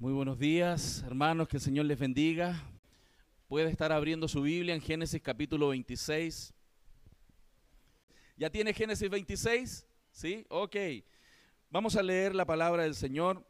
Muy 0.00 0.14
buenos 0.14 0.38
días, 0.38 1.04
hermanos, 1.06 1.46
que 1.46 1.58
el 1.58 1.62
Señor 1.62 1.84
les 1.84 1.98
bendiga. 1.98 2.58
Puede 3.48 3.68
estar 3.68 3.92
abriendo 3.92 4.28
su 4.28 4.40
Biblia 4.40 4.74
en 4.74 4.80
Génesis 4.80 5.20
capítulo 5.20 5.68
26. 5.68 6.54
¿Ya 8.34 8.48
tiene 8.48 8.72
Génesis 8.72 9.10
26? 9.10 9.86
¿Sí? 10.10 10.46
Ok. 10.48 10.74
Vamos 11.68 11.96
a 11.96 12.02
leer 12.02 12.34
la 12.34 12.46
palabra 12.46 12.84
del 12.84 12.94
Señor. 12.94 13.46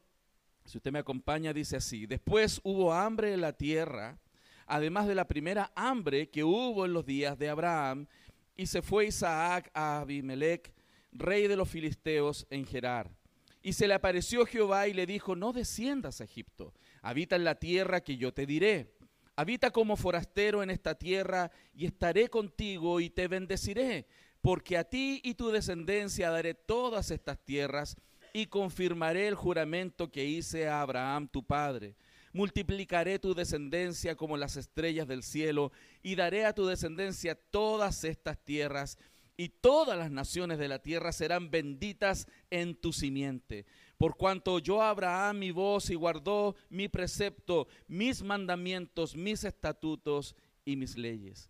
Si 0.64 0.78
usted 0.78 0.90
me 0.90 0.98
acompaña, 0.98 1.52
dice 1.52 1.76
así. 1.76 2.06
Después 2.06 2.60
hubo 2.64 2.92
hambre 2.92 3.32
en 3.32 3.42
la 3.42 3.52
tierra, 3.52 4.18
además 4.66 5.06
de 5.06 5.14
la 5.14 5.28
primera 5.28 5.70
hambre 5.76 6.30
que 6.30 6.42
hubo 6.42 6.84
en 6.84 6.92
los 6.92 7.06
días 7.06 7.38
de 7.38 7.48
Abraham, 7.48 8.08
y 8.56 8.66
se 8.66 8.82
fue 8.82 9.06
Isaac 9.06 9.70
a 9.72 10.00
Abimelech, 10.00 10.74
rey 11.12 11.46
de 11.46 11.54
los 11.54 11.68
filisteos, 11.68 12.44
en 12.50 12.66
Gerar. 12.66 13.19
Y 13.62 13.74
se 13.74 13.86
le 13.86 13.94
apareció 13.94 14.46
Jehová 14.46 14.88
y 14.88 14.94
le 14.94 15.06
dijo, 15.06 15.36
no 15.36 15.52
desciendas 15.52 16.20
a 16.20 16.24
Egipto, 16.24 16.72
habita 17.02 17.36
en 17.36 17.44
la 17.44 17.56
tierra 17.56 18.00
que 18.00 18.16
yo 18.16 18.32
te 18.32 18.46
diré. 18.46 18.94
Habita 19.36 19.70
como 19.70 19.96
forastero 19.96 20.62
en 20.62 20.70
esta 20.70 20.94
tierra 20.94 21.50
y 21.74 21.86
estaré 21.86 22.28
contigo 22.28 23.00
y 23.00 23.10
te 23.10 23.28
bendeciré, 23.28 24.06
porque 24.40 24.76
a 24.76 24.84
ti 24.84 25.20
y 25.24 25.34
tu 25.34 25.50
descendencia 25.50 26.30
daré 26.30 26.54
todas 26.54 27.10
estas 27.10 27.38
tierras 27.44 27.96
y 28.32 28.46
confirmaré 28.46 29.28
el 29.28 29.34
juramento 29.34 30.10
que 30.10 30.24
hice 30.24 30.68
a 30.68 30.82
Abraham 30.82 31.28
tu 31.28 31.44
padre. 31.44 31.96
Multiplicaré 32.32 33.18
tu 33.18 33.34
descendencia 33.34 34.14
como 34.14 34.36
las 34.36 34.56
estrellas 34.56 35.08
del 35.08 35.22
cielo 35.24 35.72
y 36.02 36.14
daré 36.14 36.44
a 36.44 36.54
tu 36.54 36.64
descendencia 36.66 37.34
todas 37.34 38.04
estas 38.04 38.38
tierras 38.44 38.98
y 39.40 39.48
todas 39.48 39.96
las 39.96 40.10
naciones 40.10 40.58
de 40.58 40.68
la 40.68 40.80
tierra 40.80 41.12
serán 41.12 41.50
benditas 41.50 42.26
en 42.50 42.74
tu 42.74 42.92
simiente. 42.92 43.64
Por 43.96 44.18
cuanto 44.18 44.58
yo 44.58 44.82
Abraham 44.82 45.38
mi 45.38 45.50
voz 45.50 45.88
y 45.88 45.94
guardó 45.94 46.56
mi 46.68 46.88
precepto, 46.88 47.66
mis 47.88 48.22
mandamientos, 48.22 49.16
mis 49.16 49.44
estatutos 49.44 50.36
y 50.66 50.76
mis 50.76 50.98
leyes. 50.98 51.48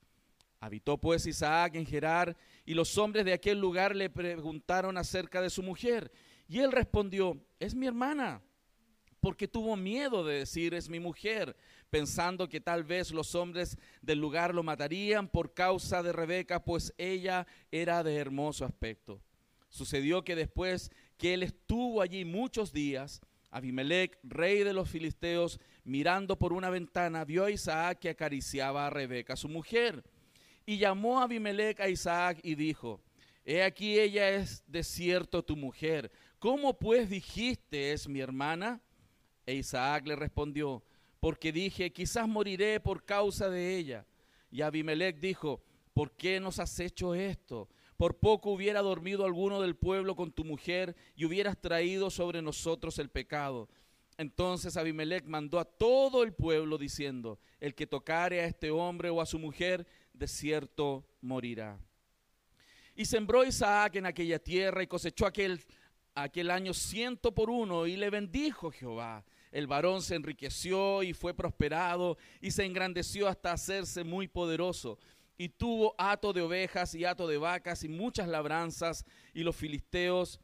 Habitó 0.61 0.99
pues 0.99 1.27
Isaac 1.27 1.75
en 1.75 1.85
Gerar 1.85 2.37
y 2.65 2.75
los 2.75 2.97
hombres 2.97 3.25
de 3.25 3.33
aquel 3.33 3.59
lugar 3.59 3.97
le 3.97 4.09
preguntaron 4.09 4.97
acerca 4.97 5.43
de 5.43 5.51
su 5.51 5.61
mujer. 5.61 6.13
Y 6.47 6.61
él 6.61 6.71
respondió, 6.71 7.45
es 7.59 7.75
mi 7.75 7.89
hermana 7.89 8.41
porque 9.21 9.47
tuvo 9.47 9.77
miedo 9.77 10.25
de 10.25 10.39
decir 10.39 10.75
es 10.75 10.89
mi 10.89 10.99
mujer, 10.99 11.57
pensando 11.91 12.49
que 12.49 12.61
tal 12.61 12.85
vez 12.85 13.11
los 13.11 13.35
hombres 13.35 13.77
del 14.01 14.19
lugar 14.19 14.55
lo 14.55 14.63
matarían 14.63 15.29
por 15.29 15.53
causa 15.53 16.03
de 16.03 16.13
Rebeca, 16.13 16.65
pues 16.65 16.95
ella 16.97 17.47
era 17.71 18.03
de 18.03 18.17
hermoso 18.17 18.65
aspecto. 18.65 19.21
Sucedió 19.69 20.25
que 20.25 20.37
después 20.37 20.91
que 21.19 21.35
él 21.35 21.43
estuvo 21.43 22.01
allí 22.01 22.25
muchos 22.25 22.73
días, 22.73 23.21
Abimelech, 23.51 24.19
rey 24.23 24.63
de 24.63 24.73
los 24.73 24.89
filisteos, 24.89 25.61
mirando 25.85 26.39
por 26.39 26.53
una 26.53 26.71
ventana, 26.71 27.25
vio 27.25 27.45
a 27.45 27.51
Isaac 27.51 27.99
que 27.99 28.11
acariciaba 28.11 28.87
a 28.87 28.91
Rebeca, 28.91 29.37
su 29.37 29.49
mujer, 29.49 30.05
y 30.65 30.79
llamó 30.79 31.21
a 31.21 31.25
Abimelech 31.25 31.81
a 31.81 31.89
Isaac 31.89 32.39
y 32.43 32.55
dijo, 32.55 33.01
He 33.45 33.63
aquí 33.63 33.99
ella 33.99 34.31
es 34.31 34.63
de 34.67 34.85
cierto 34.85 35.43
tu 35.43 35.57
mujer. 35.57 36.13
¿Cómo 36.39 36.79
pues 36.79 37.11
dijiste 37.11 37.93
es 37.93 38.09
mi 38.09 38.21
hermana? 38.21 38.81
E 39.47 39.55
Isaac 39.55 40.07
le 40.07 40.15
respondió, 40.15 40.83
porque 41.21 41.53
dije, 41.53 41.93
quizás 41.93 42.27
moriré 42.27 42.81
por 42.81 43.05
causa 43.05 43.51
de 43.51 43.77
ella. 43.77 44.07
Y 44.51 44.63
Abimelech 44.63 45.21
dijo, 45.21 45.63
¿por 45.93 46.13
qué 46.13 46.41
nos 46.41 46.59
has 46.59 46.81
hecho 46.81 47.15
esto? 47.15 47.69
Por 47.99 48.19
poco 48.19 48.51
hubiera 48.51 48.81
dormido 48.81 49.27
alguno 49.27 49.61
del 49.61 49.77
pueblo 49.77 50.17
con 50.17 50.33
tu 50.33 50.45
mujer 50.45 50.97
y 51.15 51.27
hubieras 51.27 51.61
traído 51.61 52.09
sobre 52.09 52.41
nosotros 52.41 52.99
el 52.99 53.11
pecado. 53.11 53.69
Entonces 54.17 54.79
Abimelech 54.79 55.25
mandó 55.27 55.59
a 55.59 55.67
todo 55.67 56.23
el 56.23 56.33
pueblo 56.33 56.79
diciendo, 56.79 57.39
el 57.61 57.75
que 57.75 57.87
tocare 57.87 58.41
a 58.41 58.47
este 58.47 58.71
hombre 58.71 59.11
o 59.11 59.21
a 59.21 59.27
su 59.27 59.39
mujer, 59.39 59.87
de 60.15 60.27
cierto 60.27 61.05
morirá. 61.21 61.79
Y 62.97 63.05
sembró 63.05 63.45
Isaac 63.45 63.97
en 63.97 64.07
aquella 64.07 64.39
tierra 64.39 64.83
y 64.83 64.87
cosechó 64.87 65.27
aquel, 65.27 65.61
aquel 66.15 66.51
año 66.51 66.73
ciento 66.73 67.35
por 67.35 67.51
uno 67.51 67.87
y 67.87 67.97
le 67.97 68.09
bendijo 68.09 68.71
Jehová 68.71 69.25
el 69.51 69.67
varón 69.67 70.03
se 70.03 70.15
enriqueció 70.15 71.03
y 71.03 71.13
fue 71.13 71.35
prosperado 71.35 72.17
y 72.41 72.51
se 72.53 72.65
engrandeció 72.65 73.29
hasta 73.29 73.53
hacerse 73.53 74.05
muy 74.05 74.29
poderoso. 74.29 74.99
Y 75.37 75.49
tuvo 75.49 75.95
hato 75.99 76.33
de 76.33 76.43
ovejas 76.43 76.95
y 76.95 77.05
hato 77.05 77.27
de 77.27 77.39
vacas 77.39 77.83
y 77.83 77.89
muchas 77.89 78.29
labranzas 78.29 79.05
y 79.33 79.43
los 79.43 79.57
filisteos 79.57 80.41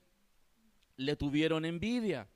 le 0.96 1.14
tuvieron 1.16 1.64
envidia. 1.64 2.28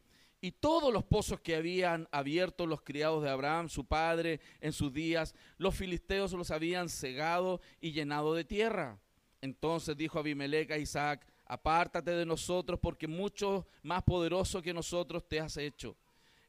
Y 0.43 0.53
todos 0.53 0.93
los 0.93 1.05
pozos 1.05 1.41
que 1.41 1.57
habían 1.57 2.09
abierto 2.13 2.67
los 2.67 2.81
criados 2.83 3.23
de 3.23 3.31
Abraham, 3.31 3.69
su 3.69 3.85
padre, 3.85 4.41
en 4.61 4.73
sus 4.73 4.93
días, 4.93 5.35
los 5.59 5.75
filisteos 5.75 6.33
los 6.33 6.51
habían 6.51 6.89
cegado 6.89 7.61
y 7.81 7.93
llenado 7.93 8.35
de 8.35 8.45
tierra. 8.45 8.99
Entonces 9.43 9.97
dijo 9.97 10.19
Abimelech 10.19 10.71
a 10.71 10.79
Isaac, 10.79 11.27
apártate 11.45 12.13
de 12.13 12.25
nosotros 12.25 12.79
porque 12.81 13.07
mucho 13.07 13.67
más 13.83 14.03
poderoso 14.03 14.63
que 14.63 14.73
nosotros 14.73 15.27
te 15.29 15.41
has 15.41 15.57
hecho. 15.57 15.97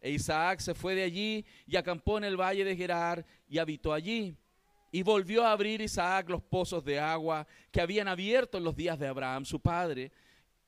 E 0.02 0.10
Isaac 0.10 0.60
se 0.60 0.74
fue 0.74 0.96
de 0.96 1.04
allí 1.04 1.46
y 1.68 1.76
acampó 1.76 2.18
en 2.18 2.24
el 2.24 2.36
valle 2.36 2.66
de 2.66 2.76
Gerar 2.76 3.26
y 3.48 3.60
habitó 3.60 3.94
allí. 3.94 4.36
Y 4.92 5.04
volvió 5.04 5.46
a 5.46 5.52
abrir 5.52 5.80
Isaac 5.80 6.30
los 6.30 6.42
pozos 6.42 6.84
de 6.84 7.00
agua 7.00 7.48
que 7.72 7.80
habían 7.80 8.08
abierto 8.08 8.58
en 8.58 8.64
los 8.64 8.76
días 8.76 9.00
de 9.00 9.08
Abraham, 9.08 9.46
su 9.46 9.60
padre, 9.60 10.12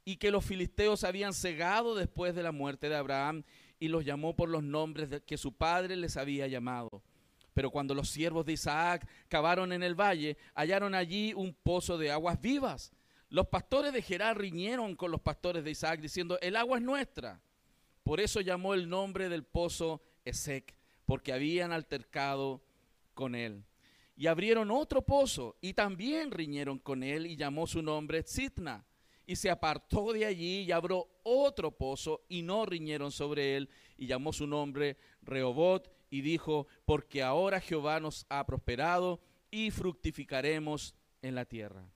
y 0.05 0.17
que 0.17 0.31
los 0.31 0.45
filisteos 0.45 1.03
habían 1.03 1.33
cegado 1.33 1.95
después 1.95 2.35
de 2.35 2.43
la 2.43 2.51
muerte 2.51 2.87
de 2.87 2.95
Abraham, 2.95 3.43
y 3.79 3.89
los 3.89 4.05
llamó 4.05 4.35
por 4.35 4.47
los 4.47 4.63
nombres 4.63 5.09
que 5.25 5.37
su 5.37 5.51
padre 5.51 5.97
les 5.97 6.15
había 6.15 6.47
llamado. 6.47 7.03
Pero 7.53 7.69
cuando 7.69 7.93
los 7.93 8.09
siervos 8.09 8.45
de 8.45 8.53
Isaac 8.53 9.07
cavaron 9.27 9.73
en 9.73 9.83
el 9.83 9.99
valle, 9.99 10.37
hallaron 10.55 10.95
allí 10.95 11.33
un 11.33 11.53
pozo 11.53 11.97
de 11.97 12.11
aguas 12.11 12.39
vivas. 12.39 12.93
Los 13.29 13.47
pastores 13.47 13.91
de 13.91 14.01
Gerar 14.01 14.37
riñeron 14.37 14.95
con 14.95 15.11
los 15.11 15.19
pastores 15.19 15.63
de 15.63 15.71
Isaac, 15.71 15.99
diciendo, 15.99 16.37
el 16.41 16.55
agua 16.55 16.77
es 16.77 16.83
nuestra. 16.83 17.41
Por 18.03 18.19
eso 18.19 18.41
llamó 18.41 18.73
el 18.73 18.89
nombre 18.89 19.29
del 19.29 19.43
pozo 19.43 20.01
Esec, 20.25 20.75
porque 21.05 21.33
habían 21.33 21.71
altercado 21.71 22.61
con 23.13 23.35
él. 23.35 23.63
Y 24.15 24.27
abrieron 24.27 24.69
otro 24.71 25.01
pozo 25.01 25.57
y 25.61 25.73
también 25.73 26.31
riñeron 26.31 26.79
con 26.79 27.03
él 27.03 27.25
y 27.25 27.35
llamó 27.35 27.65
su 27.65 27.81
nombre 27.81 28.23
Zitna. 28.23 28.85
Y 29.25 29.37
se 29.37 29.49
apartó 29.49 30.11
de 30.11 30.25
allí 30.25 30.61
y 30.61 30.71
abrió 30.71 31.07
otro 31.23 31.71
pozo 31.71 32.25
y 32.27 32.41
no 32.41 32.65
riñeron 32.65 33.11
sobre 33.11 33.55
él 33.55 33.69
y 33.97 34.05
llamó 34.05 34.33
su 34.33 34.45
nombre 34.45 34.97
Rehobot 35.21 35.89
y 36.09 36.21
dijo, 36.21 36.67
porque 36.85 37.23
ahora 37.23 37.61
Jehová 37.61 38.01
nos 38.01 38.25
ha 38.29 38.45
prosperado 38.45 39.21
y 39.49 39.71
fructificaremos 39.71 40.93
en 41.21 41.35
la 41.35 41.45
tierra. 41.45 41.89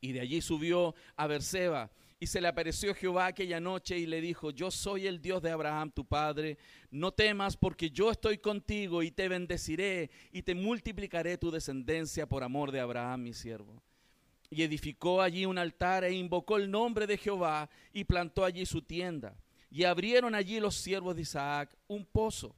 Y 0.00 0.12
de 0.12 0.20
allí 0.20 0.40
subió 0.40 0.94
a 1.16 1.26
Berseba 1.26 1.90
y 2.20 2.26
se 2.26 2.40
le 2.40 2.48
apareció 2.48 2.94
Jehová 2.94 3.26
aquella 3.26 3.60
noche 3.60 3.98
y 3.98 4.06
le 4.06 4.20
dijo, 4.20 4.50
yo 4.50 4.70
soy 4.70 5.06
el 5.06 5.20
Dios 5.20 5.42
de 5.42 5.50
Abraham 5.50 5.90
tu 5.90 6.04
padre, 6.04 6.58
no 6.90 7.12
temas 7.12 7.56
porque 7.56 7.90
yo 7.90 8.10
estoy 8.10 8.38
contigo 8.38 9.02
y 9.02 9.10
te 9.10 9.28
bendeciré 9.28 10.10
y 10.32 10.42
te 10.42 10.54
multiplicaré 10.54 11.36
tu 11.36 11.50
descendencia 11.50 12.26
por 12.26 12.42
amor 12.42 12.70
de 12.72 12.80
Abraham 12.80 13.24
mi 13.24 13.34
siervo. 13.34 13.82
Y 14.50 14.62
edificó 14.62 15.20
allí 15.20 15.46
un 15.46 15.58
altar 15.58 16.04
e 16.04 16.12
invocó 16.12 16.56
el 16.56 16.70
nombre 16.70 17.06
de 17.06 17.18
Jehová 17.18 17.68
y 17.92 18.04
plantó 18.04 18.44
allí 18.44 18.64
su 18.64 18.82
tienda. 18.82 19.36
Y 19.70 19.82
abrieron 19.84 20.34
allí 20.34 20.60
los 20.60 20.76
siervos 20.76 21.16
de 21.16 21.22
Isaac 21.22 21.76
un 21.88 22.04
pozo. 22.04 22.54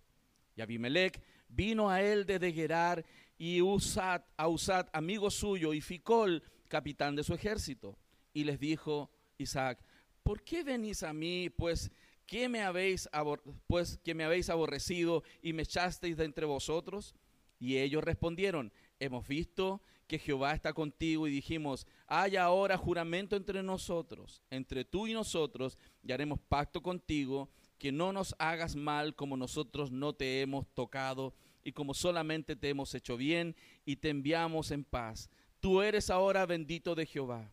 Y 0.55 0.61
Abimelech 0.61 1.23
vino 1.49 1.89
a 1.89 2.03
él 2.03 2.27
de 2.27 2.53
Gerar 2.53 3.05
y 3.39 3.63
Usat, 3.63 4.23
a 4.37 4.49
Usat, 4.49 4.89
amigo 4.93 5.31
suyo, 5.31 5.73
y 5.73 5.81
Ficol, 5.81 6.43
capitán 6.69 7.17
de 7.17 7.25
su 7.25 7.33
ejército. 7.33 7.97
Y 8.35 8.45
les 8.45 8.61
dijo, 8.61 9.11
Isaac, 9.39 9.79
¿por 10.23 10.43
qué 10.43 10.63
venís 10.63 11.03
a 11.03 11.13
mí, 11.13 11.51
pues 11.51 11.91
que 12.27 12.49
me 12.49 12.63
habéis, 12.63 13.09
pues, 13.67 14.01
me 14.05 14.25
habéis 14.25 14.51
aborrecido 14.51 15.23
y 15.43 15.53
me 15.53 15.63
echasteis 15.63 16.17
de 16.17 16.25
entre 16.25 16.47
vosotros? 16.47 17.15
Y 17.59 17.79
ellos 17.79 18.05
respondieron, 18.05 18.73
hemos 18.99 19.27
visto 19.27 19.81
que 20.07 20.19
Jehová 20.19 20.55
está 20.55 20.73
contigo 20.73 21.27
y 21.27 21.31
dijimos, 21.31 21.87
hay 22.07 22.37
ahora 22.37 22.77
juramento 22.77 23.37
entre 23.37 23.63
nosotros, 23.63 24.43
entre 24.51 24.85
tú 24.85 25.07
y 25.07 25.13
nosotros, 25.13 25.79
y 26.03 26.13
haremos 26.13 26.39
pacto 26.49 26.83
contigo, 26.83 27.51
que 27.79 27.93
no 27.93 28.13
nos 28.13 28.35
hagas 28.39 28.77
mal 28.77 29.15
como 29.15 29.37
nosotros 29.37 29.91
no 29.91 30.15
te 30.15 30.41
hemos 30.41 30.67
tocado 30.75 31.35
y 31.63 31.73
como 31.73 31.95
solamente 31.95 32.57
te 32.57 32.69
hemos 32.69 32.95
hecho 32.95 33.17
bien 33.17 33.57
y 33.85 33.97
te 33.97 34.11
enviamos 34.11 34.71
en 34.71 34.85
paz. 34.85 35.29
Tú 35.61 35.83
eres 35.83 36.11
ahora 36.11 36.47
bendito 36.47 36.95
de 36.95 37.07
Jehová. 37.07 37.51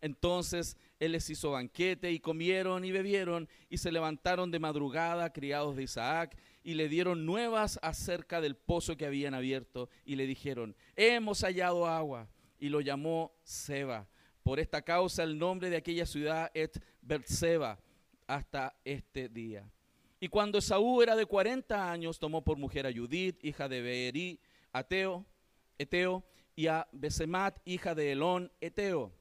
Entonces 0.00 0.76
él 1.00 1.12
les 1.12 1.28
hizo 1.30 1.52
banquete 1.52 2.12
y 2.12 2.20
comieron 2.20 2.84
y 2.84 2.92
bebieron 2.92 3.48
y 3.68 3.78
se 3.78 3.92
levantaron 3.92 4.50
de 4.50 4.58
madrugada 4.58 5.32
criados 5.32 5.76
de 5.76 5.84
Isaac 5.84 6.36
y 6.62 6.74
le 6.74 6.88
dieron 6.88 7.26
nuevas 7.26 7.78
acerca 7.82 8.40
del 8.40 8.56
pozo 8.56 8.96
que 8.96 9.06
habían 9.06 9.34
abierto 9.34 9.88
y 10.04 10.16
le 10.16 10.26
dijeron, 10.26 10.76
hemos 10.96 11.42
hallado 11.42 11.86
agua 11.86 12.28
y 12.58 12.68
lo 12.68 12.80
llamó 12.80 13.32
Seba. 13.42 14.08
Por 14.42 14.60
esta 14.60 14.82
causa 14.82 15.22
el 15.22 15.38
nombre 15.38 15.70
de 15.70 15.76
aquella 15.76 16.06
ciudad 16.06 16.50
es 16.54 16.70
Berseba 17.02 17.78
hasta 18.26 18.76
este 18.84 19.28
día. 19.28 19.70
Y 20.20 20.28
cuando 20.28 20.58
Esaú 20.58 21.02
era 21.02 21.14
de 21.14 21.26
40 21.26 21.90
años, 21.90 22.18
tomó 22.18 22.42
por 22.42 22.58
mujer 22.58 22.86
a 22.86 22.92
Judith, 22.92 23.38
hija 23.44 23.68
de 23.68 23.80
Beeri, 23.82 24.40
Ateo, 24.72 25.24
Eteo, 25.78 26.24
y 26.56 26.66
a 26.66 26.88
Besemat, 26.90 27.56
hija 27.64 27.94
de 27.94 28.12
Elón, 28.12 28.50
Eteo. 28.60 29.12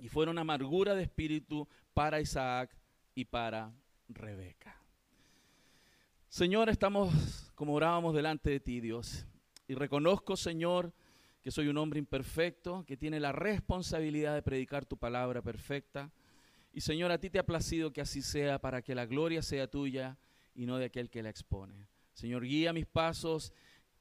Y 0.00 0.08
fueron 0.08 0.38
amargura 0.38 0.94
de 0.94 1.02
espíritu 1.02 1.68
para 1.94 2.20
Isaac 2.20 2.74
y 3.14 3.24
para 3.24 3.72
Rebeca. 4.08 4.76
Señor, 6.28 6.68
estamos 6.68 7.52
como 7.54 7.74
orábamos 7.74 8.14
delante 8.14 8.50
de 8.50 8.60
ti, 8.60 8.80
Dios. 8.80 9.26
Y 9.68 9.74
reconozco, 9.74 10.36
Señor, 10.36 10.92
que 11.42 11.50
soy 11.50 11.68
un 11.68 11.78
hombre 11.78 11.98
imperfecto, 11.98 12.84
que 12.86 12.96
tiene 12.96 13.20
la 13.20 13.32
responsabilidad 13.32 14.34
de 14.34 14.42
predicar 14.42 14.84
tu 14.84 14.96
palabra 14.96 15.42
perfecta. 15.42 16.10
Y 16.72 16.80
Señor, 16.82 17.10
a 17.10 17.18
ti 17.18 17.30
te 17.30 17.38
ha 17.38 17.46
placido 17.46 17.92
que 17.92 18.00
así 18.00 18.22
sea 18.22 18.60
para 18.60 18.82
que 18.82 18.94
la 18.94 19.06
gloria 19.06 19.42
sea 19.42 19.68
tuya 19.68 20.18
y 20.54 20.66
no 20.66 20.78
de 20.78 20.86
aquel 20.86 21.10
que 21.10 21.22
la 21.22 21.30
expone. 21.30 21.88
Señor, 22.14 22.44
guía 22.44 22.72
mis 22.72 22.86
pasos, 22.86 23.52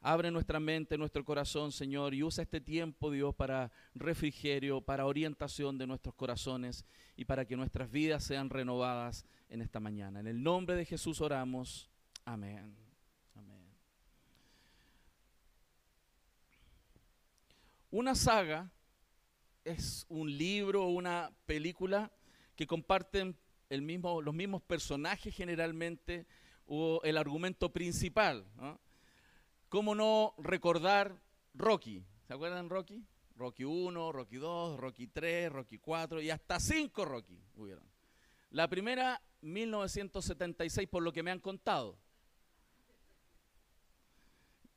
abre 0.02 0.32
nuestra 0.32 0.60
mente, 0.60 0.98
nuestro 0.98 1.26
corazón, 1.26 1.72
Señor, 1.72 2.14
y 2.14 2.24
usa 2.24 2.44
este 2.44 2.62
tiempo, 2.62 3.12
Dios, 3.12 3.36
para 3.36 3.72
refrigerio, 3.94 4.82
para 4.82 5.06
orientación 5.06 5.78
de 5.78 5.88
nuestros 5.88 6.16
corazones 6.16 6.86
y 7.18 7.26
para 7.26 7.46
que 7.46 7.58
nuestras 7.58 7.92
vidas 7.92 8.24
sean 8.24 8.50
renovadas 8.50 9.26
en 9.50 9.62
esta 9.62 9.80
mañana. 9.80 10.20
En 10.20 10.28
el 10.28 10.42
nombre 10.42 10.76
de 10.76 10.86
Jesús 10.86 11.20
oramos. 11.22 11.90
Amén. 12.24 12.76
Amén. 13.36 13.66
Una 17.92 18.16
saga 18.16 18.72
es 19.66 20.06
un 20.10 20.36
libro 20.38 20.86
o 20.86 20.90
una 20.90 21.32
película 21.46 22.12
que 22.56 22.68
comparten 22.68 23.36
el 23.70 23.82
mismo, 23.82 24.22
los 24.22 24.34
mismos 24.34 24.62
personajes 24.62 25.36
generalmente 25.36 26.26
o 26.66 27.02
el 27.04 27.18
argumento 27.18 27.72
principal. 27.72 28.46
¿Cómo 29.70 29.94
no 29.94 30.34
recordar 30.40 31.22
Rocky? 31.54 32.04
¿Se 32.28 32.34
acuerdan 32.34 32.70
Rocky? 32.70 33.06
Rocky 33.36 33.64
1, 33.64 34.12
Rocky 34.12 34.38
2, 34.38 34.80
Rocky 34.80 35.08
3, 35.08 35.52
Rocky 35.52 35.78
4 35.78 36.22
y 36.22 36.32
hasta 36.32 36.60
5 36.60 37.06
Rocky 37.06 37.40
hubieron. 37.56 37.84
La 38.50 38.68
primera, 38.68 39.22
1976, 39.42 40.90
por 40.90 41.04
lo 41.04 41.14
que 41.14 41.22
me 41.22 41.30
han 41.30 41.40
contado. 41.40 42.00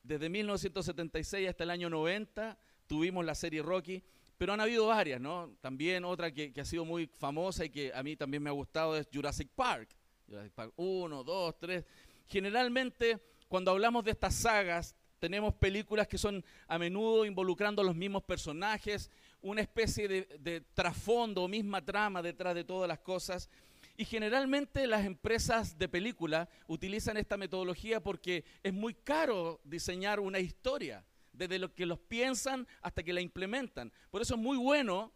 Desde 0.03 0.29
1976 0.29 1.49
hasta 1.49 1.65
el 1.65 1.71
año 1.71 1.89
90 1.89 2.59
tuvimos 2.87 3.25
la 3.25 3.35
serie 3.35 3.63
Rocky, 3.63 4.05
pero 4.37 4.53
han 4.53 4.61
habido 4.61 4.89
varias, 4.89 5.23
¿no? 5.23 5.57
También 5.63 6.05
otra 6.05 6.33
que, 6.33 6.53
que 6.53 6.61
ha 6.61 6.67
sido 6.67 6.85
muy 6.85 7.07
famosa 7.07 7.65
y 7.65 7.71
que 7.71 7.95
a 7.95 8.03
mí 8.03 8.15
también 8.15 8.43
me 8.43 8.51
ha 8.51 8.53
gustado 8.53 8.95
es 8.99 9.09
Jurassic 9.11 9.49
Park. 9.55 9.97
Jurassic 10.29 10.53
Park 10.53 10.75
1, 10.77 11.25
2, 11.25 11.59
3. 11.59 11.85
Generalmente 12.27 13.32
cuando 13.53 13.71
hablamos 13.71 14.03
de 14.03 14.13
estas 14.13 14.35
sagas, 14.35 14.97
tenemos 15.19 15.53
películas 15.53 16.09
que 16.09 16.17
son 16.17 16.43
a 16.67 16.79
menudo 16.79 17.27
involucrando 17.27 17.83
a 17.83 17.85
los 17.85 17.95
mismos 17.95 18.23
personajes, 18.23 19.11
una 19.43 19.61
especie 19.61 20.09
de, 20.09 20.63
trasfondo 20.73 21.43
o 21.43 21.49
misma 21.49 21.85
trama 21.85 22.23
detrás 22.23 22.55
de 22.55 22.65
todas 22.65 22.89
las 22.89 23.01
cosas. 23.01 23.51
Y 23.95 24.07
generalmente 24.07 24.87
las 24.87 25.05
empresas 25.05 25.77
de 25.77 25.87
película 25.87 26.49
utilizan 26.67 27.19
esta 27.19 27.37
metodología 27.37 28.03
porque 28.03 28.43
es 28.63 28.73
muy 28.73 28.95
caro 28.95 29.61
diseñar 29.65 30.19
una 30.19 30.39
historia, 30.39 31.05
desde 31.35 31.59
lo 31.59 31.75
que 31.75 31.85
los 31.85 31.99
piensan 31.99 32.67
hasta 32.81 33.03
que 33.03 33.13
la 33.13 33.21
implementan. 33.21 33.93
Por 34.11 34.23
eso 34.23 34.37
es 34.37 34.41
muy 34.41 34.57
bueno 34.57 35.13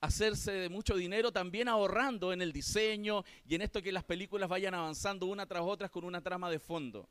hacerse 0.00 0.52
de 0.52 0.68
mucho 0.70 0.96
dinero 0.96 1.30
también 1.30 1.68
ahorrando 1.68 2.32
en 2.32 2.40
el 2.40 2.54
diseño 2.54 3.22
y 3.46 3.54
en 3.54 3.60
esto 3.60 3.82
que 3.82 3.92
las 3.92 4.04
películas 4.04 4.48
vayan 4.48 4.72
avanzando 4.72 5.26
una 5.26 5.44
tras 5.44 5.60
otra 5.62 5.90
con 5.90 6.06
una 6.06 6.22
trama 6.22 6.48
de 6.48 6.58
fondo. 6.58 7.06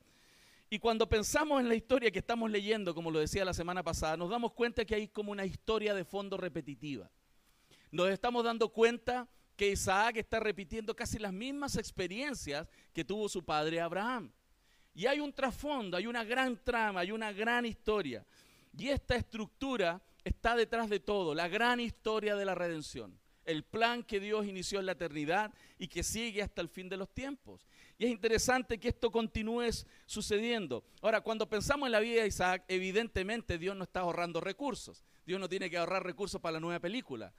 Y 0.70 0.80
cuando 0.80 1.08
pensamos 1.08 1.62
en 1.62 1.70
la 1.70 1.76
historia 1.76 2.12
que 2.12 2.20
estamos 2.20 2.50
leyendo, 2.50 2.96
como 2.96 3.12
lo 3.12 3.20
decía 3.20 3.46
la 3.46 3.54
semana 3.54 3.84
pasada, 3.84 4.18
nos 4.18 4.30
damos 4.30 4.54
cuenta 4.54 4.84
que 4.84 4.96
hay 4.96 5.08
como 5.08 5.32
una 5.32 5.46
historia 5.46 5.94
de 5.94 6.04
fondo 6.04 6.38
repetitiva. 6.38 7.10
Nos 7.92 8.10
estamos 8.10 8.44
dando 8.44 8.70
cuenta 8.70 9.28
que 9.56 9.70
Isaac 9.70 10.18
está 10.18 10.40
repitiendo 10.40 10.96
casi 10.96 11.20
las 11.20 11.32
mismas 11.32 11.78
experiencias 11.78 12.68
que 12.94 13.06
tuvo 13.06 13.30
su 13.30 13.44
padre 13.46 13.80
Abraham. 13.80 14.32
Y 14.94 15.06
hay 15.06 15.20
un 15.20 15.34
trasfondo, 15.34 15.98
hay 15.98 16.08
una 16.08 16.24
gran 16.24 16.62
trama, 16.64 17.02
hay 17.02 17.12
una 17.12 17.32
gran 17.32 17.66
historia. 17.66 18.26
Y 18.78 18.90
esta 18.90 19.16
estructura 19.16 20.02
está 20.24 20.56
detrás 20.56 20.90
de 20.90 21.00
todo, 21.00 21.36
la 21.36 21.48
gran 21.48 21.80
historia 21.80 22.36
de 22.36 22.46
la 22.46 22.56
redención 22.56 23.18
el 23.46 23.64
plan 23.64 24.04
que 24.04 24.20
Dios 24.20 24.46
inició 24.46 24.80
en 24.80 24.88
la 24.88 24.94
eternidad 24.94 25.54
y 25.78 25.88
que 25.88 26.04
sigue 26.04 26.42
hasta 26.42 26.62
el 26.62 26.70
fin 26.70 26.90
de 26.90 26.98
los 26.98 27.14
tiempos. 27.14 27.66
Y 27.98 28.06
es 28.06 28.12
interesante 28.12 28.78
que 28.78 28.90
esto 28.90 29.12
continúe 29.12 29.70
sucediendo. 30.06 30.84
Ahora, 31.02 31.22
cuando 31.22 31.48
pensamos 31.48 31.88
en 31.88 31.94
la 31.94 32.00
vida 32.00 32.22
de 32.22 32.28
Isaac, 32.28 32.66
evidentemente 32.68 33.58
Dios 33.58 33.76
no 33.76 33.84
está 33.84 34.02
ahorrando 34.02 34.42
recursos. 34.42 35.04
Dios 35.26 35.40
no 35.40 35.48
tiene 35.48 35.70
que 35.70 35.78
ahorrar 35.78 36.04
recursos 36.04 36.42
para 36.42 36.54
la 36.54 36.60
nueva 36.60 36.80
película. 36.80 37.34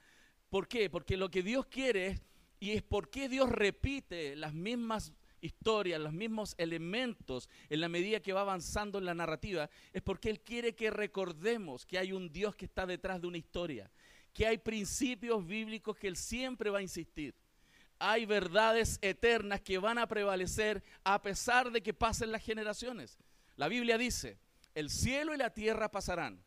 ¿Por 0.49 0.67
qué? 0.67 0.89
Porque 0.89 1.15
lo 1.15 1.29
que 1.29 1.43
Dios 1.43 1.67
quiere 1.67 2.21
y 2.59 2.71
es 2.71 2.81
por 2.81 3.09
qué 3.09 3.29
Dios 3.29 3.49
repite 3.49 4.35
las 4.35 4.53
mismas 4.53 5.13
historias, 5.41 6.01
los 6.01 6.13
mismos 6.13 6.55
elementos 6.57 7.49
en 7.69 7.81
la 7.81 7.89
medida 7.89 8.19
que 8.19 8.33
va 8.33 8.41
avanzando 8.41 8.97
en 8.97 9.05
la 9.05 9.13
narrativa, 9.13 9.69
es 9.93 10.01
porque 10.01 10.31
Él 10.31 10.41
quiere 10.41 10.73
que 10.73 10.89
recordemos 10.89 11.85
que 11.85 11.99
hay 11.99 12.11
un 12.11 12.31
Dios 12.31 12.55
que 12.55 12.65
está 12.65 12.87
detrás 12.87 13.21
de 13.21 13.27
una 13.27 13.37
historia 13.37 13.91
que 14.37 14.45
hay 14.45 14.59
principios 14.59 15.43
bíblicos 15.43 15.97
que 15.97 16.07
Él 16.07 16.15
siempre 16.15 16.69
va 16.69 16.77
a 16.77 16.83
insistir. 16.83 17.33
Hay 17.99 18.25
verdades 18.25 18.99
eternas 19.01 19.61
que 19.61 19.77
van 19.77 19.97
a 19.97 20.07
prevalecer 20.07 20.83
a 21.03 21.21
pesar 21.21 21.71
de 21.71 21.81
que 21.81 21.93
pasen 21.93 22.31
las 22.31 22.43
generaciones. 22.43 23.17
La 23.55 23.67
Biblia 23.67 23.97
dice, 23.97 24.39
el 24.75 24.89
cielo 24.89 25.33
y 25.33 25.37
la 25.37 25.53
tierra 25.53 25.89
pasarán, 25.89 26.43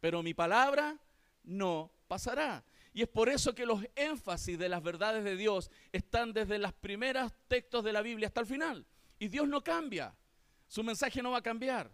pero 0.00 0.22
mi 0.22 0.34
palabra 0.34 0.98
no 1.42 1.90
pasará. 2.06 2.64
Y 2.92 3.02
es 3.02 3.08
por 3.08 3.28
eso 3.28 3.54
que 3.54 3.66
los 3.66 3.84
énfasis 3.96 4.58
de 4.58 4.68
las 4.68 4.82
verdades 4.82 5.24
de 5.24 5.36
Dios 5.36 5.70
están 5.90 6.32
desde 6.32 6.58
los 6.58 6.72
primeros 6.74 7.32
textos 7.48 7.82
de 7.82 7.92
la 7.92 8.02
Biblia 8.02 8.28
hasta 8.28 8.40
el 8.40 8.46
final. 8.46 8.86
Y 9.18 9.28
Dios 9.28 9.48
no 9.48 9.64
cambia. 9.64 10.14
Su 10.68 10.84
mensaje 10.84 11.20
no 11.20 11.32
va 11.32 11.38
a 11.38 11.42
cambiar. 11.42 11.90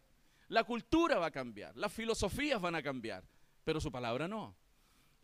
La 0.49 0.65
cultura 0.65 1.19
va 1.19 1.27
a 1.27 1.31
cambiar. 1.31 1.77
Las 1.77 1.93
filosofías 1.93 2.61
van 2.61 2.75
a 2.75 2.83
cambiar. 2.83 3.25
Pero 3.65 3.81
su 3.81 3.91
palabra 3.91 4.29
no. 4.29 4.55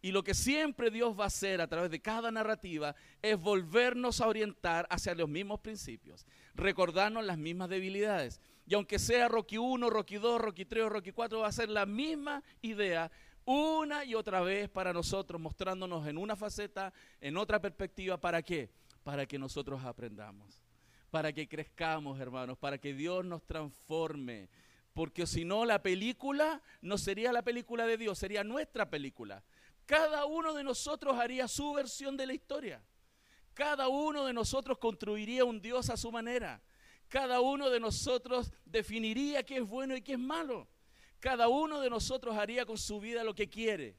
Y 0.03 0.13
lo 0.13 0.23
que 0.23 0.35
siempre 0.35 0.91
Dios 0.91 1.19
va 1.19 1.25
a 1.25 1.29
hacer 1.29 1.61
a 1.61 1.69
través 1.69 1.91
de 1.91 2.01
cada 2.01 2.31
narrativa 2.31 2.95
es 3.23 3.39
volvernos 3.39 4.21
a 4.21 4.29
orientar 4.29 4.87
hacia 4.91 5.15
los 5.15 5.29
mismos 5.29 5.61
principios, 5.61 6.27
recordarnos 6.55 7.25
las 7.25 7.39
mismas 7.39 7.69
debilidades. 7.69 8.41
Y 8.67 8.75
aunque 8.75 8.99
sea 8.99 9.29
Rocky 9.29 9.59
1, 9.59 9.89
Rocky 9.91 10.17
2, 10.17 10.41
Rocky 10.41 10.65
3 10.65 10.85
o 10.85 10.89
Rocky 10.89 11.13
4, 11.13 11.41
va 11.41 11.49
a 11.49 11.53
ser 11.53 11.71
la 11.71 11.87
misma 11.87 12.43
idea 12.63 13.11
una 13.47 14.05
y 14.05 14.15
otra 14.15 14.41
vez 14.41 14.69
para 14.69 14.93
nosotros, 14.93 15.41
mostrándonos 15.41 16.07
en 16.09 16.19
una 16.19 16.35
faceta, 16.35 16.93
en 17.21 17.37
otra 17.37 17.61
perspectiva. 17.61 18.21
¿Para 18.21 18.43
qué? 18.43 18.71
Para 19.05 19.25
que 19.25 19.39
nosotros 19.39 19.85
aprendamos, 19.85 20.65
para 21.11 21.33
que 21.33 21.49
crezcamos, 21.49 22.19
hermanos, 22.19 22.59
para 22.59 22.79
que 22.79 22.93
Dios 22.93 23.25
nos 23.25 23.47
transforme. 23.47 24.49
Porque 24.93 25.27
si 25.27 25.45
no, 25.45 25.65
la 25.65 25.81
película 25.81 26.61
no 26.81 26.99
sería 26.99 27.33
la 27.33 27.43
película 27.43 27.87
de 27.87 27.97
Dios, 27.97 28.19
sería 28.19 28.43
nuestra 28.43 28.91
película. 28.91 29.45
Cada 29.87 30.27
uno 30.27 30.53
de 30.53 30.65
nosotros 30.65 31.17
haría 31.17 31.47
su 31.47 31.73
versión 31.73 32.17
de 32.17 32.27
la 32.27 32.35
historia. 32.35 32.83
Cada 33.55 33.89
uno 33.89 34.25
de 34.25 34.33
nosotros 34.33 34.79
construiría 34.79 35.45
un 35.45 35.63
Dios 35.63 35.89
a 35.89 35.97
su 35.97 36.13
manera. 36.13 36.61
Cada 37.09 37.41
uno 37.41 37.71
de 37.71 37.81
nosotros 37.81 38.53
definiría 38.65 39.45
qué 39.45 39.59
es 39.59 39.67
bueno 39.67 39.97
y 39.97 40.03
qué 40.03 40.13
es 40.15 40.19
malo. 40.19 40.69
Cada 41.21 41.49
uno 41.49 41.81
de 41.81 41.89
nosotros 41.89 42.37
haría 42.37 42.67
con 42.67 42.77
su 42.77 43.01
vida 43.01 43.25
lo 43.25 43.35
que 43.35 43.49
quiere. 43.49 43.97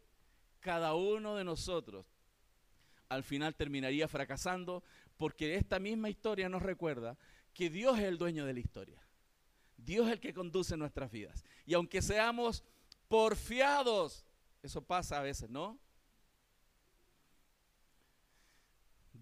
Cada 0.59 0.93
uno 0.93 1.35
de 1.35 1.43
nosotros 1.43 2.05
al 3.09 3.23
final 3.23 3.55
terminaría 3.55 4.07
fracasando 4.07 4.83
porque 5.15 5.55
esta 5.55 5.79
misma 5.79 6.09
historia 6.09 6.49
nos 6.49 6.61
recuerda 6.61 7.17
que 7.53 7.69
Dios 7.69 7.97
es 7.97 8.05
el 8.05 8.17
dueño 8.17 8.45
de 8.45 8.53
la 8.53 8.59
historia. 8.59 9.01
Dios 9.77 10.07
es 10.07 10.13
el 10.13 10.19
que 10.19 10.33
conduce 10.33 10.75
nuestras 10.75 11.09
vidas. 11.09 11.45
Y 11.65 11.73
aunque 11.73 12.01
seamos 12.01 12.63
porfiados 13.07 14.26
eso 14.61 14.81
pasa 14.81 15.19
a 15.19 15.21
veces, 15.21 15.49
¿no? 15.49 15.79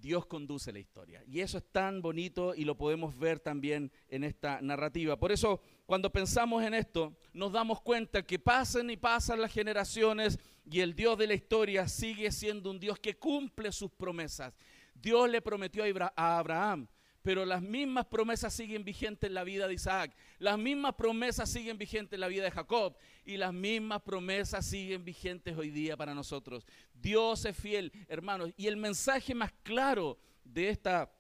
Dios 0.06 0.26
conduce 0.28 0.72
la 0.72 0.80
historia. 0.80 1.24
Y 1.26 1.40
eso 1.40 1.58
es 1.58 1.64
tan 1.72 2.02
bonito 2.02 2.54
y 2.54 2.64
lo 2.64 2.78
podemos 2.78 3.18
ver 3.18 3.40
también 3.40 3.92
en 4.08 4.24
esta 4.24 4.62
narrativa. 4.62 5.18
Por 5.18 5.32
eso, 5.32 5.62
cuando 5.86 6.12
pensamos 6.12 6.64
en 6.64 6.74
esto, 6.74 7.18
nos 7.34 7.52
damos 7.52 7.82
cuenta 7.82 8.22
que 8.22 8.38
pasan 8.38 8.90
y 8.90 8.98
pasan 8.98 9.42
las 9.42 9.52
generaciones 9.52 10.40
y 10.70 10.82
el 10.82 10.96
Dios 10.96 11.18
de 11.18 11.28
la 11.28 11.34
historia 11.34 11.88
sigue 11.88 12.32
siendo 12.32 12.70
un 12.70 12.80
Dios 12.80 13.00
que 13.00 13.18
cumple 13.18 13.72
sus 13.72 13.92
promesas. 13.92 14.54
Dios 14.94 15.30
le 15.30 15.42
prometió 15.42 15.84
a 16.16 16.38
Abraham 16.38 16.88
pero 17.26 17.44
las 17.44 17.64
mismas 17.64 18.06
promesas 18.06 18.54
siguen 18.54 18.84
vigentes 18.84 19.28
en 19.28 19.34
la 19.34 19.44
vida 19.44 19.68
de 19.68 19.74
Isaac, 19.74 20.16
las 20.38 20.60
mismas 20.60 20.94
promesas 20.94 21.50
siguen 21.50 21.76
vigentes 21.76 22.14
en 22.14 22.20
la 22.20 22.28
vida 22.28 22.44
de 22.44 22.52
Jacob 22.52 22.96
y 23.26 23.38
las 23.38 23.52
mismas 23.52 24.04
promesas 24.04 24.64
siguen 24.64 25.04
vigentes 25.04 25.58
hoy 25.58 25.72
día 25.72 25.98
para 25.98 26.14
nosotros. 26.14 26.68
Dios 26.94 27.44
es 27.46 27.58
fiel, 27.58 27.92
hermanos, 28.08 28.52
y 28.58 28.68
el 28.68 28.78
mensaje 28.78 29.34
más 29.34 29.52
claro 29.64 30.20
de 30.44 30.70
esta 30.70 31.12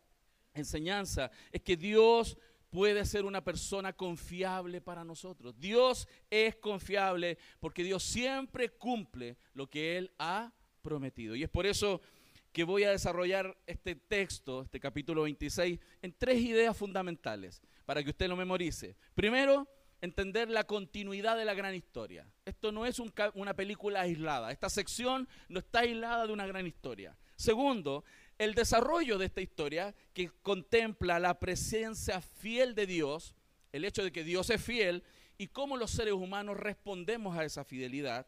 enseñanza 0.54 1.32
es 1.52 1.64
que 1.64 1.76
Dios 1.76 2.38
puede 2.70 3.04
ser 3.04 3.26
una 3.26 3.44
persona 3.44 3.92
confiable 3.92 4.82
para 4.82 5.04
nosotros. 5.04 5.60
Dios 5.60 6.08
es 6.30 6.56
confiable 6.58 7.40
porque 7.60 7.84
Dios 7.84 8.04
siempre 8.04 8.70
cumple 8.70 9.38
lo 9.56 9.68
que 9.68 9.98
Él 9.98 10.12
ha 10.20 10.54
prometido. 10.84 11.36
Y 11.36 11.42
es 11.42 11.50
por 11.50 11.66
eso 11.66 12.00
que 12.56 12.64
voy 12.64 12.86
a 12.86 12.92
desarrollar 12.92 13.58
este 13.68 13.96
texto, 13.96 14.62
este 14.62 14.80
capítulo 14.80 15.24
26, 15.24 15.78
en 16.02 16.16
tres 16.18 16.40
ideas 16.40 16.78
fundamentales 16.78 17.62
para 17.86 18.02
que 18.02 18.12
usted 18.12 18.30
lo 18.30 18.38
memorice. 18.38 18.96
Primero, 19.14 19.68
entender 20.00 20.50
la 20.50 20.64
continuidad 20.64 21.36
de 21.36 21.44
la 21.44 21.54
gran 21.54 21.76
historia. 21.76 22.26
Esto 22.46 22.72
no 22.72 22.86
es 22.86 23.02
una 23.34 23.54
película 23.58 24.00
aislada. 24.00 24.54
Esta 24.54 24.70
sección 24.70 25.28
no 25.50 25.60
está 25.60 25.80
aislada 25.80 26.28
de 26.28 26.32
una 26.32 26.48
gran 26.48 26.66
historia. 26.66 27.18
Segundo, 27.36 28.06
el 28.38 28.54
desarrollo 28.54 29.18
de 29.18 29.26
esta 29.26 29.42
historia 29.42 29.94
que 30.14 30.30
contempla 30.42 31.20
la 31.20 31.38
presencia 31.38 32.22
fiel 32.22 32.74
de 32.74 32.86
Dios, 32.86 33.36
el 33.74 33.84
hecho 33.84 34.02
de 34.02 34.14
que 34.14 34.24
Dios 34.24 34.50
es 34.50 34.64
fiel 34.64 35.04
y 35.38 35.48
cómo 35.48 35.76
los 35.76 35.92
seres 35.92 36.14
humanos 36.14 36.56
respondemos 36.56 37.38
a 37.38 37.44
esa 37.44 37.66
fidelidad. 37.66 38.28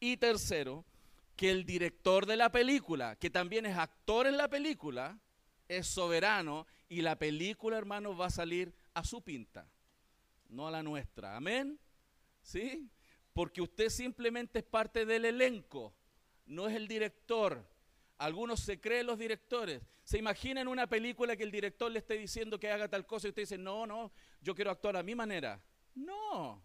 Y 0.00 0.16
tercero, 0.16 0.84
que 1.38 1.52
el 1.52 1.64
director 1.64 2.26
de 2.26 2.36
la 2.36 2.50
película, 2.50 3.14
que 3.14 3.30
también 3.30 3.64
es 3.64 3.78
actor 3.78 4.26
en 4.26 4.36
la 4.36 4.48
película, 4.48 5.20
es 5.68 5.86
soberano 5.86 6.66
y 6.88 7.00
la 7.00 7.16
película, 7.16 7.78
hermanos, 7.78 8.18
va 8.18 8.26
a 8.26 8.30
salir 8.30 8.74
a 8.92 9.04
su 9.04 9.22
pinta, 9.22 9.70
no 10.48 10.66
a 10.66 10.72
la 10.72 10.82
nuestra. 10.82 11.36
Amén. 11.36 11.78
¿Sí? 12.42 12.90
Porque 13.32 13.62
usted 13.62 13.88
simplemente 13.88 14.58
es 14.58 14.64
parte 14.64 15.06
del 15.06 15.26
elenco, 15.26 15.94
no 16.44 16.66
es 16.66 16.74
el 16.74 16.88
director. 16.88 17.64
Algunos 18.16 18.58
se 18.58 18.80
creen 18.80 19.06
los 19.06 19.16
directores. 19.16 19.80
Se 20.02 20.18
imaginan 20.18 20.66
una 20.66 20.88
película 20.88 21.36
que 21.36 21.44
el 21.44 21.52
director 21.52 21.88
le 21.88 22.00
esté 22.00 22.18
diciendo 22.18 22.58
que 22.58 22.72
haga 22.72 22.88
tal 22.88 23.06
cosa 23.06 23.28
y 23.28 23.30
usted 23.30 23.42
dice, 23.42 23.58
no, 23.58 23.86
no, 23.86 24.10
yo 24.40 24.56
quiero 24.56 24.72
actuar 24.72 24.96
a 24.96 25.04
mi 25.04 25.14
manera. 25.14 25.62
No. 25.94 26.60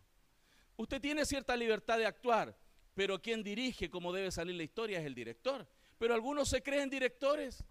Usted 0.77 0.99
tiene 0.99 1.25
cierta 1.25 1.55
libertad 1.55 1.99
de 1.99 2.07
actuar, 2.07 2.57
pero 2.93 3.21
quien 3.21 3.43
dirige 3.43 3.89
cómo 3.89 4.13
debe 4.13 4.31
salir 4.31 4.55
la 4.55 4.63
historia 4.63 4.99
es 4.99 5.05
el 5.05 5.15
director. 5.15 5.67
Pero 5.97 6.13
algunos 6.13 6.49
se 6.49 6.61
creen 6.61 6.89
directores. 6.89 7.63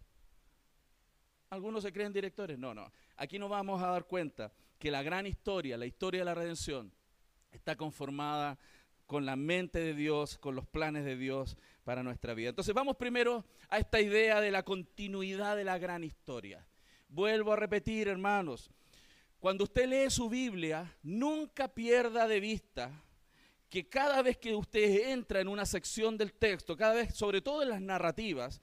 Algunos 1.51 1.83
se 1.83 1.93
creen 1.93 2.13
directores. 2.13 2.59
No, 2.59 2.75
no. 2.75 2.91
Aquí 3.17 3.39
nos 3.39 3.51
vamos 3.51 3.83
a 3.83 3.89
dar 3.89 4.07
cuenta 4.07 4.53
que 4.79 4.91
la 4.91 5.03
gran 5.03 5.27
historia, 5.27 5.77
la 5.77 5.87
historia 5.87 6.21
de 6.21 6.25
la 6.25 6.35
redención, 6.35 6.93
está 7.53 7.77
conformada 7.77 8.59
con 9.07 9.27
la 9.27 9.37
mente 9.37 9.79
de 9.79 9.95
Dios, 9.95 10.39
con 10.39 10.55
los 10.57 10.67
planes 10.67 11.05
de 11.05 11.17
Dios 11.17 11.57
para 11.85 12.03
nuestra 12.03 12.35
vida. 12.35 12.49
Entonces 12.49 12.75
vamos 12.75 12.97
primero 12.97 13.45
a 13.69 13.79
esta 13.79 14.01
idea 14.01 14.41
de 14.41 14.51
la 14.51 14.65
continuidad 14.65 15.57
de 15.57 15.65
la 15.65 15.79
gran 15.79 16.03
historia. 16.03 16.67
Vuelvo 17.09 17.53
a 17.53 17.57
repetir, 17.57 18.09
hermanos, 18.09 18.71
cuando 19.39 19.65
usted 19.65 19.87
lee 19.87 20.11
su 20.11 20.31
Biblia, 20.31 20.97
nunca 21.03 21.69
pierda 21.69 22.27
de 22.27 22.41
vista 22.41 22.91
que 23.73 23.89
cada 23.89 24.21
vez 24.21 24.37
que 24.37 24.55
usted 24.55 25.09
entra 25.09 25.41
en 25.41 25.49
una 25.49 25.65
sección 25.65 26.19
del 26.19 26.35
texto, 26.35 26.77
cada 26.77 26.93
vez, 26.93 27.15
sobre 27.15 27.41
todo 27.41 27.63
en 27.63 27.71
las 27.71 27.81
narrativas, 27.81 28.61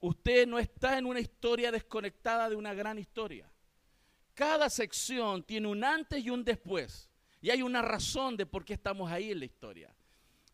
usted 0.00 0.48
no 0.48 0.58
está 0.58 0.98
en 0.98 1.06
una 1.06 1.20
historia 1.20 1.70
desconectada 1.70 2.50
de 2.50 2.56
una 2.56 2.74
gran 2.74 2.98
historia. 2.98 3.48
Cada 4.34 4.68
sección 4.68 5.44
tiene 5.44 5.68
un 5.68 5.84
antes 5.84 6.24
y 6.24 6.30
un 6.30 6.42
después. 6.42 7.08
Y 7.40 7.50
hay 7.50 7.62
una 7.62 7.82
razón 7.82 8.36
de 8.36 8.46
por 8.46 8.64
qué 8.64 8.72
estamos 8.72 9.12
ahí 9.12 9.30
en 9.30 9.38
la 9.38 9.44
historia. 9.44 9.94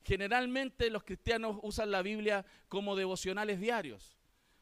Generalmente 0.04 0.90
los 0.90 1.02
cristianos 1.02 1.58
usan 1.62 1.90
la 1.90 2.02
Biblia 2.02 2.44
como 2.68 2.96
devocionales 2.96 3.58
diarios. 3.58 4.18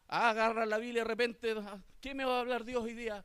Ah, 0.07 0.31
agarra 0.31 0.67
la 0.67 0.79
Biblia 0.79 1.01
y 1.01 1.03
de 1.03 1.09
repente, 1.09 1.55
ah, 1.59 1.81
¿qué 2.01 2.15
me 2.15 2.25
va 2.25 2.37
a 2.37 2.41
hablar 2.43 2.65
Dios 2.65 2.85
hoy 2.85 2.95
día? 2.95 3.25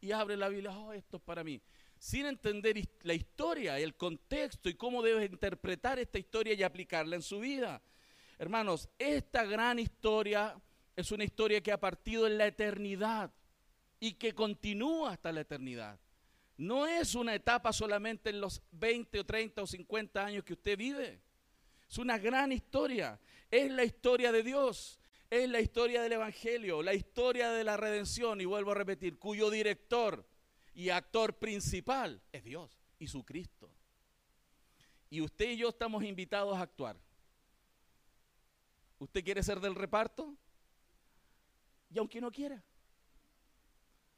Y 0.00 0.10
abre 0.10 0.36
la 0.36 0.48
Biblia, 0.48 0.76
oh, 0.76 0.92
esto 0.92 1.18
es 1.18 1.22
para 1.22 1.44
mí. 1.44 1.62
Sin 2.00 2.24
entender 2.24 2.82
la 3.02 3.12
historia, 3.12 3.78
el 3.78 3.94
contexto 3.94 4.70
y 4.70 4.74
cómo 4.74 5.02
debe 5.02 5.26
interpretar 5.26 5.98
esta 5.98 6.18
historia 6.18 6.54
y 6.54 6.62
aplicarla 6.62 7.14
en 7.14 7.20
su 7.20 7.40
vida. 7.40 7.82
Hermanos, 8.38 8.88
esta 8.98 9.44
gran 9.44 9.78
historia 9.78 10.58
es 10.96 11.12
una 11.12 11.24
historia 11.24 11.60
que 11.60 11.72
ha 11.72 11.78
partido 11.78 12.26
en 12.26 12.38
la 12.38 12.46
eternidad 12.46 13.30
y 14.00 14.14
que 14.14 14.34
continúa 14.34 15.10
hasta 15.10 15.30
la 15.30 15.42
eternidad. 15.42 16.00
No 16.56 16.86
es 16.86 17.14
una 17.14 17.34
etapa 17.34 17.70
solamente 17.70 18.30
en 18.30 18.40
los 18.40 18.62
20 18.70 19.20
o 19.20 19.26
30 19.26 19.62
o 19.62 19.66
50 19.66 20.24
años 20.24 20.42
que 20.42 20.54
usted 20.54 20.78
vive. 20.78 21.20
Es 21.86 21.98
una 21.98 22.16
gran 22.16 22.50
historia. 22.50 23.20
Es 23.50 23.70
la 23.70 23.84
historia 23.84 24.32
de 24.32 24.42
Dios. 24.42 24.98
Es 25.28 25.46
la 25.50 25.60
historia 25.60 26.00
del 26.00 26.12
Evangelio, 26.12 26.82
la 26.82 26.94
historia 26.94 27.50
de 27.50 27.62
la 27.62 27.76
redención, 27.76 28.40
y 28.40 28.46
vuelvo 28.46 28.70
a 28.70 28.76
repetir, 28.76 29.18
cuyo 29.18 29.50
director 29.50 30.29
y 30.74 30.90
actor 30.90 31.34
principal 31.34 32.20
es 32.32 32.44
Dios 32.44 32.78
y 32.98 33.06
su 33.06 33.24
Cristo. 33.24 33.70
Y 35.10 35.20
usted 35.20 35.50
y 35.50 35.56
yo 35.56 35.68
estamos 35.70 36.04
invitados 36.04 36.56
a 36.56 36.62
actuar. 36.62 36.96
¿Usted 38.98 39.24
quiere 39.24 39.42
ser 39.42 39.60
del 39.60 39.74
reparto? 39.74 40.34
Y 41.92 41.98
aunque 41.98 42.20
no 42.20 42.30
quiera, 42.30 42.62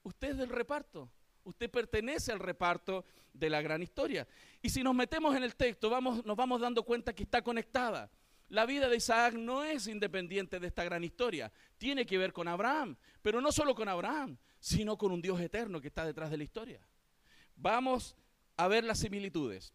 usted 0.03 0.31
es 0.31 0.37
del 0.37 0.51
reparto. 0.51 1.11
Usted 1.45 1.71
pertenece 1.71 2.31
al 2.31 2.39
reparto 2.39 3.05
de 3.33 3.49
la 3.49 3.63
gran 3.63 3.83
historia. 3.83 4.27
Y 4.61 4.69
si 4.69 4.83
nos 4.83 4.95
metemos 4.95 5.35
en 5.35 5.43
el 5.43 5.57
texto, 5.57 5.89
vamos, 5.89 6.25
nos 6.25 6.37
vamos 6.37 6.61
dando 6.61 6.83
cuenta 6.83 7.15
que 7.15 7.23
está 7.23 7.43
conectada. 7.43 8.11
La 8.49 8.67
vida 8.67 8.89
de 8.89 8.97
Isaac 8.97 9.35
no 9.35 9.65
es 9.65 9.87
independiente 9.87 10.61
de 10.61 10.67
esta 10.67 10.85
gran 10.85 11.03
historia. 11.03 11.51
Tiene 11.79 12.05
que 12.05 12.19
ver 12.19 12.33
con 12.33 12.49
Abraham, 12.49 12.97
pero 13.23 13.41
no 13.41 13.51
solo 13.51 13.75
con 13.75 13.89
Abraham, 13.89 14.37
sino 14.63 14.97
con 14.97 15.11
un 15.11 15.21
Dios 15.21 15.41
eterno 15.41 15.81
que 15.81 15.89
está 15.89 16.07
detrás 16.07 16.31
de 16.31 16.37
la 16.37 16.45
historia. 16.45 16.81
Vamos 17.57 18.15
a 18.57 18.69
ver 18.69 18.85
las 18.85 19.01
similitudes. 19.01 19.75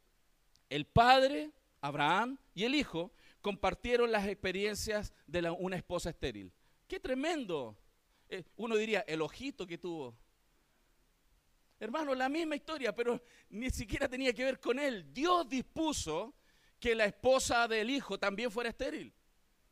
El 0.70 0.86
padre, 0.86 1.52
Abraham, 1.82 2.38
y 2.56 2.64
el 2.64 2.74
hijo 2.74 3.12
compartieron 3.42 4.14
las 4.14 4.26
experiencias 4.26 5.14
de 5.28 5.50
una 5.50 5.76
esposa 5.76 6.10
estéril. 6.10 6.54
¡Qué 6.88 7.02
tremendo! 7.02 7.78
Eh, 8.30 8.46
uno 8.56 8.78
diría, 8.78 9.02
el 9.02 9.22
ojito 9.22 9.68
que 9.68 9.78
tuvo 9.78 10.18
Hermano, 11.82 12.16
la 12.16 12.30
misma 12.30 12.56
historia, 12.56 12.96
pero 12.96 13.22
ni 13.50 13.70
siquiera 13.70 14.08
tenía 14.08 14.32
que 14.32 14.46
ver 14.46 14.60
con 14.62 14.80
él. 14.80 15.14
Dios 15.14 15.50
dispuso 15.50 16.34
que 16.80 16.96
la 16.96 17.04
esposa 17.04 17.68
del 17.68 17.90
hijo 17.90 18.18
también 18.18 18.50
fuera 18.50 18.70
estéril. 18.70 19.14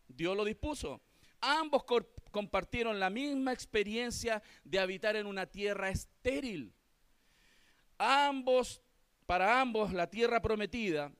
Dios 0.10 0.36
lo 0.36 0.44
dispuso. 0.44 1.02
Ambos 1.40 1.86
compartieron 2.36 3.00
la 3.00 3.10
misma 3.10 3.54
experiencia 3.54 4.44
de 4.66 4.78
habitar 4.78 5.16
en 5.16 5.26
una 5.26 5.46
tierra 5.46 5.88
estéril. 5.88 6.74
Ambos, 7.98 8.82
para 9.26 9.62
ambos, 9.62 9.94
la 9.94 10.10
tierra 10.10 10.42
prometida 10.42 11.14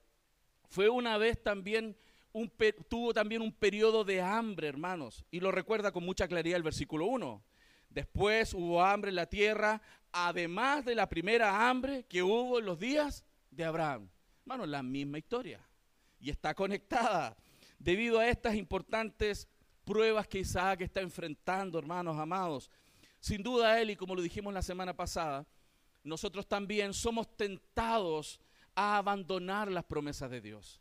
fue 0.68 0.90
una 0.90 1.16
vez 1.16 1.42
también 1.42 1.96
un, 2.34 2.52
tuvo 2.90 3.14
también 3.14 3.40
un 3.40 3.50
periodo 3.50 4.04
de 4.04 4.20
hambre, 4.20 4.68
hermanos, 4.68 5.24
y 5.30 5.40
lo 5.40 5.50
recuerda 5.52 5.90
con 5.90 6.04
mucha 6.04 6.28
claridad 6.28 6.58
el 6.58 6.62
versículo 6.62 7.06
1. 7.06 7.42
Después 7.88 8.52
hubo 8.52 8.84
hambre 8.84 9.08
en 9.08 9.16
la 9.16 9.24
tierra, 9.24 9.80
además 10.12 10.84
de 10.84 10.96
la 10.96 11.08
primera 11.08 11.66
hambre 11.66 12.04
que 12.04 12.22
hubo 12.22 12.58
en 12.58 12.66
los 12.66 12.78
días 12.78 13.24
de 13.50 13.64
Abraham. 13.64 14.10
Hermano, 14.42 14.66
la 14.66 14.82
misma 14.82 15.16
historia. 15.16 15.66
Y 16.20 16.28
está 16.28 16.54
conectada 16.54 17.34
debido 17.78 18.18
a 18.18 18.28
estas 18.28 18.54
importantes 18.54 19.48
pruebas 19.86 20.26
que 20.26 20.40
Isaac 20.40 20.82
está 20.82 21.00
enfrentando, 21.00 21.78
hermanos 21.78 22.18
amados. 22.18 22.70
Sin 23.20 23.42
duda 23.42 23.80
él, 23.80 23.90
y 23.90 23.96
como 23.96 24.14
lo 24.14 24.20
dijimos 24.20 24.52
la 24.52 24.60
semana 24.60 24.94
pasada, 24.94 25.46
nosotros 26.02 26.46
también 26.46 26.92
somos 26.92 27.36
tentados 27.36 28.40
a 28.74 28.98
abandonar 28.98 29.70
las 29.70 29.84
promesas 29.84 30.30
de 30.30 30.40
Dios. 30.40 30.80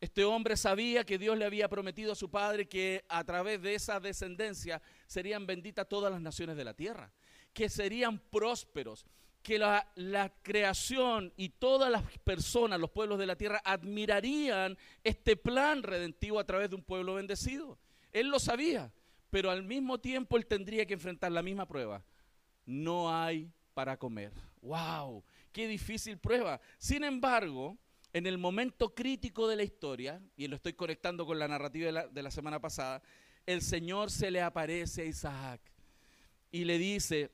Este 0.00 0.22
hombre 0.24 0.56
sabía 0.56 1.04
que 1.04 1.18
Dios 1.18 1.38
le 1.38 1.46
había 1.46 1.68
prometido 1.68 2.12
a 2.12 2.16
su 2.16 2.30
padre 2.30 2.68
que 2.68 3.04
a 3.08 3.24
través 3.24 3.62
de 3.62 3.74
esa 3.74 3.98
descendencia 4.00 4.82
serían 5.06 5.46
benditas 5.46 5.88
todas 5.88 6.12
las 6.12 6.20
naciones 6.20 6.56
de 6.56 6.64
la 6.64 6.74
tierra, 6.74 7.10
que 7.54 7.70
serían 7.70 8.18
prósperos, 8.18 9.06
que 9.42 9.58
la, 9.58 10.32
creación 10.42 11.32
y 11.36 11.50
todas 11.50 11.90
las 11.90 12.02
personas, 12.20 12.80
los 12.80 12.90
pueblos 12.90 13.18
de 13.18 13.26
la 13.26 13.36
tierra, 13.36 13.62
admirarían 13.64 14.76
este 15.02 15.36
plan 15.36 15.82
redentivo 15.82 16.38
a 16.38 16.44
través 16.44 16.70
de 16.70 16.76
un 16.76 16.82
pueblo 16.82 17.14
bendecido. 17.14 17.78
Él 18.14 18.28
lo 18.28 18.38
sabía, 18.38 18.90
pero 19.28 19.50
al 19.50 19.64
mismo 19.64 19.98
tiempo 19.98 20.36
él 20.36 20.46
tendría 20.46 20.86
que 20.86 20.94
enfrentar 20.94 21.32
la 21.32 21.42
misma 21.42 21.66
prueba. 21.66 22.02
No 22.64 23.12
hay 23.12 23.50
para 23.74 23.98
comer. 23.98 24.32
¡Wow! 24.62 25.24
¡Qué 25.52 25.66
difícil 25.66 26.16
prueba! 26.16 26.60
Sin 26.78 27.02
embargo, 27.02 27.76
en 28.12 28.26
el 28.26 28.38
momento 28.38 28.94
crítico 28.94 29.48
de 29.48 29.56
la 29.56 29.64
historia, 29.64 30.22
y 30.36 30.46
lo 30.46 30.54
estoy 30.54 30.74
conectando 30.74 31.26
con 31.26 31.40
la 31.40 31.48
narrativa 31.48 32.04
de 32.04 32.22
la, 32.22 32.30
semana 32.30 32.60
pasada, 32.60 33.02
el 33.44 33.60
Señor 33.60 34.12
se 34.12 34.30
le 34.30 34.40
aparece 34.40 35.02
a 35.02 35.06
Isaac 35.06 35.60
y 36.52 36.64
le 36.64 36.78
dice 36.78 37.32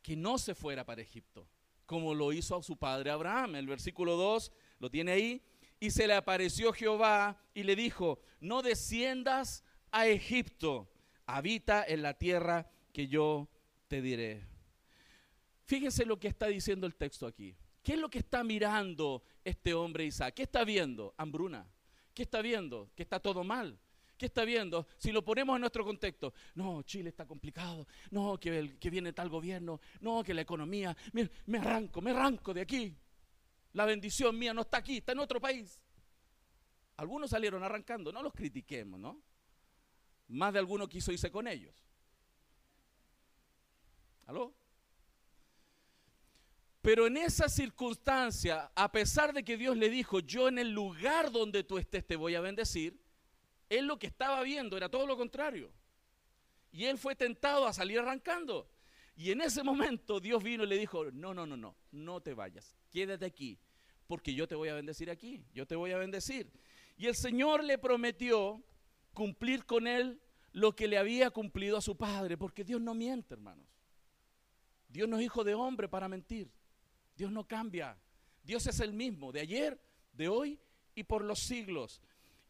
que 0.00 0.14
no 0.14 0.38
se 0.38 0.54
fuera 0.54 0.86
para 0.86 1.02
Egipto, 1.02 1.48
como 1.86 2.14
lo 2.14 2.32
hizo 2.32 2.56
a 2.56 2.62
su 2.62 2.76
padre 2.76 3.10
Abraham. 3.10 3.56
El 3.56 3.66
versículo 3.66 4.14
2 4.16 4.52
lo 4.78 4.88
tiene 4.88 5.10
ahí. 5.10 5.42
Y 5.80 5.90
se 5.90 6.06
le 6.06 6.14
apareció 6.14 6.72
Jehová 6.72 7.36
y 7.52 7.64
le 7.64 7.74
dijo, 7.74 8.20
no 8.40 8.62
desciendas 8.62 9.64
a 9.94 10.08
Egipto, 10.08 10.88
habita 11.24 11.84
en 11.86 12.02
la 12.02 12.14
tierra 12.14 12.68
que 12.92 13.06
yo 13.06 13.48
te 13.86 14.02
diré. 14.02 14.44
Fíjense 15.66 16.04
lo 16.04 16.18
que 16.18 16.26
está 16.26 16.48
diciendo 16.48 16.88
el 16.88 16.96
texto 16.96 17.28
aquí. 17.28 17.56
¿Qué 17.80 17.92
es 17.92 17.98
lo 18.00 18.10
que 18.10 18.18
está 18.18 18.42
mirando 18.42 19.22
este 19.44 19.72
hombre 19.72 20.04
Isaac? 20.04 20.34
¿Qué 20.34 20.42
está 20.42 20.64
viendo? 20.64 21.14
Hambruna. 21.16 21.64
¿Qué 22.12 22.24
está 22.24 22.42
viendo? 22.42 22.90
Que 22.96 23.04
está 23.04 23.20
todo 23.20 23.44
mal. 23.44 23.78
¿Qué 24.18 24.26
está 24.26 24.44
viendo? 24.44 24.88
Si 24.96 25.12
lo 25.12 25.24
ponemos 25.24 25.54
en 25.54 25.60
nuestro 25.60 25.84
contexto, 25.84 26.34
no, 26.56 26.82
Chile 26.82 27.10
está 27.10 27.24
complicado, 27.26 27.86
no, 28.10 28.38
que, 28.38 28.76
que 28.80 28.90
viene 28.90 29.12
tal 29.12 29.28
gobierno, 29.28 29.80
no, 30.00 30.24
que 30.24 30.34
la 30.34 30.40
economía, 30.40 30.96
me 31.46 31.58
arranco, 31.58 32.00
me 32.00 32.10
arranco 32.10 32.52
de 32.52 32.62
aquí. 32.62 32.96
La 33.74 33.84
bendición 33.84 34.36
mía 34.36 34.52
no 34.52 34.62
está 34.62 34.78
aquí, 34.78 34.98
está 34.98 35.12
en 35.12 35.20
otro 35.20 35.40
país. 35.40 35.80
Algunos 36.96 37.30
salieron 37.30 37.62
arrancando, 37.62 38.12
no 38.12 38.22
los 38.22 38.32
critiquemos, 38.32 38.98
¿no? 38.98 39.20
Más 40.28 40.52
de 40.52 40.58
alguno 40.58 40.88
quiso 40.88 41.12
irse 41.12 41.30
con 41.30 41.46
ellos. 41.46 41.74
¿Aló? 44.26 44.54
Pero 46.80 47.06
en 47.06 47.16
esa 47.16 47.48
circunstancia, 47.48 48.70
a 48.74 48.92
pesar 48.92 49.32
de 49.32 49.42
que 49.42 49.56
Dios 49.56 49.76
le 49.76 49.88
dijo, 49.88 50.20
yo 50.20 50.48
en 50.48 50.58
el 50.58 50.70
lugar 50.70 51.32
donde 51.32 51.64
tú 51.64 51.78
estés 51.78 52.06
te 52.06 52.16
voy 52.16 52.34
a 52.34 52.42
bendecir, 52.42 53.00
él 53.70 53.86
lo 53.86 53.98
que 53.98 54.06
estaba 54.06 54.42
viendo 54.42 54.76
era 54.76 54.90
todo 54.90 55.06
lo 55.06 55.16
contrario. 55.16 55.72
Y 56.72 56.84
él 56.84 56.98
fue 56.98 57.14
tentado 57.14 57.66
a 57.66 57.72
salir 57.72 58.00
arrancando. 58.00 58.68
Y 59.16 59.30
en 59.30 59.40
ese 59.40 59.62
momento 59.62 60.20
Dios 60.20 60.42
vino 60.42 60.64
y 60.64 60.66
le 60.66 60.76
dijo, 60.76 61.10
no, 61.12 61.32
no, 61.32 61.46
no, 61.46 61.56
no, 61.56 61.76
no 61.92 62.20
te 62.20 62.34
vayas, 62.34 62.76
quédate 62.90 63.24
aquí, 63.24 63.58
porque 64.06 64.34
yo 64.34 64.48
te 64.48 64.54
voy 64.54 64.68
a 64.68 64.74
bendecir 64.74 65.08
aquí, 65.08 65.44
yo 65.54 65.66
te 65.66 65.76
voy 65.76 65.92
a 65.92 65.98
bendecir. 65.98 66.50
Y 66.96 67.06
el 67.06 67.14
Señor 67.14 67.62
le 67.62 67.78
prometió 67.78 68.62
cumplir 69.14 69.64
con 69.64 69.86
él 69.86 70.20
lo 70.52 70.76
que 70.76 70.86
le 70.86 70.98
había 70.98 71.30
cumplido 71.30 71.78
a 71.78 71.80
su 71.80 71.96
padre, 71.96 72.36
porque 72.36 72.64
Dios 72.64 72.80
no 72.80 72.94
miente, 72.94 73.34
hermanos. 73.34 73.66
Dios 74.88 75.08
no 75.08 75.18
es 75.18 75.24
hijo 75.24 75.42
de 75.42 75.54
hombre 75.54 75.88
para 75.88 76.08
mentir. 76.08 76.52
Dios 77.16 77.32
no 77.32 77.48
cambia. 77.48 77.96
Dios 78.42 78.66
es 78.66 78.80
el 78.80 78.92
mismo, 78.92 79.32
de 79.32 79.40
ayer, 79.40 79.80
de 80.12 80.28
hoy 80.28 80.60
y 80.94 81.04
por 81.04 81.24
los 81.24 81.40
siglos 81.40 82.00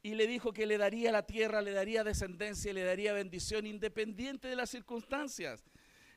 y 0.04 0.14
le 0.14 0.26
dijo 0.26 0.52
que 0.52 0.66
le 0.66 0.76
daría 0.76 1.10
la 1.10 1.22
tierra, 1.22 1.62
le 1.62 1.72
daría 1.72 2.04
descendencia, 2.04 2.74
le 2.74 2.84
daría 2.84 3.14
bendición 3.14 3.66
independiente 3.66 4.48
de 4.48 4.54
las 4.54 4.68
circunstancias. 4.68 5.64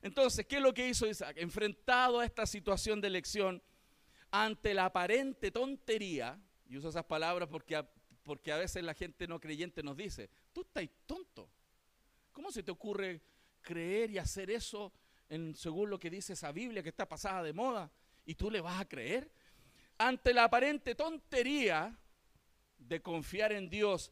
Entonces, 0.01 0.45
¿qué 0.45 0.57
es 0.57 0.61
lo 0.61 0.73
que 0.73 0.89
hizo 0.89 1.07
Isaac? 1.07 1.37
Enfrentado 1.39 2.19
a 2.19 2.25
esta 2.25 2.45
situación 2.45 2.99
de 2.99 3.07
elección, 3.07 3.63
ante 4.29 4.73
la 4.73 4.85
aparente 4.87 5.51
tontería, 5.51 6.37
y 6.67 6.75
uso 6.75 6.89
esas 6.89 7.05
palabras 7.05 7.47
porque 7.49 7.81
porque 8.27 8.51
a 8.51 8.57
veces 8.57 8.83
la 8.83 8.93
gente 8.93 9.27
no 9.27 9.39
creyente 9.39 9.81
nos 9.81 9.97
dice, 9.97 10.29
tú 10.53 10.61
estás 10.61 10.87
tonto. 11.07 11.49
¿Cómo 12.31 12.51
se 12.51 12.61
te 12.61 12.69
ocurre 12.69 13.21
creer 13.61 14.11
y 14.11 14.19
hacer 14.19 14.51
eso 14.51 14.93
en, 15.29 15.55
según 15.55 15.89
lo 15.89 15.97
que 15.97 16.11
dice 16.11 16.33
esa 16.33 16.51
Biblia 16.51 16.83
que 16.83 16.89
está 16.89 17.07
pasada 17.07 17.41
de 17.41 17.53
moda? 17.53 17.89
¿Y 18.25 18.35
tú 18.35 18.51
le 18.51 18.61
vas 18.61 18.79
a 18.79 18.87
creer? 18.87 19.31
Ante 19.97 20.33
la 20.33 20.43
aparente 20.43 20.93
tontería, 20.93 21.97
de 22.77 23.01
confiar 23.01 23.51
en 23.51 23.69
Dios 23.69 24.11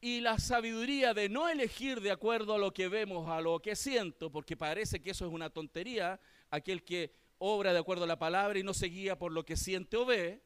y 0.00 0.20
la 0.20 0.38
sabiduría 0.38 1.12
de 1.12 1.28
no 1.28 1.48
elegir 1.48 2.00
de 2.00 2.10
acuerdo 2.10 2.54
a 2.54 2.58
lo 2.58 2.72
que 2.72 2.88
vemos, 2.88 3.28
a 3.28 3.40
lo 3.40 3.60
que 3.60 3.76
siento, 3.76 4.30
porque 4.30 4.56
parece 4.56 5.00
que 5.00 5.10
eso 5.10 5.26
es 5.26 5.32
una 5.32 5.50
tontería, 5.50 6.20
aquel 6.50 6.84
que 6.84 7.12
obra 7.38 7.72
de 7.72 7.78
acuerdo 7.78 8.04
a 8.04 8.06
la 8.06 8.18
palabra 8.18 8.58
y 8.58 8.62
no 8.62 8.74
se 8.74 8.86
guía 8.86 9.18
por 9.18 9.32
lo 9.32 9.44
que 9.44 9.56
siente 9.56 9.96
o 9.96 10.04
ve, 10.04 10.42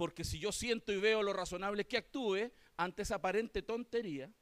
porque 0.00 0.24
si 0.24 0.38
yo 0.38 0.50
siento 0.50 0.94
y 0.94 0.96
veo 0.98 1.22
lo 1.22 1.34
razonable 1.34 1.86
que 1.86 1.98
actúe 1.98 2.50
ante 2.78 3.02
esa 3.02 3.16
aparente 3.16 3.60
tontería, 3.60 4.32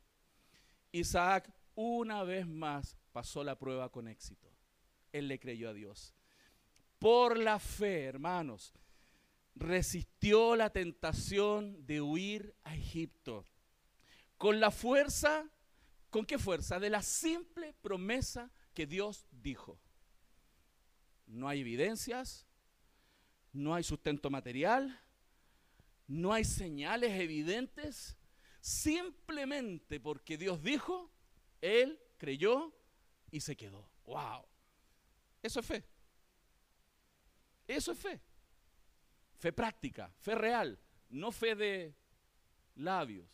Isaac 0.93 1.53
una 1.75 2.23
vez 2.23 2.47
más 2.47 2.97
pasó 3.11 3.43
la 3.43 3.59
prueba 3.59 3.91
con 3.91 4.07
éxito. 4.07 4.49
Él 5.11 5.27
le 5.27 5.41
creyó 5.41 5.71
a 5.71 5.73
Dios. 5.73 6.15
Por 7.00 7.37
la 7.37 7.59
fe, 7.59 8.05
hermanos 8.05 8.73
resistió 9.57 10.55
la 10.55 10.71
tentación 10.71 11.85
de 11.85 12.03
huir 12.03 12.55
a 12.62 12.77
Egipto. 12.77 13.44
Con 14.37 14.61
la 14.61 14.71
fuerza, 14.71 15.51
¿con 16.09 16.25
qué 16.25 16.38
fuerza? 16.38 16.79
De 16.79 16.88
la 16.88 17.03
simple 17.03 17.75
promesa 17.83 18.53
que 18.75 18.87
Dios 18.87 19.27
dijo. 19.33 19.81
No 21.27 21.49
hay 21.49 21.62
evidencias, 21.62 22.47
no 23.53 23.75
hay 23.75 23.83
sustento 23.83 24.31
material, 24.31 25.01
no 26.09 26.33
hay 26.33 26.44
señales 26.44 27.12
evidentes, 27.12 28.16
simplemente 28.61 30.01
porque 30.01 30.37
Dios 30.37 30.62
dijo, 30.62 31.12
él 31.61 32.01
creyó 32.16 32.75
y 33.31 33.40
se 33.40 33.57
quedó. 33.57 33.88
¡Wow! 34.05 34.44
Eso 35.42 35.61
es 35.61 35.66
fe. 35.66 35.85
Eso 37.66 37.92
es 37.92 37.99
fe. 37.99 38.21
Fe 39.37 39.53
práctica, 39.53 40.12
fe 40.18 40.35
real, 40.35 40.81
no 41.11 41.31
fe 41.31 41.55
de 41.55 41.94
labios. 42.75 43.29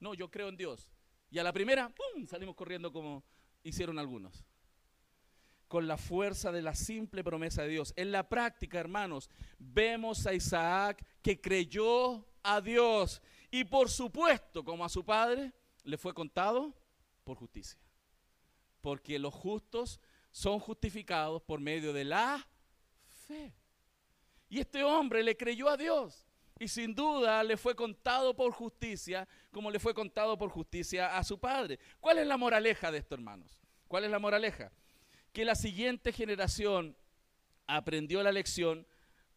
No, 0.00 0.14
yo 0.14 0.30
creo 0.30 0.48
en 0.48 0.56
Dios. 0.56 0.90
Y 1.30 1.38
a 1.38 1.44
la 1.44 1.52
primera, 1.52 1.90
¡pum!, 1.90 2.26
salimos 2.26 2.56
corriendo 2.56 2.90
como 2.90 3.22
hicieron 3.62 3.98
algunos. 3.98 4.44
Con 5.68 5.86
la 5.86 5.96
fuerza 5.96 6.50
de 6.50 6.62
la 6.62 6.74
simple 6.74 7.22
promesa 7.22 7.62
de 7.62 7.68
Dios. 7.68 7.92
En 7.96 8.10
la 8.10 8.28
práctica, 8.28 8.80
hermanos, 8.80 9.30
vemos 9.58 10.26
a 10.26 10.34
Isaac 10.34 11.04
que 11.22 11.40
creyó 11.40 12.26
a 12.42 12.60
Dios. 12.60 13.22
Y 13.50 13.64
por 13.64 13.90
supuesto, 13.90 14.64
como 14.64 14.84
a 14.84 14.88
su 14.88 15.04
padre, 15.04 15.52
le 15.84 15.98
fue 15.98 16.14
contado 16.14 16.74
por 17.24 17.36
justicia. 17.36 17.78
Porque 18.80 19.18
los 19.18 19.34
justos 19.34 20.00
son 20.30 20.58
justificados 20.58 21.42
por 21.42 21.60
medio 21.60 21.92
de 21.92 22.04
la 22.04 22.46
fe. 23.26 23.54
Y 24.48 24.60
este 24.60 24.82
hombre 24.82 25.22
le 25.22 25.36
creyó 25.36 25.68
a 25.68 25.76
Dios. 25.76 26.26
Y 26.58 26.68
sin 26.68 26.94
duda 26.94 27.44
le 27.44 27.56
fue 27.56 27.76
contado 27.76 28.34
por 28.34 28.50
justicia, 28.52 29.28
como 29.52 29.70
le 29.70 29.78
fue 29.78 29.94
contado 29.94 30.36
por 30.36 30.50
justicia 30.50 31.16
a 31.16 31.22
su 31.22 31.38
padre. 31.38 31.78
¿Cuál 32.00 32.18
es 32.18 32.26
la 32.26 32.36
moraleja 32.36 32.90
de 32.90 32.98
esto, 32.98 33.14
hermanos? 33.14 33.60
¿Cuál 33.86 34.04
es 34.04 34.10
la 34.10 34.18
moraleja? 34.18 34.72
Que 35.32 35.44
la 35.44 35.54
siguiente 35.54 36.12
generación 36.12 36.96
aprendió 37.66 38.22
la 38.22 38.32
lección 38.32 38.86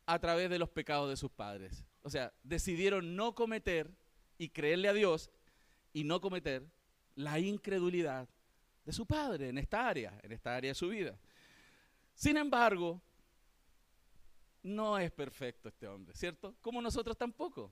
a 0.06 0.20
través 0.20 0.50
de 0.50 0.60
los 0.60 0.70
pecados 0.70 1.10
de 1.10 1.18
sus 1.18 1.32
padres. 1.32 1.86
O 2.02 2.10
sea, 2.10 2.34
decidieron 2.44 3.16
no 3.16 3.36
cometer 3.36 3.92
y 4.38 4.50
creerle 4.50 4.88
a 4.88 4.94
Dios 4.94 5.30
y 5.94 6.04
no 6.04 6.20
cometer 6.22 6.66
la 7.16 7.40
incredulidad 7.40 8.28
de 8.86 8.94
su 8.94 9.06
padre 9.06 9.50
en 9.50 9.58
esta 9.58 9.88
área, 9.88 10.20
en 10.24 10.32
esta 10.32 10.56
área 10.56 10.72
de 10.72 10.76
su 10.76 10.90
vida. 10.90 11.18
Sin 12.16 12.38
embargo, 12.38 13.02
no 14.64 14.98
es 14.98 15.12
perfecto 15.12 15.70
este 15.70 15.88
hombre, 15.88 16.16
¿cierto? 16.16 16.56
Como 16.62 16.82
nosotros 16.82 17.18
tampoco. 17.18 17.72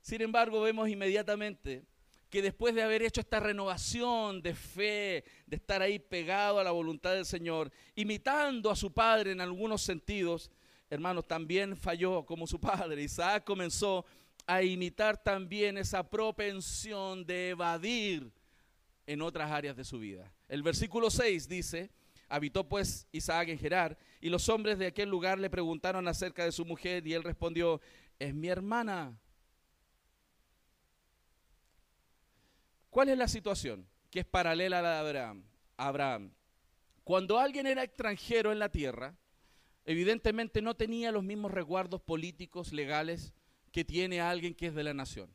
Sin 0.00 0.20
embargo, 0.22 0.60
vemos 0.60 0.88
inmediatamente 0.88 1.84
que 2.30 2.42
después 2.42 2.74
de 2.74 2.82
haber 2.82 3.02
hecho 3.02 3.20
esta 3.20 3.40
renovación 3.40 4.42
de 4.42 4.54
fe, 4.54 5.24
de 5.46 5.56
estar 5.56 5.80
ahí 5.80 5.98
pegado 5.98 6.58
a 6.58 6.64
la 6.64 6.70
voluntad 6.70 7.14
del 7.14 7.24
Señor, 7.24 7.70
imitando 7.94 8.70
a 8.70 8.76
su 8.76 8.92
padre 8.92 9.32
en 9.32 9.40
algunos 9.40 9.82
sentidos, 9.82 10.50
hermanos, 10.90 11.26
también 11.26 11.76
falló 11.76 12.24
como 12.26 12.46
su 12.46 12.60
padre. 12.60 13.02
Isaac 13.02 13.44
comenzó 13.44 14.04
a 14.46 14.62
imitar 14.62 15.22
también 15.22 15.78
esa 15.78 16.08
propensión 16.08 17.24
de 17.24 17.50
evadir 17.50 18.30
en 19.06 19.22
otras 19.22 19.50
áreas 19.50 19.76
de 19.76 19.84
su 19.84 19.98
vida. 19.98 20.32
El 20.48 20.62
versículo 20.62 21.10
6 21.10 21.48
dice, 21.48 21.90
Habitó 22.28 22.68
pues 22.68 23.06
Isaac 23.10 23.48
en 23.48 23.58
Gerar, 23.58 23.96
y 24.20 24.28
los 24.28 24.50
hombres 24.50 24.78
de 24.78 24.86
aquel 24.86 25.08
lugar 25.08 25.38
le 25.38 25.48
preguntaron 25.48 26.06
acerca 26.08 26.44
de 26.44 26.52
su 26.52 26.66
mujer, 26.66 27.06
y 27.06 27.14
él 27.14 27.22
respondió, 27.22 27.80
es 28.18 28.34
mi 28.34 28.48
hermana. 28.48 29.18
¿Cuál 32.98 33.10
es 33.10 33.18
la 33.18 33.28
situación? 33.28 33.86
Que 34.10 34.18
es 34.18 34.26
paralela 34.26 34.80
a 34.80 34.82
la 34.82 34.90
de 34.90 34.98
Abraham. 34.98 35.44
Abraham. 35.76 36.32
Cuando 37.04 37.38
alguien 37.38 37.68
era 37.68 37.84
extranjero 37.84 38.50
en 38.50 38.58
la 38.58 38.70
tierra, 38.70 39.16
evidentemente 39.84 40.60
no 40.62 40.74
tenía 40.74 41.12
los 41.12 41.22
mismos 41.22 41.52
resguardos 41.52 42.00
políticos, 42.00 42.72
legales, 42.72 43.34
que 43.70 43.84
tiene 43.84 44.20
alguien 44.20 44.52
que 44.52 44.66
es 44.66 44.74
de 44.74 44.82
la 44.82 44.94
nación. 44.94 45.32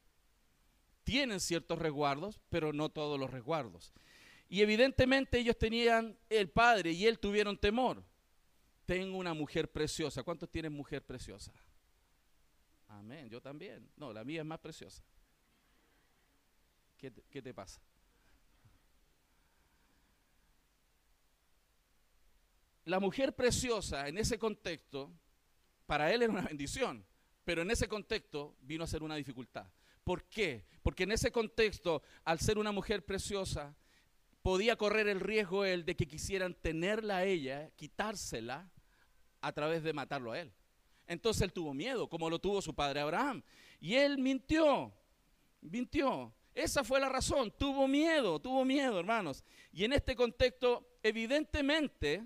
Tienen 1.05 1.39
ciertos 1.39 1.79
resguardos, 1.79 2.41
pero 2.49 2.73
no 2.73 2.89
todos 2.89 3.17
los 3.17 3.31
resguardos. 3.31 3.93
Y 4.49 4.59
evidentemente 4.59 5.39
ellos 5.39 5.57
tenían, 5.57 6.17
el 6.27 6.49
padre 6.49 6.91
y 6.91 7.07
él 7.07 7.17
tuvieron 7.17 7.57
temor. 7.57 8.03
Tengo 8.85 9.17
una 9.17 9.33
mujer 9.33 9.71
preciosa. 9.71 10.21
¿Cuántos 10.23 10.49
tienen 10.49 10.73
mujer 10.73 11.01
preciosa? 11.05 11.53
Amén, 12.89 13.29
yo 13.29 13.39
también. 13.39 13.89
No, 13.95 14.11
la 14.11 14.25
mía 14.25 14.41
es 14.41 14.45
más 14.45 14.59
preciosa. 14.59 15.01
¿Qué 17.29 17.41
te, 17.41 17.53
pasa? 17.53 17.81
La 22.85 23.01
mujer 23.01 23.35
preciosa 23.35 24.07
en 24.07 24.17
ese 24.17 24.39
contexto, 24.39 25.11
para 25.85 26.13
él 26.13 26.21
era 26.21 26.31
una 26.31 26.43
bendición, 26.43 27.05
pero 27.43 27.61
en 27.61 27.71
ese 27.71 27.89
contexto 27.89 28.55
vino 28.61 28.85
a 28.85 28.87
ser 28.87 29.03
una 29.03 29.15
dificultad. 29.15 29.67
¿Por 30.05 30.23
qué? 30.29 30.65
Porque 30.81 31.03
en 31.03 31.11
ese 31.11 31.29
contexto, 31.29 32.03
al 32.23 32.39
ser 32.39 32.57
una 32.57 32.71
mujer 32.71 33.03
preciosa, 33.03 33.75
podía 34.41 34.77
correr 34.77 35.09
el 35.09 35.19
riesgo 35.19 35.65
el 35.65 35.83
de 35.83 35.97
que 35.97 36.07
quisieran 36.07 36.53
tenerla 36.53 37.17
a 37.17 37.25
ella, 37.25 37.69
quitársela 37.75 38.71
a 39.41 39.51
través 39.51 39.83
de 39.83 39.91
matarlo 39.91 40.31
a 40.31 40.39
él. 40.39 40.53
Entonces 41.05 41.41
él 41.41 41.51
tuvo 41.51 41.73
miedo, 41.73 42.07
como 42.07 42.29
lo 42.29 42.39
tuvo 42.39 42.61
su 42.61 42.73
padre 42.73 43.01
Abraham. 43.01 43.43
Y 43.81 43.95
él 43.95 44.19
mintió, 44.19 44.93
mintió. 45.59 46.33
Esa 46.53 46.83
fue 46.83 46.99
la 46.99 47.09
razón, 47.09 47.51
tuvo 47.57 47.87
miedo, 47.87 48.39
tuvo 48.39 48.63
miedo, 48.63 48.99
hermanos. 48.99 49.43
Y 49.71 49.85
en 49.85 49.93
este 49.93 50.15
contexto, 50.15 50.97
evidentemente, 51.01 52.23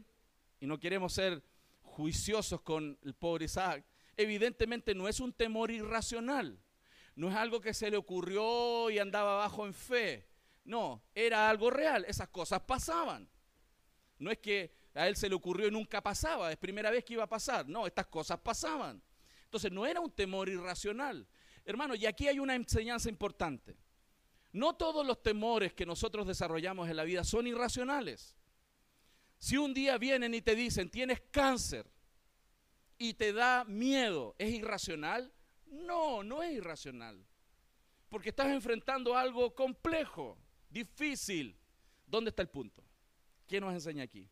y 0.60 0.66
no 0.66 0.80
queremos 0.80 1.14
ser 1.14 1.42
juiciosos 1.82 2.62
con 2.62 2.98
el 3.04 3.14
pobre 3.14 3.46
Isaac, 3.46 3.86
evidentemente 4.18 4.94
no 4.94 5.08
es 5.08 5.20
un 5.20 5.32
temor 5.32 5.72
irracional, 5.72 6.60
no 7.16 7.30
es 7.30 7.36
algo 7.36 7.62
que 7.62 7.74
se 7.74 7.90
le 7.90 7.98
ocurrió 7.98 8.90
y 8.90 9.00
andaba 9.00 9.38
bajo 9.38 9.66
en 9.66 9.74
fe, 9.74 10.28
no, 10.66 11.02
era 11.16 11.50
algo 11.50 11.70
real, 11.70 12.04
esas 12.06 12.28
cosas 12.28 12.62
pasaban. 12.62 13.30
No 14.20 14.32
es 14.32 14.40
que 14.40 14.74
a 14.94 15.08
él 15.08 15.16
se 15.16 15.30
le 15.30 15.36
ocurrió 15.36 15.68
y 15.68 15.72
nunca 15.72 16.02
pasaba, 16.02 16.52
es 16.52 16.58
primera 16.58 16.92
vez 16.92 17.06
que 17.06 17.14
iba 17.14 17.24
a 17.24 17.30
pasar, 17.30 17.68
no, 17.68 17.88
estas 17.88 18.08
cosas 18.08 18.40
pasaban. 18.40 19.02
Entonces 19.46 19.72
no 19.72 19.86
era 19.86 20.02
un 20.02 20.12
temor 20.12 20.50
irracional. 20.50 21.26
Hermano, 21.64 21.96
y 21.96 22.06
aquí 22.06 22.28
hay 22.28 22.40
una 22.40 22.56
enseñanza 22.56 23.08
importante. 23.08 23.78
No 24.54 24.76
todos 24.76 25.06
los 25.06 25.22
temores 25.22 25.74
que 25.74 25.86
nosotros 25.86 26.26
desarrollamos 26.26 26.90
en 26.90 26.96
la 26.96 27.04
vida 27.04 27.24
son 27.24 27.48
irracionales. 27.48 28.36
Si 29.40 29.58
un 29.58 29.74
día 29.74 29.98
vienen 29.98 30.34
y 30.34 30.42
te 30.42 30.56
dicen, 30.56 30.90
tienes 30.90 31.22
cáncer 31.32 31.86
y 32.98 33.14
te 33.14 33.34
da 33.34 33.66
miedo, 33.66 34.36
¿es 34.40 34.52
irracional? 34.54 35.32
No, 35.68 36.24
no 36.24 36.42
es 36.42 36.54
irracional. 36.54 37.24
Porque 38.10 38.30
estás 38.30 38.48
enfrentando 38.48 39.16
algo 39.16 39.54
complejo, 39.54 40.38
difícil. 40.70 41.56
¿Dónde 42.08 42.30
está 42.30 42.42
el 42.42 42.50
punto? 42.50 42.84
¿Quién 43.48 43.64
nos 43.64 43.74
enseña 43.74 44.04
aquí? 44.04 44.30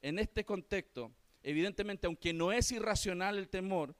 En 0.00 0.18
este 0.20 0.44
contexto, 0.44 1.12
evidentemente, 1.42 2.06
aunque 2.06 2.32
no 2.32 2.52
es 2.52 2.70
irracional 2.70 3.36
el 3.36 3.48
temor, 3.48 3.94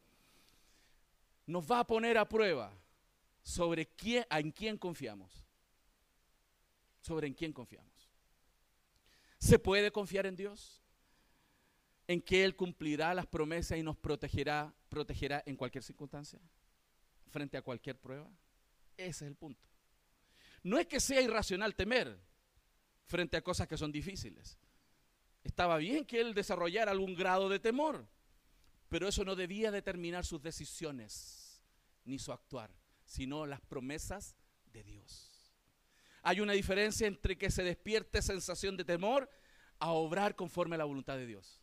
nos 1.47 1.69
va 1.71 1.81
a 1.81 1.87
poner 1.87 2.17
a 2.17 2.29
prueba 2.29 2.73
sobre 3.43 3.87
quién, 3.87 4.25
en 4.31 4.53
quién 4.53 4.79
confiamos 4.79 5.48
sobre 7.09 7.27
en 7.27 7.33
quién 7.33 7.53
confiamos. 7.55 8.11
¿Se 9.39 9.59
puede 9.59 9.91
confiar 9.91 10.27
en 10.27 10.37
Dios? 10.37 10.83
¿En 12.07 12.21
que 12.21 12.45
Él 12.45 12.55
cumplirá 12.55 13.15
las 13.15 13.27
promesas 13.27 13.79
y 13.79 13.83
nos 13.83 13.97
protegerá, 13.97 14.75
protegerá 14.91 15.43
en 15.47 15.57
cualquier 15.57 15.83
circunstancia? 15.83 16.39
¿Frente 17.31 17.57
a 17.57 17.63
cualquier 17.63 17.99
prueba? 17.99 18.31
Ese 18.97 19.25
es 19.25 19.31
el 19.31 19.37
punto. 19.37 19.67
No 20.63 20.79
es 20.79 20.87
que 20.87 21.01
sea 21.01 21.23
irracional 21.23 21.75
temer 21.75 22.19
frente 23.07 23.39
a 23.39 23.43
cosas 23.43 23.67
que 23.67 23.79
son 23.79 23.91
difíciles. 23.91 24.59
Estaba 25.43 25.79
bien 25.79 26.05
que 26.05 26.21
Él 26.21 26.35
desarrollara 26.35 26.91
algún 26.91 27.15
grado 27.15 27.49
de 27.49 27.59
temor, 27.59 28.07
pero 28.91 29.09
eso 29.09 29.25
no 29.25 29.35
debía 29.35 29.71
determinar 29.71 30.27
sus 30.27 30.43
decisiones 30.43 31.63
ni 32.05 32.19
su 32.19 32.33
actuar, 32.33 32.71
sino 33.07 33.47
las 33.47 33.63
promesas 33.63 34.37
de 34.67 34.83
Dios. 34.83 35.28
Hay 36.23 36.41
una 36.41 36.53
diferencia 36.53 37.07
entre 37.07 37.37
que 37.39 37.51
se 37.51 37.63
despierte 37.63 38.23
sensación 38.23 38.77
de 38.77 38.85
temor 38.85 39.29
a 39.79 39.91
obrar 39.91 40.35
conforme 40.35 40.75
a 40.75 40.79
la 40.79 40.85
voluntad 40.85 41.17
de 41.17 41.27
Dios. 41.27 41.61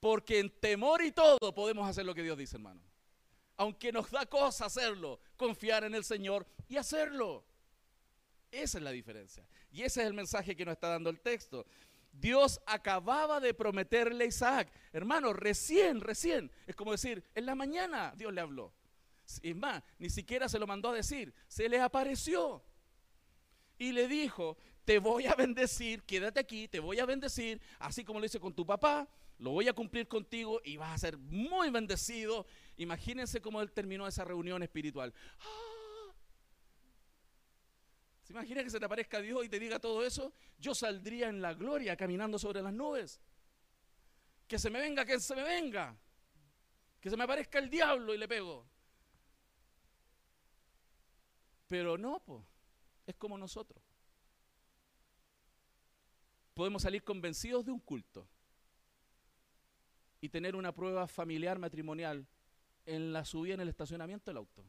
Porque 0.00 0.38
en 0.38 0.50
temor 0.50 1.02
y 1.02 1.12
todo 1.12 1.54
podemos 1.54 1.88
hacer 1.88 2.04
lo 2.04 2.14
que 2.14 2.22
Dios 2.22 2.36
dice, 2.36 2.56
hermano. 2.56 2.82
Aunque 3.56 3.92
nos 3.92 4.10
da 4.10 4.26
cosa 4.26 4.66
hacerlo, 4.66 5.20
confiar 5.36 5.84
en 5.84 5.94
el 5.94 6.04
Señor 6.04 6.46
y 6.68 6.76
hacerlo. 6.76 7.44
Esa 8.50 8.78
es 8.78 8.84
la 8.84 8.90
diferencia. 8.90 9.48
Y 9.70 9.82
ese 9.82 10.02
es 10.02 10.06
el 10.06 10.14
mensaje 10.14 10.54
que 10.54 10.64
nos 10.64 10.72
está 10.72 10.88
dando 10.88 11.10
el 11.10 11.20
texto. 11.20 11.66
Dios 12.12 12.60
acababa 12.66 13.40
de 13.40 13.54
prometerle 13.54 14.24
a 14.24 14.26
Isaac, 14.26 14.72
hermano, 14.92 15.32
recién, 15.32 16.00
recién. 16.00 16.50
Es 16.66 16.74
como 16.74 16.92
decir, 16.92 17.22
en 17.34 17.46
la 17.46 17.54
mañana 17.54 18.14
Dios 18.16 18.32
le 18.32 18.40
habló. 18.40 18.72
Es 19.42 19.56
más, 19.56 19.82
ni 19.98 20.08
siquiera 20.08 20.48
se 20.48 20.58
lo 20.58 20.66
mandó 20.66 20.90
a 20.90 20.94
decir, 20.94 21.34
se 21.48 21.68
le 21.68 21.80
apareció 21.80 22.62
y 23.78 23.92
le 23.92 24.08
dijo, 24.08 24.56
te 24.84 24.98
voy 24.98 25.26
a 25.26 25.34
bendecir, 25.34 26.02
quédate 26.04 26.40
aquí, 26.40 26.68
te 26.68 26.80
voy 26.80 26.98
a 27.00 27.06
bendecir, 27.06 27.60
así 27.78 28.04
como 28.04 28.20
lo 28.20 28.26
hice 28.26 28.40
con 28.40 28.54
tu 28.54 28.64
papá, 28.64 29.08
lo 29.38 29.50
voy 29.50 29.68
a 29.68 29.72
cumplir 29.72 30.08
contigo 30.08 30.60
y 30.64 30.76
vas 30.76 30.94
a 30.94 30.98
ser 30.98 31.18
muy 31.18 31.70
bendecido. 31.70 32.46
Imagínense 32.76 33.40
cómo 33.40 33.60
él 33.60 33.72
terminó 33.72 34.06
esa 34.06 34.24
reunión 34.24 34.62
espiritual. 34.62 35.12
¡Ah! 35.40 36.12
¿Se 38.22 38.32
imagina 38.32 38.64
que 38.64 38.70
se 38.70 38.80
te 38.80 38.84
aparezca 38.84 39.20
Dios 39.20 39.44
y 39.44 39.48
te 39.48 39.58
diga 39.58 39.78
todo 39.78 40.04
eso? 40.04 40.32
Yo 40.58 40.74
saldría 40.74 41.28
en 41.28 41.42
la 41.42 41.54
gloria 41.54 41.96
caminando 41.96 42.38
sobre 42.38 42.62
las 42.62 42.72
nubes. 42.72 43.20
Que 44.48 44.58
se 44.58 44.70
me 44.70 44.80
venga, 44.80 45.04
que 45.04 45.20
se 45.20 45.34
me 45.36 45.42
venga. 45.42 45.96
Que 47.00 47.10
se 47.10 47.16
me 47.16 47.24
aparezca 47.24 47.58
el 47.58 47.68
diablo 47.68 48.14
y 48.14 48.18
le 48.18 48.26
pego. 48.26 48.66
Pero 51.68 51.98
no, 51.98 52.20
pues 52.24 52.42
es 53.06 53.14
como 53.16 53.38
nosotros. 53.38 53.82
Podemos 56.54 56.82
salir 56.82 57.04
convencidos 57.04 57.64
de 57.64 57.72
un 57.72 57.80
culto 57.80 58.26
y 60.20 60.28
tener 60.28 60.56
una 60.56 60.72
prueba 60.72 61.06
familiar 61.06 61.58
matrimonial 61.58 62.26
en 62.86 63.12
la 63.12 63.24
subida 63.24 63.54
en 63.54 63.60
el 63.60 63.68
estacionamiento 63.68 64.30
del 64.30 64.38
auto. 64.38 64.64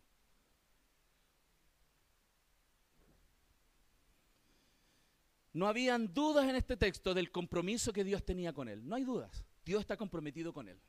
No 5.53 5.67
habían 5.67 6.13
dudas 6.13 6.47
en 6.47 6.55
este 6.55 6.77
texto 6.77 7.13
del 7.13 7.31
compromiso 7.31 7.91
que 7.91 8.03
Dios 8.03 8.23
tenía 8.23 8.53
con 8.53 8.67
él. 8.67 8.87
No 8.87 8.95
hay 8.95 9.03
dudas. 9.03 9.43
Dios 9.65 9.81
está 9.81 9.97
comprometido 9.97 10.53
con 10.53 10.67
él. 10.67 10.79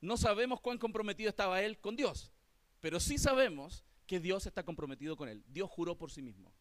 No 0.00 0.16
sabemos 0.16 0.60
cuán 0.60 0.78
comprometido 0.78 1.30
estaba 1.30 1.62
él 1.62 1.78
con 1.78 1.94
Dios, 1.94 2.32
pero 2.80 2.98
sí 2.98 3.18
sabemos 3.18 3.84
que 4.12 4.20
Dios 4.20 4.46
está 4.46 4.62
comprometido 4.62 5.16
con 5.16 5.30
él. 5.30 5.42
Dios 5.48 5.70
juró 5.70 5.96
por 5.96 6.10
sí 6.10 6.20
mismo. 6.20 6.52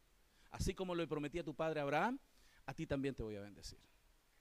Así 0.51 0.73
como 0.73 0.95
lo 0.95 1.05
prometí 1.05 1.37
a 1.37 1.43
tu 1.43 1.53
padre 1.53 1.81
Abraham, 1.81 2.17
a 2.65 2.73
ti 2.73 2.87
también 2.87 3.13
te 3.13 3.23
voy 3.23 3.35
a 3.35 3.41
bendecir. 3.41 3.77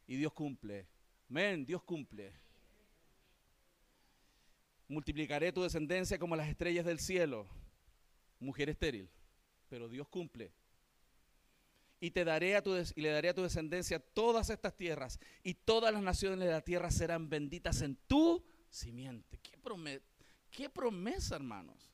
Y 0.07 0.15
Dios 0.15 0.33
cumple. 0.33 0.87
Amén, 1.29 1.67
Dios 1.67 1.83
cumple. 1.83 2.33
Multiplicaré 4.87 5.51
tu 5.51 5.65
descendencia 5.65 6.21
como 6.21 6.37
las 6.37 6.49
estrellas 6.49 6.87
del 6.87 7.01
cielo. 7.01 7.49
Mujer 8.39 8.69
estéril, 8.69 9.11
pero 9.69 9.89
Dios 9.89 10.07
cumple. 10.07 10.53
Y 11.99 12.13
te 12.13 12.25
daré 12.25 12.55
a 12.55 12.63
tu 12.63 12.77
y 12.77 13.01
le 13.01 13.09
daré 13.09 13.31
a 13.31 13.35
tu 13.35 13.43
descendencia 13.43 13.99
todas 13.99 14.51
estas 14.51 14.77
tierras 14.77 15.19
y 15.43 15.55
todas 15.55 15.93
las 15.93 16.05
naciones 16.05 16.39
de 16.39 16.53
la 16.53 16.61
tierra 16.61 16.93
serán 16.93 17.29
benditas 17.29 17.83
en 17.83 17.97
tu 18.07 18.45
simiente. 18.69 19.41
Qué, 19.43 19.59
qué 20.53 20.71
promesa, 20.71 21.35
hermanos. 21.35 21.90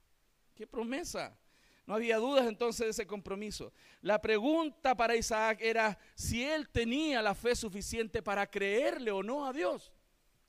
Qué 0.57 0.67
promesa. 0.67 1.39
No 1.87 1.95
había 1.95 2.17
dudas 2.17 2.47
entonces 2.49 2.87
de 2.87 2.91
ese 2.91 3.07
compromiso. 3.07 3.73
La 4.01 4.21
pregunta 4.21 4.97
para 4.97 5.15
Isaac 5.15 5.59
era 5.61 5.97
si 6.15 6.43
él 6.43 6.69
tenía 6.71 7.23
la 7.23 7.35
fe 7.35 7.55
suficiente 7.55 8.23
para 8.23 8.47
creerle 8.51 9.13
o 9.13 9.23
no 9.23 9.47
a 9.47 9.53
Dios. 9.53 9.93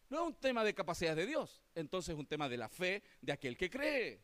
No 0.09 0.21
es 0.21 0.27
un 0.27 0.35
tema 0.35 0.63
de 0.63 0.73
capacidad 0.73 1.15
de 1.15 1.27
Dios, 1.27 1.61
entonces 1.75 2.13
es 2.13 2.19
un 2.19 2.25
tema 2.25 2.47
de 2.47 2.57
la 2.57 2.69
fe 2.69 3.03
de 3.21 3.33
aquel 3.33 3.57
que 3.57 3.69
cree. 3.69 4.21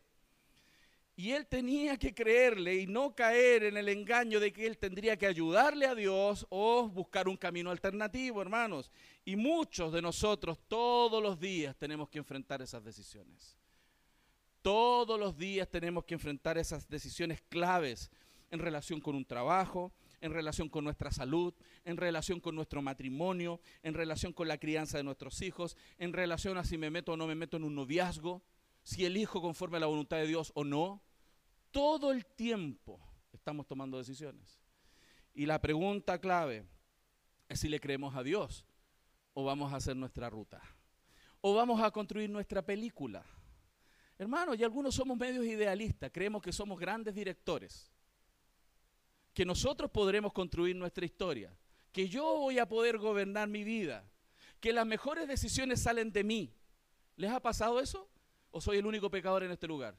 Y 1.16 1.30
él 1.30 1.46
tenía 1.46 1.96
que 1.96 2.12
creerle 2.12 2.74
y 2.74 2.86
no 2.86 3.14
caer 3.14 3.64
en 3.64 3.76
el 3.76 3.88
engaño 3.88 4.40
de 4.40 4.52
que 4.52 4.66
él 4.66 4.78
tendría 4.78 5.16
que 5.16 5.26
ayudarle 5.26 5.86
a 5.86 5.94
Dios 5.94 6.44
o 6.48 6.88
buscar 6.88 7.28
un 7.28 7.36
camino 7.36 7.70
alternativo, 7.70 8.42
hermanos. 8.42 8.90
Y 9.24 9.36
muchos 9.36 9.92
de 9.92 10.02
nosotros 10.02 10.58
todos 10.66 11.22
los 11.22 11.38
días 11.38 11.76
tenemos 11.76 12.08
que 12.08 12.18
enfrentar 12.18 12.62
esas 12.62 12.82
decisiones. 12.82 13.56
Todos 14.64 15.20
los 15.20 15.36
días 15.36 15.68
tenemos 15.68 16.06
que 16.06 16.14
enfrentar 16.14 16.56
esas 16.56 16.88
decisiones 16.88 17.42
claves 17.50 18.10
en 18.50 18.60
relación 18.60 18.98
con 18.98 19.14
un 19.14 19.26
trabajo, 19.26 19.92
en 20.22 20.32
relación 20.32 20.70
con 20.70 20.84
nuestra 20.84 21.10
salud, 21.10 21.52
en 21.84 21.98
relación 21.98 22.40
con 22.40 22.54
nuestro 22.54 22.80
matrimonio, 22.80 23.60
en 23.82 23.92
relación 23.92 24.32
con 24.32 24.48
la 24.48 24.56
crianza 24.56 24.96
de 24.96 25.04
nuestros 25.04 25.42
hijos, 25.42 25.76
en 25.98 26.14
relación 26.14 26.56
a 26.56 26.64
si 26.64 26.78
me 26.78 26.88
meto 26.88 27.12
o 27.12 27.16
no 27.18 27.26
me 27.26 27.34
meto 27.34 27.58
en 27.58 27.64
un 27.64 27.74
noviazgo, 27.74 28.42
si 28.82 29.04
elijo 29.04 29.42
conforme 29.42 29.76
a 29.76 29.80
la 29.80 29.86
voluntad 29.86 30.16
de 30.16 30.28
Dios 30.28 30.50
o 30.54 30.64
no. 30.64 31.02
Todo 31.70 32.10
el 32.10 32.24
tiempo 32.24 32.98
estamos 33.34 33.66
tomando 33.66 33.98
decisiones. 33.98 34.62
Y 35.34 35.44
la 35.44 35.60
pregunta 35.60 36.18
clave 36.22 36.64
es 37.50 37.60
si 37.60 37.68
le 37.68 37.80
creemos 37.80 38.16
a 38.16 38.22
Dios 38.22 38.64
o 39.34 39.44
vamos 39.44 39.74
a 39.74 39.76
hacer 39.76 39.94
nuestra 39.94 40.30
ruta 40.30 40.62
o 41.42 41.52
vamos 41.52 41.82
a 41.82 41.90
construir 41.90 42.30
nuestra 42.30 42.64
película. 42.64 43.26
Hermanos, 44.18 44.58
y 44.58 44.64
algunos 44.64 44.94
somos 44.94 45.18
medios 45.18 45.44
idealistas, 45.44 46.10
creemos 46.12 46.40
que 46.40 46.52
somos 46.52 46.78
grandes 46.78 47.14
directores, 47.14 47.90
que 49.32 49.44
nosotros 49.44 49.90
podremos 49.90 50.32
construir 50.32 50.76
nuestra 50.76 51.04
historia, 51.04 51.56
que 51.90 52.08
yo 52.08 52.22
voy 52.38 52.58
a 52.58 52.68
poder 52.68 52.98
gobernar 52.98 53.48
mi 53.48 53.64
vida, 53.64 54.08
que 54.60 54.72
las 54.72 54.86
mejores 54.86 55.26
decisiones 55.26 55.82
salen 55.82 56.12
de 56.12 56.24
mí. 56.24 56.54
¿Les 57.16 57.30
ha 57.30 57.40
pasado 57.40 57.80
eso? 57.80 58.08
¿O 58.50 58.60
soy 58.60 58.78
el 58.78 58.86
único 58.86 59.10
pecador 59.10 59.42
en 59.42 59.50
este 59.50 59.66
lugar? 59.66 59.98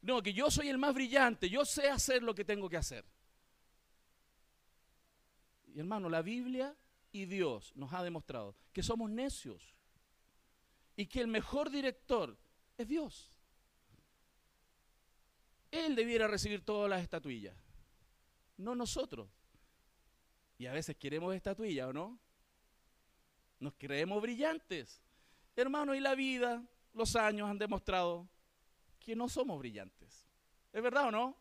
No, 0.00 0.22
que 0.22 0.32
yo 0.32 0.50
soy 0.50 0.68
el 0.68 0.78
más 0.78 0.94
brillante, 0.94 1.48
yo 1.48 1.64
sé 1.64 1.88
hacer 1.88 2.22
lo 2.22 2.34
que 2.34 2.44
tengo 2.44 2.68
que 2.68 2.76
hacer. 2.76 3.04
Y 5.66 5.78
hermano, 5.78 6.08
la 6.08 6.22
Biblia 6.22 6.76
y 7.12 7.26
Dios 7.26 7.72
nos 7.76 7.92
ha 7.92 8.02
demostrado 8.02 8.56
que 8.72 8.82
somos 8.82 9.10
necios 9.10 9.74
y 10.96 11.06
que 11.06 11.20
el 11.20 11.28
mejor 11.28 11.70
director 11.70 12.36
es 12.78 12.88
Dios. 12.88 13.30
Él 15.70 15.94
debiera 15.94 16.26
recibir 16.26 16.64
todas 16.64 16.88
las 16.88 17.02
estatuillas, 17.02 17.54
no 18.56 18.74
nosotros. 18.74 19.28
Y 20.56 20.66
a 20.66 20.72
veces 20.72 20.96
queremos 20.96 21.34
estatuillas, 21.34 21.88
¿o 21.88 21.92
no? 21.92 22.18
Nos 23.60 23.74
creemos 23.74 24.22
brillantes. 24.22 25.02
Hermano, 25.54 25.94
y 25.94 26.00
la 26.00 26.14
vida, 26.14 26.64
los 26.94 27.14
años 27.16 27.50
han 27.50 27.58
demostrado 27.58 28.28
que 28.98 29.14
no 29.14 29.28
somos 29.28 29.58
brillantes. 29.58 30.26
¿Es 30.72 30.82
verdad 30.82 31.08
o 31.08 31.10
no? 31.10 31.36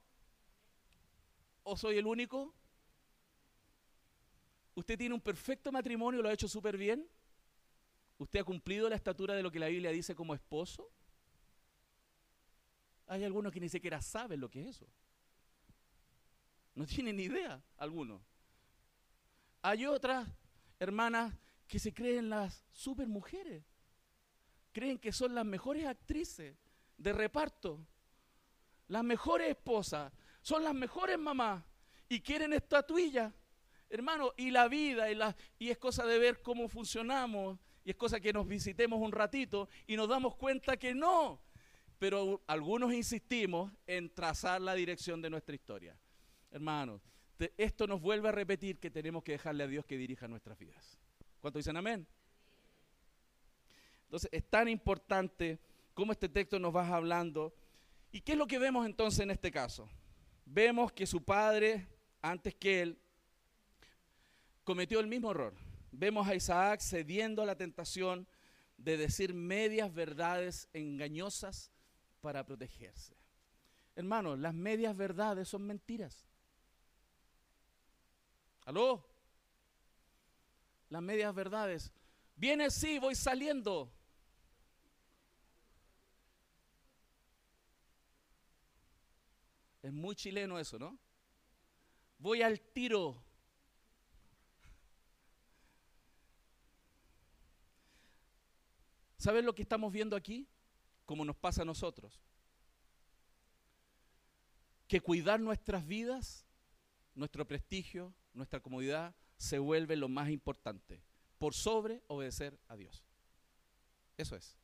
¿O 1.64 1.78
soy 1.78 1.98
el 1.98 2.06
único? 2.06 2.54
¿Usted 4.76 4.98
tiene 4.98 5.16
un 5.16 5.22
perfecto 5.22 5.72
matrimonio, 5.72 6.22
lo 6.22 6.30
ha 6.30 6.34
hecho 6.34 6.48
súper 6.48 6.78
bien? 6.78 7.08
¿Usted 8.20 8.40
ha 8.40 8.44
cumplido 8.44 8.90
la 8.90 8.96
estatura 8.96 9.36
de 9.36 9.44
lo 9.44 9.52
que 9.52 9.60
la 9.60 9.68
Biblia 9.68 9.92
dice 9.92 10.16
como 10.16 10.34
esposo? 10.34 10.92
Hay 13.18 13.24
algunos 13.24 13.52
que 13.52 13.60
ni 13.60 13.68
siquiera 13.68 14.00
saben 14.00 14.40
lo 14.40 14.48
que 14.48 14.62
es 14.62 14.78
eso. 14.78 14.88
No 16.76 16.86
tienen 16.86 17.18
ni 17.18 17.24
idea, 17.24 17.60
algunos. 17.78 18.22
Hay 19.64 19.88
otras 19.88 20.28
hermanas 20.80 21.34
que 21.68 21.80
se 21.80 21.92
creen 21.96 22.30
las 22.30 22.64
super 22.72 23.08
mujeres. 23.08 23.64
Creen 24.72 25.00
que 25.00 25.12
son 25.12 25.34
las 25.34 25.46
mejores 25.46 25.88
actrices 25.88 26.56
de 26.96 27.12
reparto, 27.12 27.84
las 28.88 29.04
mejores 29.04 29.50
esposas, 29.50 30.14
son 30.44 30.64
las 30.64 30.76
mejores 30.76 31.18
mamás 31.18 31.64
y 32.08 32.22
quieren 32.22 32.54
estatuillas. 32.54 33.34
Hermano, 33.90 34.34
y 34.38 34.52
la 34.52 34.68
vida, 34.68 35.10
y, 35.10 35.16
la, 35.16 35.36
y 35.58 35.72
es 35.72 35.80
cosa 35.80 36.06
de 36.06 36.20
ver 36.20 36.44
cómo 36.44 36.70
funcionamos, 36.70 37.58
y 37.84 37.90
es 37.90 37.96
cosa 37.96 38.20
que 38.20 38.32
nos 38.32 38.48
visitemos 38.48 39.00
un 39.02 39.12
ratito 39.12 39.70
y 39.88 39.96
nos 39.96 40.08
damos 40.08 40.36
cuenta 40.36 40.78
que 40.78 40.94
no. 40.94 41.42
Pero 42.00 42.42
algunos 42.48 42.94
insistimos 42.94 43.72
en 43.86 44.14
trazar 44.14 44.62
la 44.62 44.76
dirección 44.76 45.22
de 45.22 45.30
nuestra 45.30 45.56
historia. 45.56 45.98
Hermanos, 46.52 47.02
esto 47.58 47.88
nos 47.88 48.02
vuelve 48.02 48.30
a 48.30 48.32
repetir 48.32 48.80
que 48.80 48.92
tenemos 48.92 49.24
que 49.24 49.34
dejarle 49.34 49.64
a 49.64 49.68
Dios 49.68 49.86
que 49.86 49.98
dirija 49.98 50.28
nuestras 50.28 50.58
vidas. 50.58 51.00
¿Cuánto 51.40 51.60
dicen 51.60 51.78
amén? 51.78 52.08
Entonces, 54.04 54.30
es 54.32 54.50
tan 54.50 54.68
importante 54.68 55.60
cómo 55.94 56.12
este 56.12 56.30
texto 56.30 56.60
nos 56.60 56.76
va 56.76 56.88
hablando. 56.88 57.54
¿Y 58.12 58.22
qué 58.22 58.34
es 58.34 58.38
lo 58.38 58.48
que 58.48 58.60
vemos 58.60 58.86
entonces 58.86 59.20
en 59.22 59.32
este 59.32 59.52
caso? 59.52 59.90
Vemos 60.46 60.92
que 60.92 61.06
su 61.06 61.24
padre, 61.24 61.88
antes 62.22 62.56
que 62.56 62.82
él, 62.82 63.00
cometió 64.64 65.00
el 65.00 65.08
mismo 65.08 65.32
error 65.32 65.54
vemos 65.98 66.28
a 66.28 66.36
Isaac 66.36 66.80
cediendo 66.82 67.42
a 67.42 67.46
la 67.46 67.56
tentación 67.56 68.28
de 68.78 68.98
decir 68.98 69.34
medias 69.34 69.94
verdades 69.94 70.70
engañosas 70.74 71.72
para 72.22 72.46
protegerse. 72.46 73.16
Hermanos, 73.96 74.38
las 74.40 74.54
medias 74.54 74.96
verdades 74.96 75.48
son 75.48 75.64
mentiras. 75.64 76.28
¿Aló? 78.66 79.08
Las 80.90 81.02
medias 81.02 81.34
verdades. 81.34 81.92
Viene 82.36 82.70
sí, 82.70 83.00
voy 83.00 83.16
saliendo. 83.16 83.92
Es 89.82 89.94
muy 89.94 90.16
chileno 90.16 90.60
eso, 90.60 90.78
¿no? 90.78 91.00
Voy 92.20 92.42
al 92.42 92.60
tiro. 92.60 93.24
¿Sabes 99.18 99.44
lo 99.44 99.56
que 99.56 99.62
estamos 99.62 99.92
viendo 99.92 100.16
aquí? 100.16 100.48
Como 101.08 101.26
nos 101.26 101.36
pasa 101.36 101.64
a 101.64 101.66
nosotros. 101.66 102.22
Que 104.88 105.02
cuidar 105.02 105.40
nuestras 105.40 105.88
vidas, 105.88 106.46
nuestro 107.16 107.48
prestigio, 107.48 108.14
nuestra 108.36 108.60
comodidad, 108.60 109.16
se 109.38 109.58
vuelve 109.58 109.96
lo 109.96 110.10
más 110.10 110.30
importante, 110.30 111.02
por 111.40 111.56
sobre 111.56 112.04
obedecer 112.08 112.60
a 112.68 112.76
Dios. 112.76 113.04
Eso 114.18 114.36
es. 114.36 114.56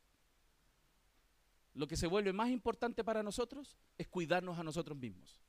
Lo 1.73 1.87
que 1.87 1.97
se 1.97 2.07
vuelve 2.07 2.33
más 2.33 2.49
importante 2.49 3.03
para 3.03 3.23
nosotros 3.23 3.77
es 3.97 4.07
cuidarnos 4.07 4.59
a 4.59 4.63
nosotros 4.63 4.97
mismos, 4.97 5.41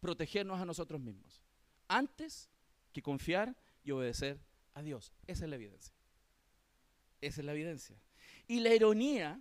protegernos 0.00 0.60
a 0.60 0.64
nosotros 0.64 1.00
mismos, 1.00 1.40
antes 1.86 2.50
que 2.92 3.02
confiar 3.02 3.56
y 3.84 3.92
obedecer 3.92 4.40
a 4.74 4.82
Dios. 4.82 5.12
Esa 5.26 5.44
es 5.44 5.50
la 5.50 5.56
evidencia. 5.56 5.94
Esa 7.20 7.40
es 7.40 7.44
la 7.44 7.52
evidencia. 7.52 7.96
Y 8.48 8.60
la 8.60 8.74
ironía, 8.74 9.40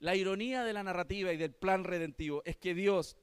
la 0.00 0.16
ironía 0.16 0.64
de 0.64 0.72
la 0.72 0.82
narrativa 0.82 1.32
y 1.32 1.36
del 1.36 1.52
plan 1.52 1.84
redentivo 1.84 2.42
es 2.44 2.56
que 2.56 2.74
Dios 2.74 3.16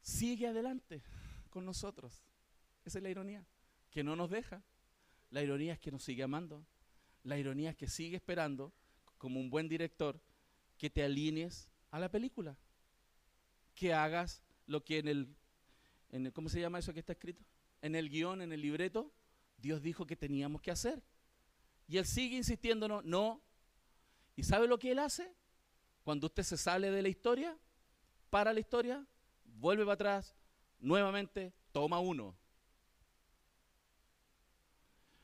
sigue 0.00 0.46
adelante 0.46 1.02
con 1.50 1.66
nosotros. 1.66 2.24
Esa 2.84 2.98
es 2.98 3.02
la 3.02 3.10
ironía, 3.10 3.46
que 3.90 4.02
no 4.02 4.16
nos 4.16 4.30
deja. 4.30 4.62
La 5.30 5.42
ironía 5.42 5.74
es 5.74 5.78
que 5.78 5.92
nos 5.92 6.02
sigue 6.02 6.22
amando. 6.22 6.64
La 7.22 7.38
ironía 7.38 7.70
es 7.70 7.76
que 7.76 7.86
sigue 7.86 8.16
esperando, 8.16 8.72
como 9.18 9.40
un 9.40 9.50
buen 9.50 9.68
director, 9.68 10.18
que 10.78 10.88
te 10.88 11.04
alinees 11.04 11.68
a 11.90 11.98
la 11.98 12.10
película. 12.10 12.56
Que 13.74 13.92
hagas 13.92 14.42
lo 14.66 14.82
que 14.84 14.98
en 14.98 15.08
el, 15.08 15.36
en 16.08 16.26
el 16.26 16.32
¿cómo 16.32 16.48
se 16.48 16.60
llama 16.60 16.78
eso 16.78 16.94
que 16.94 17.00
está 17.00 17.12
escrito? 17.12 17.44
En 17.82 17.94
el 17.94 18.08
guion, 18.08 18.40
en 18.40 18.52
el 18.52 18.62
libreto, 18.62 19.12
Dios 19.58 19.82
dijo 19.82 20.06
que 20.06 20.16
teníamos 20.16 20.62
que 20.62 20.70
hacer. 20.70 21.02
Y 21.86 21.98
él 21.98 22.06
sigue 22.06 22.36
insistiéndonos, 22.36 23.04
no. 23.04 23.42
¿Y 24.38 24.44
sabe 24.44 24.68
lo 24.68 24.78
que 24.78 24.92
él 24.92 25.00
hace? 25.00 25.34
Cuando 26.04 26.28
usted 26.28 26.44
se 26.44 26.56
sale 26.56 26.92
de 26.92 27.02
la 27.02 27.08
historia, 27.08 27.58
para 28.30 28.52
la 28.52 28.60
historia, 28.60 29.04
vuelve 29.42 29.82
para 29.82 29.94
atrás, 29.94 30.36
nuevamente 30.78 31.52
toma 31.72 31.98
uno. 31.98 32.36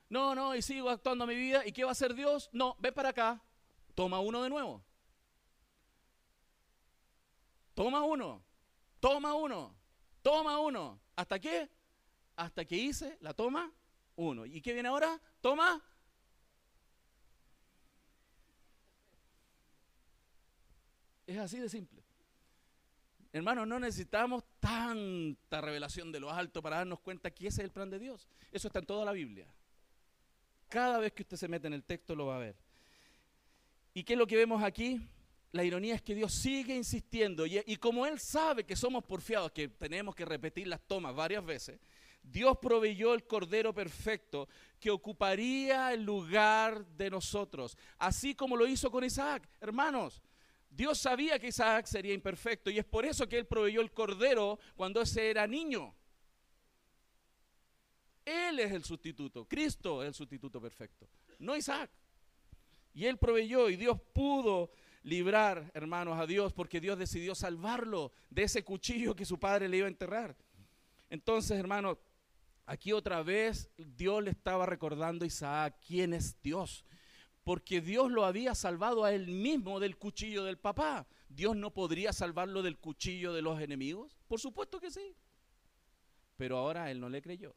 No, 0.09 0.35
no, 0.35 0.57
y 0.57 0.63
sigo 0.63 0.91
actuando 0.91 1.29
mi 1.29 1.37
vida. 1.37 1.65
¿Y 1.65 1.71
qué 1.71 1.85
va 1.85 1.91
a 1.91 1.93
hacer 1.93 2.13
Dios? 2.13 2.51
No, 2.53 2.75
ve 2.81 2.91
para 2.91 3.11
acá, 3.11 3.41
toma 3.95 4.19
uno 4.19 4.43
de 4.43 4.51
nuevo. 4.51 4.85
Toma 7.75 8.03
uno, 8.03 8.45
toma 8.99 9.35
uno, 9.35 9.77
toma 10.23 10.59
uno. 10.59 11.01
¿Hasta 11.15 11.39
qué? 11.39 11.71
Hasta 12.35 12.65
que 12.65 12.75
hice 12.75 13.17
la 13.21 13.33
toma 13.33 13.73
uno. 14.17 14.45
¿Y 14.45 14.61
qué 14.61 14.73
viene 14.73 14.89
ahora? 14.89 15.23
Toma 15.41 15.81
Es 21.27 21.39
así 21.39 21.59
de 21.59 21.69
simple. 21.69 22.03
Hermanos, 23.33 23.67
no 23.67 23.81
necesitamos 23.81 24.45
tanta 24.61 25.61
revelación 25.61 26.13
de 26.13 26.21
lo 26.21 26.31
alto 26.31 26.63
para 26.63 26.77
darnos 26.77 27.01
cuenta 27.01 27.33
que 27.33 27.49
ese 27.49 27.63
es 27.63 27.65
el 27.65 27.73
plan 27.73 27.91
de 27.91 27.99
Dios. 27.99 28.29
Eso 28.53 28.69
está 28.69 28.79
en 28.79 28.87
toda 28.87 29.05
la 29.05 29.13
Biblia. 29.13 29.49
Cada 30.69 30.99
vez 30.99 31.13
que 31.13 31.23
usted 31.23 31.37
se 31.37 31.49
mete 31.49 31.67
en 31.67 31.73
el 31.73 31.83
texto 31.83 32.15
lo 32.15 32.27
va 32.27 32.37
a 32.37 32.39
ver. 32.39 32.57
¿Y 33.93 34.05
qué 34.05 34.13
es 34.13 34.19
lo 34.19 34.27
que 34.27 34.37
vemos 34.37 34.63
aquí? 34.63 35.01
La 35.51 35.65
ironía 35.65 35.97
es 35.97 36.03
que 36.03 36.15
Dios 36.15 36.33
sigue 36.33 36.77
insistiendo 36.77 37.47
y, 37.47 37.61
y 37.67 37.77
como 37.77 38.07
Él 38.07 38.21
sabe 38.21 38.65
que 38.65 38.77
somos 38.77 39.05
porfiados, 39.05 39.53
que 39.53 39.69
tenemos 39.69 40.15
que 40.15 40.25
repetir 40.25 40.69
las 40.69 40.81
tomas 40.81 41.15
varias 41.15 41.45
veces, 41.45 41.81
Dios 42.23 42.59
proveyó 42.59 43.15
el 43.15 43.25
Cordero 43.25 43.75
perfecto 43.75 44.49
que 44.81 44.91
ocuparía 44.91 45.93
el 45.93 46.05
lugar 46.05 46.87
de 46.87 47.11
nosotros, 47.11 47.77
así 47.99 48.35
como 48.35 48.57
lo 48.57 48.67
hizo 48.67 48.91
con 48.91 49.05
Isaac. 49.05 49.49
Hermanos, 49.61 50.23
Dios 50.75 50.99
sabía 50.99 51.39
que 51.39 51.49
Isaac 51.49 51.87
sería 51.87 52.13
imperfecto 52.13 52.69
y 52.69 52.79
es 52.79 52.85
por 52.85 53.05
eso 53.05 53.29
que 53.29 53.39
él 53.39 53.47
proveyó 53.47 53.81
el 53.81 53.93
cordero 53.93 54.59
cuando 54.75 55.01
ese 55.01 55.31
era 55.31 55.47
niño. 55.47 55.95
Él 58.25 58.59
es 58.59 58.73
el 58.73 58.85
sustituto, 58.85 59.47
Cristo 59.47 60.03
es 60.03 60.09
el 60.09 60.15
sustituto 60.15 60.61
perfecto, 60.61 61.09
no 61.39 61.55
Isaac. 61.55 61.91
Y 62.93 63.07
él 63.07 63.19
proveyó 63.19 63.69
y 63.71 63.77
Dios 63.77 64.01
pudo 64.13 64.73
librar, 65.05 65.71
hermanos, 65.75 66.19
a 66.19 66.27
Dios 66.27 66.53
porque 66.53 66.81
Dios 66.81 66.99
decidió 66.99 67.35
salvarlo 67.35 68.13
de 68.31 68.45
ese 68.45 68.65
cuchillo 68.65 69.15
que 69.15 69.25
su 69.25 69.39
padre 69.39 69.69
le 69.69 69.77
iba 69.77 69.87
a 69.87 69.91
enterrar. 69.91 70.37
Entonces, 71.09 71.57
hermanos, 71.57 71.99
aquí 72.67 72.93
otra 72.93 73.23
vez 73.23 73.71
Dios 73.77 74.25
le 74.25 74.31
estaba 74.31 74.67
recordando 74.67 75.25
a 75.25 75.29
Isaac 75.29 75.77
quién 75.87 76.15
es 76.15 76.41
Dios 76.43 76.85
porque 77.45 77.83
Dios 77.83 78.11
lo 78.11 78.25
había 78.25 78.55
salvado 78.55 79.05
a 79.05 79.13
él 79.13 79.29
mismo 79.29 79.79
del 79.79 79.97
cuchillo 79.97 80.45
del 80.45 80.59
papá. 80.59 81.07
¿Dios 81.29 81.55
no 81.55 81.73
podría 81.73 82.13
salvarlo 82.13 82.63
del 82.63 82.79
cuchillo 82.79 83.33
de 83.35 83.43
los 83.43 83.61
enemigos? 83.61 84.19
Por 84.27 84.41
supuesto 84.41 84.81
que 84.81 84.91
sí. 84.91 85.15
Pero 86.37 86.57
ahora 86.57 86.91
él 86.91 87.01
no 87.01 87.09
le 87.09 87.21
creyó. 87.21 87.55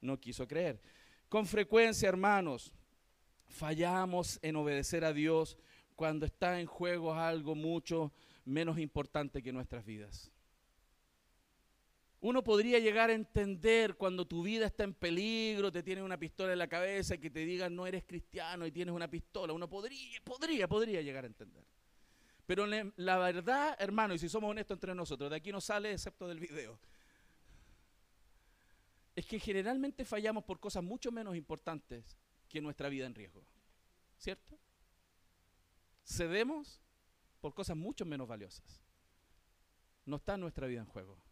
No 0.00 0.20
quiso 0.20 0.46
creer. 0.46 0.80
Con 1.28 1.46
frecuencia, 1.46 2.08
hermanos, 2.08 2.72
fallamos 3.48 4.38
en 4.42 4.56
obedecer 4.56 5.04
a 5.04 5.12
Dios 5.12 5.56
cuando 5.94 6.26
está 6.26 6.60
en 6.60 6.66
juego 6.66 7.14
algo 7.14 7.54
mucho 7.54 8.12
menos 8.44 8.78
importante 8.78 9.42
que 9.42 9.52
nuestras 9.52 9.84
vidas. 9.84 10.30
Uno 12.26 12.42
podría 12.42 12.80
llegar 12.80 13.08
a 13.08 13.12
entender 13.12 13.94
cuando 13.94 14.26
tu 14.26 14.42
vida 14.42 14.66
está 14.66 14.82
en 14.82 14.94
peligro, 14.94 15.70
te 15.70 15.84
tienen 15.84 16.02
una 16.02 16.18
pistola 16.18 16.52
en 16.54 16.58
la 16.58 16.66
cabeza 16.66 17.14
y 17.14 17.18
que 17.18 17.30
te 17.30 17.46
digan 17.46 17.76
no 17.76 17.86
eres 17.86 18.02
cristiano 18.02 18.66
y 18.66 18.72
tienes 18.72 18.92
una 18.92 19.08
pistola. 19.08 19.52
Uno 19.52 19.68
podría, 19.68 20.20
podría, 20.24 20.66
podría 20.66 21.02
llegar 21.02 21.22
a 21.22 21.28
entender. 21.28 21.64
Pero 22.44 22.66
la 22.66 23.18
verdad, 23.18 23.76
hermano, 23.78 24.12
y 24.12 24.18
si 24.18 24.28
somos 24.28 24.50
honestos 24.50 24.74
entre 24.74 24.92
nosotros, 24.92 25.30
de 25.30 25.36
aquí 25.36 25.52
no 25.52 25.60
sale 25.60 25.92
excepto 25.92 26.26
del 26.26 26.40
video, 26.40 26.80
es 29.14 29.24
que 29.24 29.38
generalmente 29.38 30.04
fallamos 30.04 30.42
por 30.42 30.58
cosas 30.58 30.82
mucho 30.82 31.12
menos 31.12 31.36
importantes 31.36 32.18
que 32.48 32.60
nuestra 32.60 32.88
vida 32.88 33.06
en 33.06 33.14
riesgo. 33.14 33.44
¿Cierto? 34.18 34.58
Cedemos 36.04 36.80
por 37.40 37.54
cosas 37.54 37.76
mucho 37.76 38.04
menos 38.04 38.26
valiosas. 38.26 38.82
No 40.04 40.16
está 40.16 40.36
nuestra 40.36 40.66
vida 40.66 40.80
en 40.80 40.86
juego 40.86 41.25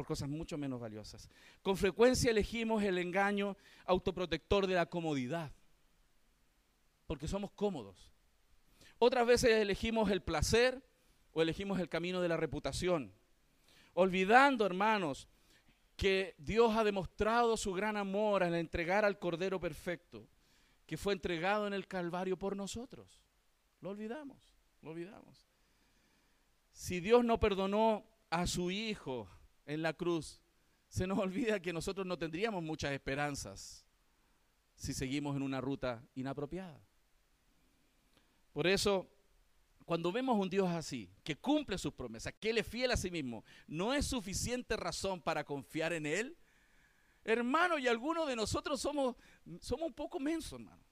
por 0.00 0.06
cosas 0.06 0.30
mucho 0.30 0.56
menos 0.56 0.80
valiosas. 0.80 1.28
Con 1.60 1.76
frecuencia 1.76 2.30
elegimos 2.30 2.82
el 2.82 2.96
engaño 2.96 3.54
autoprotector 3.84 4.66
de 4.66 4.72
la 4.72 4.86
comodidad, 4.86 5.52
porque 7.06 7.28
somos 7.28 7.50
cómodos. 7.50 8.10
Otras 8.98 9.26
veces 9.26 9.50
elegimos 9.50 10.10
el 10.10 10.22
placer 10.22 10.82
o 11.34 11.42
elegimos 11.42 11.78
el 11.80 11.90
camino 11.90 12.22
de 12.22 12.28
la 12.28 12.38
reputación, 12.38 13.12
olvidando, 13.92 14.64
hermanos, 14.64 15.28
que 15.96 16.34
Dios 16.38 16.74
ha 16.74 16.82
demostrado 16.82 17.58
su 17.58 17.74
gran 17.74 17.98
amor 17.98 18.42
al 18.42 18.54
entregar 18.54 19.04
al 19.04 19.18
Cordero 19.18 19.60
Perfecto, 19.60 20.26
que 20.86 20.96
fue 20.96 21.12
entregado 21.12 21.66
en 21.66 21.74
el 21.74 21.86
Calvario 21.86 22.38
por 22.38 22.56
nosotros. 22.56 23.20
Lo 23.82 23.90
olvidamos, 23.90 24.38
lo 24.80 24.92
olvidamos. 24.92 25.46
Si 26.72 27.00
Dios 27.00 27.22
no 27.22 27.38
perdonó 27.38 28.06
a 28.30 28.46
su 28.46 28.70
Hijo, 28.70 29.28
en 29.70 29.82
la 29.82 29.92
cruz, 29.92 30.40
se 30.88 31.06
nos 31.06 31.18
olvida 31.26 31.60
que 31.60 31.72
nosotros 31.72 32.06
no 32.06 32.18
tendríamos 32.18 32.62
muchas 32.62 32.92
esperanzas 32.92 33.86
si 34.74 34.92
seguimos 34.92 35.36
en 35.36 35.42
una 35.42 35.60
ruta 35.60 36.02
inapropiada. 36.14 36.80
Por 38.52 38.66
eso, 38.66 39.08
cuando 39.84 40.10
vemos 40.10 40.38
un 40.38 40.50
Dios 40.50 40.68
así, 40.68 41.08
que 41.22 41.36
cumple 41.36 41.78
sus 41.78 41.92
promesas, 41.92 42.34
que 42.40 42.50
Él 42.50 42.58
es 42.58 42.66
fiel 42.66 42.90
a 42.90 42.96
sí 42.96 43.10
mismo, 43.10 43.44
no 43.68 43.94
es 43.94 44.06
suficiente 44.06 44.76
razón 44.76 45.20
para 45.20 45.44
confiar 45.44 45.92
en 45.92 46.06
Él. 46.06 46.36
Hermano, 47.22 47.78
y 47.78 47.86
algunos 47.86 48.26
de 48.26 48.34
nosotros 48.34 48.80
somos, 48.80 49.14
somos 49.60 49.86
un 49.86 49.94
poco 49.94 50.18
mensos, 50.18 50.58
hermano. 50.58 50.82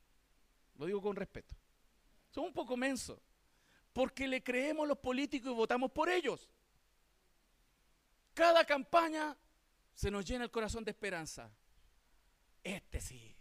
Lo 0.76 0.86
digo 0.86 1.02
con 1.02 1.16
respeto. 1.16 1.56
Somos 2.30 2.48
un 2.48 2.54
poco 2.54 2.76
mensos. 2.76 3.18
Porque 3.92 4.28
le 4.28 4.42
creemos 4.42 4.86
los 4.86 4.98
políticos 4.98 5.50
y 5.50 5.54
votamos 5.56 5.90
por 5.90 6.08
ellos. 6.08 6.48
Cada 8.38 8.64
campaña 8.64 9.36
se 9.92 10.12
nos 10.12 10.24
llena 10.24 10.44
el 10.44 10.52
corazón 10.52 10.84
de 10.84 10.92
esperanza. 10.92 11.50
Este 12.62 13.00
sí. 13.00 13.34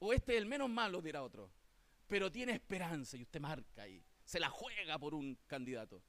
O 0.00 0.12
este 0.12 0.32
es 0.32 0.38
el 0.38 0.46
menos 0.46 0.68
malo, 0.68 1.00
dirá 1.00 1.22
otro. 1.22 1.48
Pero 2.08 2.32
tiene 2.32 2.54
esperanza 2.54 3.16
y 3.16 3.22
usted 3.22 3.38
marca 3.38 3.82
ahí. 3.82 4.04
Se 4.24 4.40
la 4.40 4.50
juega 4.50 4.98
por 4.98 5.14
un 5.14 5.38
candidato. 5.46 6.02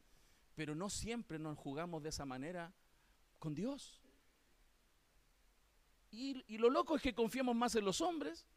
Pero 0.55 0.73
no 0.73 0.89
siempre 0.89 1.37
nos 1.37 1.59
jugamos 1.59 2.01
de 2.01 2.09
esa 2.09 2.25
manera 2.25 2.73
con 3.37 3.53
Dios. 3.53 4.01
Y, 6.09 6.57
lo 6.57 6.71
loco 6.71 6.95
es 6.95 7.03
que 7.03 7.13
confiamos 7.13 7.55
más 7.55 7.75
en 7.75 7.85
los 7.85 8.01
hombres 8.01 8.47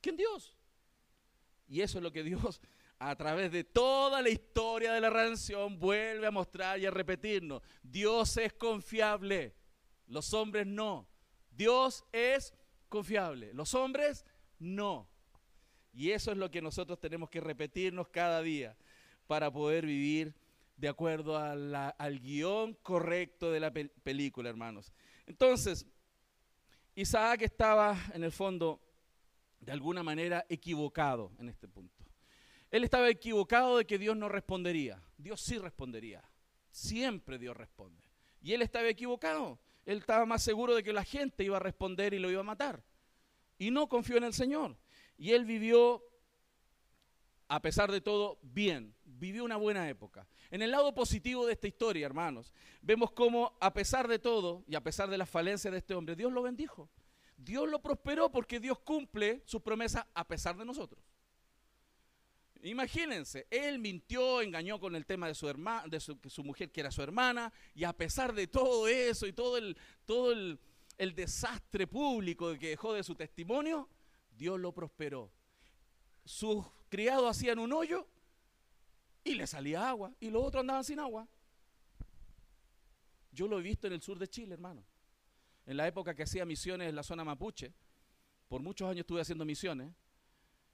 que 0.00 0.10
en 0.10 0.18
Dios. 0.18 0.56
Y 1.66 1.80
eso 1.80 1.98
es 1.98 2.04
lo 2.04 2.12
que 2.12 2.22
Dios 2.22 2.60
a 3.00 3.16
través 3.16 3.50
de 3.50 3.64
toda 3.64 4.20
la 4.20 4.28
historia 4.28 4.92
de 4.92 5.00
la 5.00 5.08
redención, 5.08 5.78
vuelve 5.78 6.26
a 6.26 6.30
mostrar 6.30 6.78
y 6.78 6.84
a 6.84 6.90
repetirnos, 6.90 7.62
Dios 7.82 8.36
es 8.36 8.52
confiable, 8.52 9.54
los 10.06 10.34
hombres 10.34 10.66
no. 10.66 11.08
Dios 11.50 12.04
es 12.12 12.52
confiable, 12.90 13.54
los 13.54 13.74
hombres 13.74 14.26
no. 14.58 15.08
Y 15.94 16.10
eso 16.10 16.30
es 16.30 16.36
lo 16.36 16.50
que 16.50 16.60
nosotros 16.60 17.00
tenemos 17.00 17.30
que 17.30 17.40
repetirnos 17.40 18.08
cada 18.08 18.42
día 18.42 18.76
para 19.26 19.50
poder 19.50 19.86
vivir 19.86 20.34
de 20.76 20.88
acuerdo 20.88 21.38
al 21.38 22.20
guion 22.20 22.74
correcto 22.82 23.50
de 23.50 23.60
la 23.60 23.72
película, 23.72 24.50
hermanos. 24.50 24.92
Entonces, 25.26 25.86
Isaac 26.94 27.42
estaba 27.42 27.96
en 28.12 28.24
el 28.24 28.32
fondo, 28.32 28.78
de 29.58 29.72
alguna 29.72 30.02
manera, 30.02 30.44
equivocado 30.50 31.32
en 31.38 31.48
este 31.48 31.66
punto. 31.66 31.99
Él 32.70 32.84
estaba 32.84 33.08
equivocado 33.08 33.78
de 33.78 33.84
que 33.84 33.98
Dios 33.98 34.16
no 34.16 34.28
respondería. 34.28 35.02
Dios 35.16 35.40
sí 35.40 35.58
respondería. 35.58 36.22
Siempre 36.70 37.38
Dios 37.38 37.56
responde. 37.56 38.02
Y 38.40 38.52
él 38.52 38.62
estaba 38.62 38.88
equivocado. 38.88 39.58
Él 39.84 39.98
estaba 39.98 40.24
más 40.24 40.42
seguro 40.42 40.74
de 40.74 40.82
que 40.82 40.92
la 40.92 41.04
gente 41.04 41.42
iba 41.42 41.56
a 41.56 41.60
responder 41.60 42.14
y 42.14 42.18
lo 42.18 42.30
iba 42.30 42.40
a 42.40 42.44
matar. 42.44 42.84
Y 43.58 43.70
no 43.70 43.88
confió 43.88 44.16
en 44.16 44.24
el 44.24 44.34
Señor. 44.34 44.78
Y 45.18 45.32
él 45.32 45.44
vivió, 45.44 46.02
a 47.48 47.60
pesar 47.60 47.90
de 47.90 48.00
todo, 48.00 48.38
bien. 48.42 48.94
Vivió 49.04 49.44
una 49.44 49.56
buena 49.56 49.88
época. 49.88 50.28
En 50.50 50.62
el 50.62 50.70
lado 50.70 50.94
positivo 50.94 51.46
de 51.46 51.54
esta 51.54 51.66
historia, 51.66 52.06
hermanos, 52.06 52.54
vemos 52.80 53.10
cómo, 53.10 53.56
a 53.60 53.72
pesar 53.72 54.06
de 54.06 54.18
todo 54.18 54.64
y 54.68 54.76
a 54.76 54.82
pesar 54.82 55.10
de 55.10 55.18
las 55.18 55.28
falencias 55.28 55.72
de 55.72 55.78
este 55.78 55.94
hombre, 55.94 56.14
Dios 56.14 56.32
lo 56.32 56.42
bendijo. 56.42 56.88
Dios 57.36 57.68
lo 57.68 57.82
prosperó 57.82 58.30
porque 58.30 58.60
Dios 58.60 58.78
cumple 58.78 59.42
sus 59.44 59.60
promesas 59.60 60.06
a 60.14 60.26
pesar 60.26 60.56
de 60.56 60.64
nosotros. 60.64 61.02
Imagínense, 62.62 63.46
él 63.50 63.78
mintió, 63.78 64.42
engañó 64.42 64.78
con 64.78 64.94
el 64.94 65.06
tema 65.06 65.26
de 65.26 65.34
su 65.34 65.48
hermana, 65.48 65.88
de 65.88 65.98
su, 66.00 66.44
mujer 66.44 66.70
que 66.70 66.80
era 66.80 66.90
su 66.90 67.02
hermana, 67.02 67.52
y 67.74 67.84
a 67.84 67.92
pesar 67.92 68.34
de 68.34 68.46
todo 68.46 68.86
eso 68.86 69.26
y 69.26 69.32
todo 69.32 69.56
el, 69.56 69.76
todo 70.04 70.32
el, 70.32 70.58
el 70.98 71.14
desastre 71.14 71.86
público 71.86 72.58
que 72.58 72.70
dejó 72.70 72.92
de 72.92 73.02
su 73.02 73.14
testimonio, 73.14 73.88
Dios 74.36 74.60
lo 74.60 74.72
prosperó. 74.72 75.30
Sus 76.24 76.66
criados 76.90 77.30
hacían 77.30 77.58
un 77.58 77.72
hoyo 77.72 78.06
y 79.24 79.34
le 79.34 79.46
salía 79.46 79.88
agua, 79.88 80.12
y 80.20 80.28
los 80.28 80.44
otros 80.44 80.60
andaban 80.60 80.84
sin 80.84 81.00
agua. 81.00 81.26
Yo 83.32 83.48
lo 83.48 83.58
he 83.58 83.62
visto 83.62 83.86
en 83.86 83.94
el 83.94 84.02
sur 84.02 84.18
de 84.18 84.28
Chile, 84.28 84.54
hermano. 84.54 84.84
En 85.66 85.76
la 85.76 85.86
época 85.86 86.14
que 86.14 86.24
hacía 86.24 86.44
misiones 86.44 86.88
en 86.88 86.96
la 86.96 87.02
zona 87.02 87.24
mapuche, 87.24 87.72
por 88.48 88.60
muchos 88.60 88.88
años 88.88 89.00
estuve 89.00 89.20
haciendo 89.20 89.44
misiones, 89.44 89.92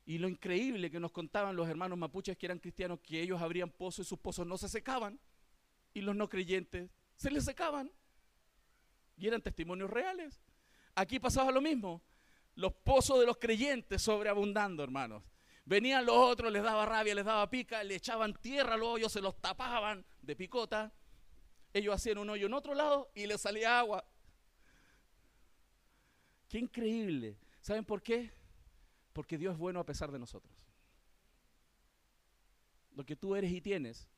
y 0.07 0.19
lo 0.19 0.29
increíble 0.29 0.89
que 0.89 1.01
nos 1.01 1.11
contaban 1.11 1.57
los 1.57 1.69
hermanos 1.69 1.99
mapuches 1.99 2.39
que 2.39 2.47
eran 2.47 2.61
cristianos, 2.61 3.01
que 3.01 3.21
ellos 3.21 3.43
abrían 3.43 3.71
pozos 3.71 4.07
y 4.07 4.09
sus 4.09 4.21
pozos 4.21 4.47
no 4.47 4.57
se 4.57 4.69
secaban, 4.69 5.19
y 5.93 6.01
los 6.01 6.15
no 6.15 6.29
creyentes 6.29 6.89
se 7.17 7.29
les 7.29 7.45
secaban. 7.45 7.91
Y 9.17 9.27
eran 9.27 9.43
testimonios 9.43 9.91
reales. 9.91 10.45
Aquí 10.95 11.19
pasaba 11.19 11.51
lo 11.51 11.61
mismo. 11.61 12.03
Los 12.55 12.73
pozos 12.73 13.19
de 13.19 13.27
los 13.27 13.39
creyentes 13.39 14.01
sobreabundando, 14.01 14.85
hermanos. 14.85 15.25
Venían 15.65 16.07
los 16.07 16.17
otros, 16.17 16.53
les 16.53 16.63
daba 16.63 16.87
rabia, 16.87 17.15
les 17.15 17.25
daba 17.25 17.51
pica, 17.51 17.83
le 17.83 17.97
echaban 17.97 18.33
tierra 18.35 18.75
a 18.75 18.77
los 18.77 18.89
hoyos, 18.89 19.13
se 19.13 19.21
los 19.21 19.41
tapaban 19.41 20.05
de 20.23 20.37
picota. 20.37 20.93
Ellos 21.73 21.97
hacían 21.97 22.19
un 22.19 22.31
hoyo 22.31 22.47
en 22.47 22.55
otro 22.55 22.75
lado 22.75 23.11
y 23.13 23.27
les 23.27 23.41
salía 23.41 23.81
agua. 23.81 24.05
Qué 26.49 26.59
increíble. 26.59 27.37
¿Saben 27.61 27.85
por 27.85 28.01
qué? 28.01 28.36
Porque 29.17 29.39
Dios 29.39 29.55
es 29.55 29.59
bueno 29.59 29.81
a 29.81 29.87
pesar 29.87 30.13
de 30.13 30.19
nosotros. 30.19 30.55
Lo 32.95 33.07
que 33.07 33.17
tú 33.17 33.35
eres 33.35 33.51
y 33.51 33.63
tienes 33.63 34.11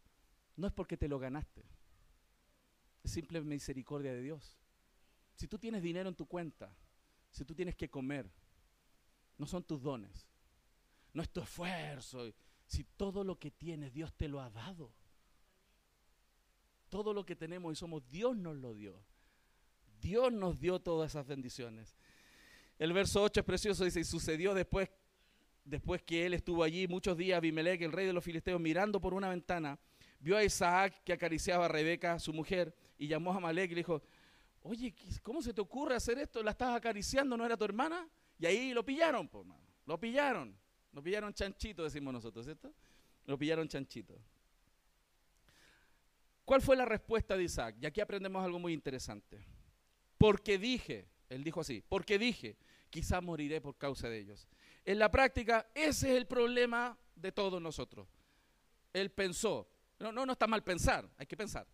no 0.57 0.67
es 0.67 0.73
porque 0.73 0.97
te 0.97 1.07
lo 1.07 1.21
ganaste. 1.21 1.63
Es 3.05 3.13
simple 3.13 3.41
misericordia 3.41 4.13
de 4.13 4.21
Dios. 4.21 4.59
Si 5.37 5.47
tú 5.47 5.57
tienes 5.57 5.85
dinero 5.85 6.09
en 6.09 6.17
tu 6.17 6.27
cuenta, 6.27 6.77
si 7.31 7.45
tú 7.45 7.55
tienes 7.55 7.77
que 7.77 7.89
comer, 7.89 8.29
no 9.37 9.47
son 9.47 9.63
tus 9.63 9.81
dones, 9.81 10.27
no 11.13 11.23
es 11.23 11.31
tu 11.31 11.43
esfuerzo. 11.43 12.33
Si 12.67 12.83
todo 12.83 13.23
lo 13.23 13.39
que 13.39 13.53
tienes 13.53 13.93
Dios 13.93 14.13
te 14.15 14.27
lo 14.27 14.41
ha 14.41 14.51
dado. 14.51 14.93
Todo 16.89 17.15
lo 17.15 17.25
que 17.25 17.37
tenemos 17.37 17.73
y 17.73 17.77
somos, 17.77 18.05
Dios 18.09 18.37
nos 18.37 18.57
lo 18.57 18.75
dio. 18.75 19.01
Dios 20.01 20.33
nos 20.33 20.59
dio 20.59 20.81
todas 20.81 21.13
esas 21.13 21.29
bendiciones. 21.29 21.97
El 22.79 22.93
verso 22.93 23.23
8 23.23 23.41
es 23.41 23.47
precioso, 23.47 23.85
dice, 23.85 24.01
y 24.01 24.05
sucedió 24.05 24.55
después, 24.55 24.89
después 25.65 26.03
que 26.03 26.27
él 26.27 26.35
estuvo 26.35 26.63
allí 26.63 26.87
muchos 26.87 27.17
días, 27.17 27.39
Abimelech, 27.39 27.83
el 27.83 27.93
rey 27.93 28.07
de 28.07 28.13
los 28.13 28.23
filisteos, 28.23 28.61
mirando 28.61 29.01
por 29.01 29.15
una 29.15 29.29
ventana, 29.29 29.79
vio 30.21 30.37
a 30.37 30.45
Isaac 30.45 31.03
que 31.05 31.13
acariciaba 31.13 31.65
a 31.65 31.69
Rebeca, 31.69 32.19
su 32.19 32.33
mujer, 32.33 32.75
y 32.97 33.09
llamó 33.09 33.33
a 33.33 33.37
Amalek 33.37 33.73
y 33.73 33.75
le 33.75 33.81
dijo, 33.81 34.03
oye, 34.63 34.95
¿cómo 35.23 35.43
se 35.43 35.53
te 35.53 35.61
ocurre 35.61 35.97
hacer 35.97 36.19
esto? 36.19 36.43
¿La 36.43 36.53
estás 36.53 36.77
acariciando? 36.77 37.37
¿No 37.37 37.45
era 37.45 37.57
tu 37.57 37.65
hermana? 37.65 38.09
Y 38.39 38.47
ahí 38.47 38.73
lo 38.73 38.85
pillaron, 38.85 39.29
por 39.29 39.45
mano. 39.45 39.63
Lo 39.87 39.99
pillaron. 39.99 40.57
Lo 40.93 41.03
pillaron 41.03 41.35
chanchito, 41.35 41.85
decimos 41.85 42.13
nosotros, 42.13 42.45
¿cierto? 42.45 42.73
Lo 43.27 43.39
pillaron 43.39 43.69
chanchito. 43.69 44.19
¿Cuál 46.45 46.63
fue 46.63 46.77
la 46.77 46.85
respuesta 46.85 47.37
de 47.37 47.45
Isaac? 47.45 47.77
Y 47.81 47.87
aquí 47.87 48.01
aprendemos 48.01 48.43
algo 48.43 48.59
muy 48.59 48.73
interesante. 48.73 49.45
Porque 50.17 50.59
dije, 50.59 51.07
él 51.29 51.45
dijo 51.45 51.61
así, 51.61 51.83
porque 51.87 52.19
dije, 52.19 52.57
quizá 52.91 53.21
moriré 53.21 53.61
por 53.61 53.77
causa 53.77 54.09
de 54.09 54.19
ellos. 54.19 54.49
En 54.85 54.99
la 54.99 55.11
práctica, 55.11 55.67
ese 55.75 56.11
es 56.11 56.17
el 56.17 56.27
problema 56.27 56.99
de 57.15 57.33
todos 57.33 57.61
nosotros. 57.61 58.09
Él 58.93 59.11
pensó, 59.11 59.69
no, 59.99 60.13
no, 60.13 60.25
no 60.25 60.33
está 60.33 60.47
mal 60.47 60.63
pensar, 60.63 61.09
hay 61.17 61.27
que 61.27 61.37
pensar. 61.37 61.67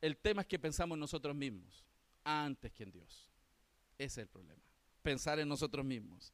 El 0.00 0.16
tema 0.16 0.42
es 0.42 0.48
que 0.48 0.58
pensamos 0.58 0.96
en 0.96 1.00
nosotros 1.00 1.34
mismos 1.34 1.84
antes 2.24 2.72
que 2.72 2.82
en 2.82 2.92
Dios. 2.92 3.30
Ese 3.98 4.20
es 4.20 4.24
el 4.24 4.28
problema. 4.28 4.62
Pensar 5.02 5.38
en 5.38 5.48
nosotros 5.48 5.84
mismos. 5.84 6.32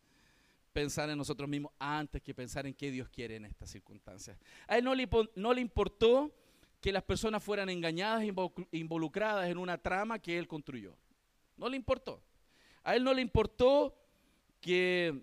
Pensar 0.72 1.10
en 1.10 1.18
nosotros 1.18 1.48
mismos 1.48 1.72
antes 1.78 2.22
que 2.22 2.34
pensar 2.34 2.66
en 2.66 2.74
qué 2.74 2.90
Dios 2.90 3.08
quiere 3.08 3.36
en 3.36 3.44
estas 3.44 3.70
circunstancias. 3.70 4.38
A 4.66 4.78
él 4.78 4.84
no 4.84 4.94
le, 4.94 5.60
importó 5.60 6.32
que 6.80 6.92
las 6.92 7.02
personas 7.02 7.42
fueran 7.42 7.68
engañadas, 7.68 8.24
involucradas 8.72 9.48
en 9.48 9.58
una 9.58 9.78
trama 9.78 10.18
que 10.18 10.38
él 10.38 10.46
construyó. 10.46 10.96
No 11.56 11.68
le 11.68 11.76
importó. 11.76 12.22
A 12.88 12.96
él 12.96 13.04
no 13.04 13.12
le 13.12 13.20
importó 13.20 13.94
que 14.62 15.22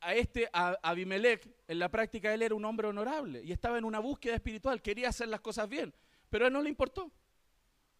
a 0.00 0.14
este 0.14 0.50
Abimelech, 0.52 1.48
en 1.66 1.78
la 1.78 1.90
práctica 1.90 2.34
él 2.34 2.42
era 2.42 2.54
un 2.54 2.62
hombre 2.66 2.88
honorable 2.88 3.42
y 3.42 3.52
estaba 3.52 3.78
en 3.78 3.86
una 3.86 4.00
búsqueda 4.00 4.34
espiritual, 4.34 4.82
quería 4.82 5.08
hacer 5.08 5.28
las 5.28 5.40
cosas 5.40 5.66
bien, 5.66 5.94
pero 6.28 6.44
a 6.44 6.48
él 6.48 6.52
no 6.52 6.60
le 6.60 6.68
importó. 6.68 7.10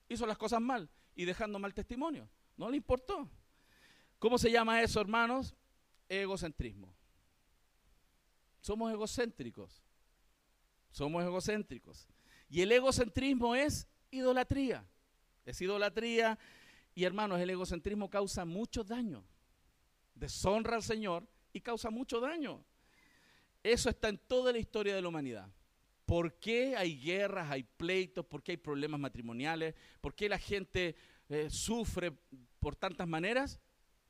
Hizo 0.07 0.26
las 0.26 0.37
cosas 0.37 0.61
mal 0.61 0.87
y 1.14 1.24
dejando 1.24 1.59
mal 1.59 1.72
testimonio. 1.72 2.28
No 2.59 2.68
le 2.68 2.76
importó. 2.76 3.26
¿Cómo 4.18 4.37
se 4.37 4.51
llama 4.51 4.82
eso, 4.82 5.01
hermanos? 5.01 5.55
Egocentrismo. 6.07 6.95
Somos 8.61 8.93
egocéntricos. 8.93 9.82
Somos 10.91 11.24
egocéntricos. 11.24 12.07
Y 12.51 12.61
el 12.61 12.70
egocentrismo 12.70 13.55
es 13.55 13.89
idolatría. 14.11 14.84
Es 15.47 15.59
idolatría. 15.62 16.39
Y 16.97 17.05
hermanos, 17.05 17.38
el 17.38 17.51
egocentrismo 17.51 18.09
causa 18.09 18.47
mucho 18.47 18.82
daño. 18.82 19.22
Deshonra 20.14 20.76
al 20.76 20.82
Señor 20.82 21.28
y 21.53 21.61
causa 21.61 21.90
mucho 21.90 22.20
daño. 22.20 22.64
Eso 23.62 23.90
está 23.90 24.09
en 24.09 24.16
toda 24.16 24.51
la 24.51 24.59
historia 24.59 24.94
de 24.94 25.03
la 25.03 25.09
humanidad. 25.09 25.47
¿Por 26.07 26.38
qué 26.38 26.74
hay 26.74 26.99
guerras, 26.99 27.51
hay 27.51 27.64
pleitos? 27.64 28.24
¿Por 28.24 28.42
qué 28.42 28.53
hay 28.53 28.57
problemas 28.57 28.99
matrimoniales? 28.99 29.74
¿Por 30.01 30.14
qué 30.14 30.26
la 30.26 30.38
gente 30.38 30.97
eh, 31.28 31.51
sufre 31.51 32.12
por 32.59 32.74
tantas 32.74 33.07
maneras? 33.07 33.61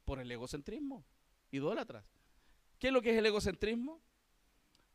Por 0.05 0.21
el 0.21 0.31
egocentrismo. 0.31 1.05
Idólatras. 1.51 2.05
¿Qué 2.79 2.87
es 2.87 2.93
lo 2.93 3.03
que 3.03 3.11
es 3.11 3.19
el 3.19 3.27
egocentrismo? 3.27 4.01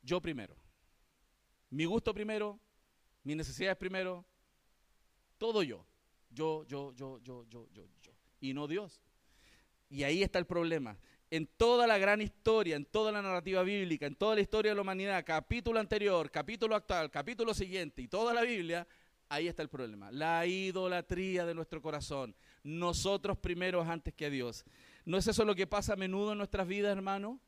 Yo 0.01 0.21
primero. 0.21 0.55
Mi 1.69 1.83
gusto 1.83 2.13
primero, 2.13 2.57
mis 3.23 3.35
necesidades 3.35 3.75
primero, 3.75 4.23
todo 5.37 5.61
yo. 5.61 5.85
Yo, 6.32 6.63
yo, 6.65 6.93
yo, 6.93 7.19
yo, 7.19 7.45
yo, 7.49 7.67
yo, 7.73 7.88
yo. 8.01 8.11
Y 8.39 8.53
no 8.53 8.67
Dios. 8.67 9.01
Y 9.89 10.03
ahí 10.03 10.23
está 10.23 10.39
el 10.39 10.45
problema. 10.45 10.97
En 11.29 11.47
toda 11.47 11.88
la 11.88 11.97
gran 11.97 12.21
historia, 12.21 12.75
en 12.75 12.86
toda 12.86 13.11
la 13.11 13.21
narrativa 13.21 13.63
bíblica, 13.63 14.05
en 14.05 14.15
toda 14.15 14.36
la 14.36 14.41
historia 14.41 14.71
de 14.71 14.75
la 14.75 14.82
humanidad, 14.82 15.23
capítulo 15.25 15.79
anterior, 15.79 16.29
capítulo 16.29 16.75
actual, 16.75 17.09
capítulo 17.09 17.53
siguiente 17.53 18.01
y 18.01 18.07
toda 18.07 18.34
la 18.34 18.41
Biblia, 18.41 18.88
ahí 19.29 19.47
está 19.47 19.61
el 19.61 19.69
problema. 19.69 20.11
La 20.11 20.45
idolatría 20.45 21.45
de 21.45 21.53
nuestro 21.53 21.82
corazón. 21.82 22.36
Nosotros 22.63 23.38
primeros 23.38 23.88
antes 23.88 24.13
que 24.13 24.29
Dios. 24.29 24.65
¿No 25.05 25.17
es 25.17 25.27
eso 25.27 25.45
lo 25.45 25.55
que 25.55 25.67
pasa 25.67 25.93
a 25.93 25.95
menudo 25.95 26.34
en 26.34 26.38
nuestras 26.38 26.67
vidas, 26.67 26.91
hermano? 26.95 27.39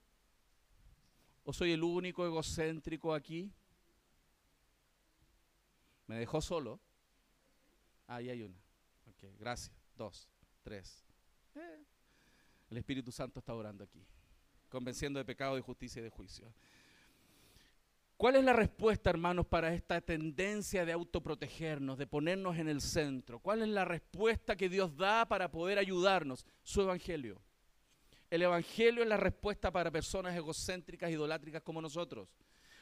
¿O 1.43 1.51
soy 1.51 1.73
el 1.73 1.83
único 1.83 2.25
egocéntrico 2.25 3.13
aquí? 3.13 3.51
Me 6.07 6.17
dejó 6.17 6.41
solo. 6.41 6.79
Ahí 8.07 8.29
hay 8.29 8.43
una. 8.43 8.62
Gracias. 9.39 9.75
Dos, 9.95 10.27
tres. 10.63 11.05
Eh. 11.55 11.83
El 12.69 12.77
Espíritu 12.77 13.11
Santo 13.11 13.39
está 13.39 13.53
orando 13.53 13.83
aquí, 13.83 14.03
convenciendo 14.69 15.19
de 15.19 15.25
pecado, 15.25 15.55
de 15.55 15.61
justicia 15.61 15.99
y 15.99 16.03
de 16.03 16.09
juicio. 16.09 16.53
¿Cuál 18.17 18.37
es 18.37 18.43
la 18.43 18.53
respuesta, 18.53 19.09
hermanos, 19.09 19.45
para 19.45 19.73
esta 19.73 19.99
tendencia 19.99 20.85
de 20.85 20.93
autoprotegernos, 20.93 21.97
de 21.97 22.07
ponernos 22.07 22.57
en 22.57 22.69
el 22.69 22.81
centro? 22.81 23.39
¿Cuál 23.39 23.63
es 23.63 23.67
la 23.67 23.85
respuesta 23.85 24.55
que 24.55 24.69
Dios 24.69 24.95
da 24.95 25.27
para 25.27 25.51
poder 25.51 25.77
ayudarnos? 25.77 26.45
Su 26.63 26.81
Evangelio. 26.81 27.41
El 28.29 28.41
Evangelio 28.43 29.03
es 29.03 29.09
la 29.09 29.17
respuesta 29.17 29.71
para 29.71 29.91
personas 29.91 30.35
egocéntricas, 30.35 31.11
idolátricas 31.11 31.61
como 31.61 31.81
nosotros. 31.81 32.29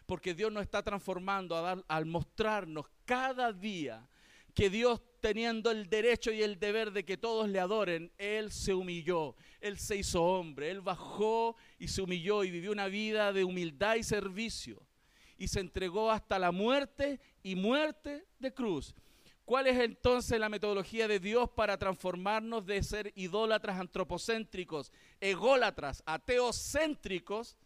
Porque 0.05 0.33
Dios 0.33 0.51
nos 0.51 0.63
está 0.63 0.83
transformando 0.83 1.83
al 1.87 2.05
mostrarnos 2.05 2.85
cada 3.05 3.51
día 3.51 4.07
que 4.53 4.69
Dios 4.69 5.01
teniendo 5.21 5.71
el 5.71 5.89
derecho 5.89 6.31
y 6.31 6.41
el 6.41 6.59
deber 6.59 6.91
de 6.91 7.05
que 7.05 7.15
todos 7.15 7.47
le 7.47 7.59
adoren, 7.59 8.11
Él 8.17 8.51
se 8.51 8.73
humilló, 8.73 9.35
Él 9.61 9.77
se 9.77 9.95
hizo 9.95 10.23
hombre, 10.23 10.71
Él 10.71 10.81
bajó 10.81 11.55
y 11.79 11.87
se 11.87 12.01
humilló 12.01 12.43
y 12.43 12.51
vivió 12.51 12.71
una 12.71 12.87
vida 12.87 13.31
de 13.31 13.43
humildad 13.43 13.95
y 13.95 14.03
servicio 14.03 14.81
y 15.41 15.47
se 15.47 15.59
entregó 15.59 16.11
hasta 16.11 16.37
la 16.37 16.51
muerte 16.51 17.19
y 17.41 17.55
muerte 17.55 18.27
de 18.37 18.53
cruz. 18.53 18.93
¿Cuál 19.43 19.65
es 19.65 19.79
entonces 19.79 20.39
la 20.39 20.49
metodología 20.49 21.07
de 21.07 21.19
Dios 21.19 21.49
para 21.49 21.77
transformarnos 21.77 22.63
de 22.65 22.83
ser 22.83 23.11
idólatras 23.15 23.79
antropocéntricos, 23.79 24.91
ególatras, 25.19 26.03
ateocéntricos? 26.05 27.57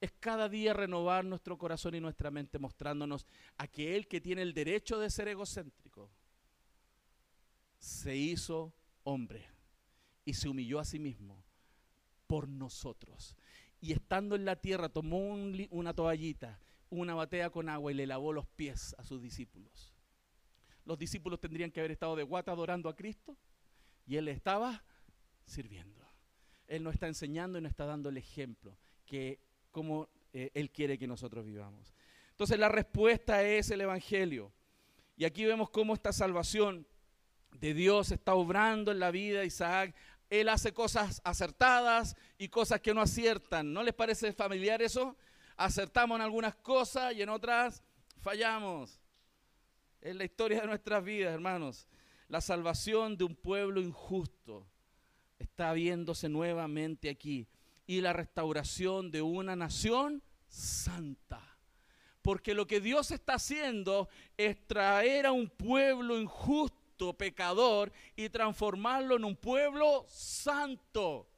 Es 0.00 0.12
cada 0.20 0.48
día 0.48 0.74
renovar 0.74 1.24
nuestro 1.24 1.58
corazón 1.58 1.96
y 1.96 2.00
nuestra 2.00 2.30
mente 2.30 2.60
mostrándonos 2.60 3.26
a 3.58 3.66
que 3.66 4.06
que 4.08 4.20
tiene 4.20 4.42
el 4.42 4.54
derecho 4.54 4.98
de 5.00 5.10
ser 5.10 5.26
egocéntrico, 5.26 6.10
se 7.84 8.16
hizo 8.16 8.72
hombre 9.02 9.46
y 10.24 10.32
se 10.32 10.48
humilló 10.48 10.80
a 10.80 10.86
sí 10.86 10.98
mismo 10.98 11.44
por 12.26 12.48
nosotros. 12.48 13.36
Y 13.78 13.92
estando 13.92 14.36
en 14.36 14.46
la 14.46 14.56
tierra 14.56 14.88
tomó 14.88 15.18
una 15.70 15.92
toallita, 15.92 16.58
una 16.88 17.14
batea 17.14 17.50
con 17.50 17.68
agua 17.68 17.92
y 17.92 17.94
le 17.94 18.06
lavó 18.06 18.32
los 18.32 18.46
pies 18.46 18.94
a 18.96 19.04
sus 19.04 19.20
discípulos. 19.20 19.92
Los 20.86 20.98
discípulos 20.98 21.40
tendrían 21.40 21.70
que 21.70 21.80
haber 21.80 21.90
estado 21.90 22.16
de 22.16 22.22
guata 22.22 22.52
adorando 22.52 22.88
a 22.88 22.96
Cristo 22.96 23.36
y 24.06 24.16
él 24.16 24.28
estaba 24.28 24.82
sirviendo. 25.44 26.02
Él 26.66 26.82
nos 26.82 26.94
está 26.94 27.06
enseñando 27.06 27.58
y 27.58 27.60
nos 27.60 27.70
está 27.70 27.84
dando 27.84 28.08
el 28.08 28.16
ejemplo 28.16 28.78
que 29.04 29.40
como 29.70 30.08
eh, 30.32 30.50
él 30.54 30.70
quiere 30.70 30.96
que 30.96 31.06
nosotros 31.06 31.44
vivamos. 31.44 31.94
Entonces 32.30 32.58
la 32.58 32.70
respuesta 32.70 33.42
es 33.46 33.70
el 33.70 33.82
evangelio. 33.82 34.54
Y 35.18 35.26
aquí 35.26 35.44
vemos 35.44 35.68
cómo 35.68 35.92
esta 35.92 36.14
salvación 36.14 36.86
de 37.60 37.74
Dios 37.74 38.10
está 38.10 38.34
obrando 38.34 38.92
en 38.92 38.98
la 38.98 39.10
vida 39.10 39.40
de 39.40 39.46
Isaac. 39.46 39.94
Él 40.28 40.48
hace 40.48 40.72
cosas 40.72 41.20
acertadas 41.24 42.16
y 42.38 42.48
cosas 42.48 42.80
que 42.80 42.94
no 42.94 43.00
aciertan. 43.00 43.72
¿No 43.72 43.82
les 43.82 43.94
parece 43.94 44.32
familiar 44.32 44.82
eso? 44.82 45.16
Acertamos 45.56 46.16
en 46.16 46.22
algunas 46.22 46.56
cosas 46.56 47.14
y 47.14 47.22
en 47.22 47.28
otras 47.28 47.82
fallamos. 48.20 49.00
Es 50.00 50.16
la 50.16 50.24
historia 50.24 50.60
de 50.60 50.66
nuestras 50.66 51.04
vidas, 51.04 51.32
hermanos. 51.32 51.86
La 52.28 52.40
salvación 52.40 53.16
de 53.16 53.24
un 53.24 53.36
pueblo 53.36 53.80
injusto 53.80 54.66
está 55.38 55.72
viéndose 55.72 56.28
nuevamente 56.28 57.08
aquí. 57.08 57.46
Y 57.86 58.00
la 58.00 58.12
restauración 58.12 59.10
de 59.10 59.22
una 59.22 59.54
nación 59.54 60.22
santa. 60.48 61.40
Porque 62.22 62.54
lo 62.54 62.66
que 62.66 62.80
Dios 62.80 63.10
está 63.10 63.34
haciendo 63.34 64.08
es 64.36 64.66
traer 64.66 65.26
a 65.26 65.32
un 65.32 65.48
pueblo 65.48 66.18
injusto 66.18 66.83
pecador, 67.16 67.92
y 68.16 68.28
transformarlo 68.28 69.16
en 69.16 69.24
un 69.24 69.36
pueblo 69.36 70.04
santo. 70.08 71.28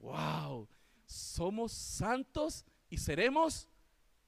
¡Wow! 0.00 0.68
Somos 1.06 1.72
santos 1.72 2.64
y 2.90 2.98
seremos 2.98 3.68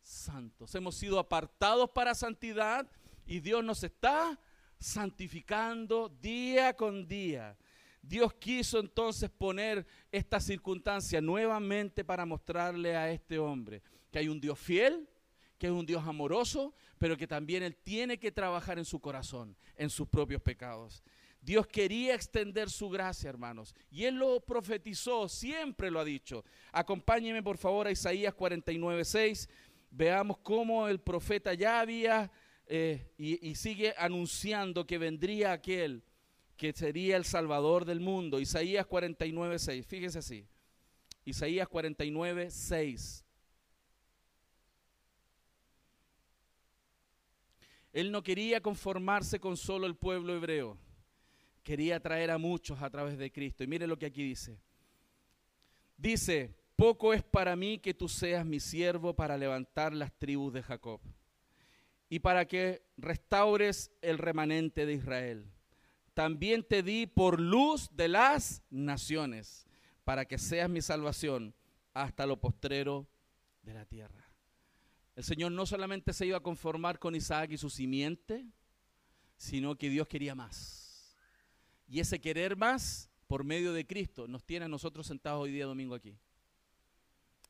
santos. 0.02 0.74
Hemos 0.74 0.96
sido 0.96 1.18
apartados 1.18 1.90
para 1.90 2.14
santidad 2.14 2.90
y 3.26 3.40
Dios 3.40 3.62
nos 3.62 3.84
está 3.84 4.38
santificando 4.78 6.08
día 6.08 6.74
con 6.74 7.06
día. 7.06 7.56
Dios 8.02 8.32
quiso 8.34 8.78
entonces 8.78 9.28
poner 9.28 9.86
esta 10.10 10.40
circunstancia 10.40 11.20
nuevamente 11.20 12.02
para 12.02 12.24
mostrarle 12.24 12.96
a 12.96 13.10
este 13.10 13.38
hombre 13.38 13.82
que 14.10 14.18
hay 14.18 14.28
un 14.28 14.40
Dios 14.40 14.58
fiel, 14.58 15.08
que 15.58 15.66
es 15.66 15.72
un 15.72 15.86
Dios 15.86 16.02
amoroso, 16.06 16.74
pero 17.00 17.16
que 17.16 17.26
también 17.26 17.62
Él 17.62 17.74
tiene 17.74 18.18
que 18.18 18.30
trabajar 18.30 18.78
en 18.78 18.84
su 18.84 19.00
corazón, 19.00 19.56
en 19.74 19.88
sus 19.88 20.06
propios 20.06 20.42
pecados. 20.42 21.02
Dios 21.40 21.66
quería 21.66 22.14
extender 22.14 22.68
su 22.68 22.90
gracia, 22.90 23.30
hermanos, 23.30 23.74
y 23.90 24.04
Él 24.04 24.16
lo 24.16 24.38
profetizó, 24.40 25.26
siempre 25.26 25.90
lo 25.90 25.98
ha 25.98 26.04
dicho. 26.04 26.44
Acompáñeme 26.70 27.42
por 27.42 27.56
favor 27.56 27.86
a 27.86 27.90
Isaías 27.90 28.34
49, 28.34 29.06
6. 29.06 29.48
Veamos 29.90 30.36
cómo 30.42 30.88
el 30.88 31.00
profeta 31.00 31.54
ya 31.54 31.80
había 31.80 32.30
eh, 32.66 33.10
y, 33.16 33.48
y 33.48 33.54
sigue 33.54 33.94
anunciando 33.96 34.86
que 34.86 34.98
vendría 34.98 35.52
aquel 35.52 36.04
que 36.58 36.74
sería 36.74 37.16
el 37.16 37.24
Salvador 37.24 37.86
del 37.86 38.00
mundo. 38.00 38.38
Isaías 38.40 38.84
49, 38.84 39.58
6. 39.58 39.86
Fíjese 39.86 40.18
así. 40.18 40.46
Isaías 41.24 41.66
49, 41.66 42.50
6. 42.50 43.24
Él 47.92 48.12
no 48.12 48.22
quería 48.22 48.60
conformarse 48.60 49.40
con 49.40 49.56
solo 49.56 49.86
el 49.86 49.96
pueblo 49.96 50.34
hebreo. 50.34 50.78
Quería 51.62 52.00
traer 52.00 52.30
a 52.30 52.38
muchos 52.38 52.80
a 52.80 52.90
través 52.90 53.18
de 53.18 53.30
Cristo. 53.30 53.64
Y 53.64 53.66
mire 53.66 53.86
lo 53.86 53.98
que 53.98 54.06
aquí 54.06 54.22
dice. 54.22 54.58
Dice, 55.96 56.54
poco 56.76 57.12
es 57.12 57.22
para 57.22 57.56
mí 57.56 57.78
que 57.78 57.92
tú 57.92 58.08
seas 58.08 58.46
mi 58.46 58.60
siervo 58.60 59.14
para 59.14 59.36
levantar 59.36 59.92
las 59.92 60.12
tribus 60.12 60.52
de 60.52 60.62
Jacob 60.62 61.00
y 62.08 62.18
para 62.18 62.44
que 62.44 62.82
restaures 62.96 63.92
el 64.02 64.18
remanente 64.18 64.84
de 64.84 64.94
Israel. 64.94 65.46
También 66.12 66.64
te 66.64 66.82
di 66.82 67.06
por 67.06 67.40
luz 67.40 67.88
de 67.92 68.08
las 68.08 68.62
naciones, 68.68 69.66
para 70.04 70.24
que 70.24 70.36
seas 70.36 70.68
mi 70.68 70.82
salvación 70.82 71.54
hasta 71.94 72.26
lo 72.26 72.40
postrero 72.40 73.06
de 73.62 73.74
la 73.74 73.84
tierra. 73.84 74.29
El 75.20 75.24
Señor 75.24 75.52
no 75.52 75.66
solamente 75.66 76.14
se 76.14 76.24
iba 76.24 76.38
a 76.38 76.42
conformar 76.42 76.98
con 76.98 77.14
Isaac 77.14 77.50
y 77.50 77.58
su 77.58 77.68
simiente, 77.68 78.46
sino 79.36 79.76
que 79.76 79.90
Dios 79.90 80.08
quería 80.08 80.34
más. 80.34 81.14
Y 81.86 82.00
ese 82.00 82.22
querer 82.22 82.56
más, 82.56 83.10
por 83.26 83.44
medio 83.44 83.74
de 83.74 83.86
Cristo, 83.86 84.26
nos 84.26 84.42
tiene 84.44 84.64
a 84.64 84.68
nosotros 84.68 85.06
sentados 85.06 85.42
hoy 85.42 85.52
día 85.52 85.66
domingo 85.66 85.94
aquí. 85.94 86.16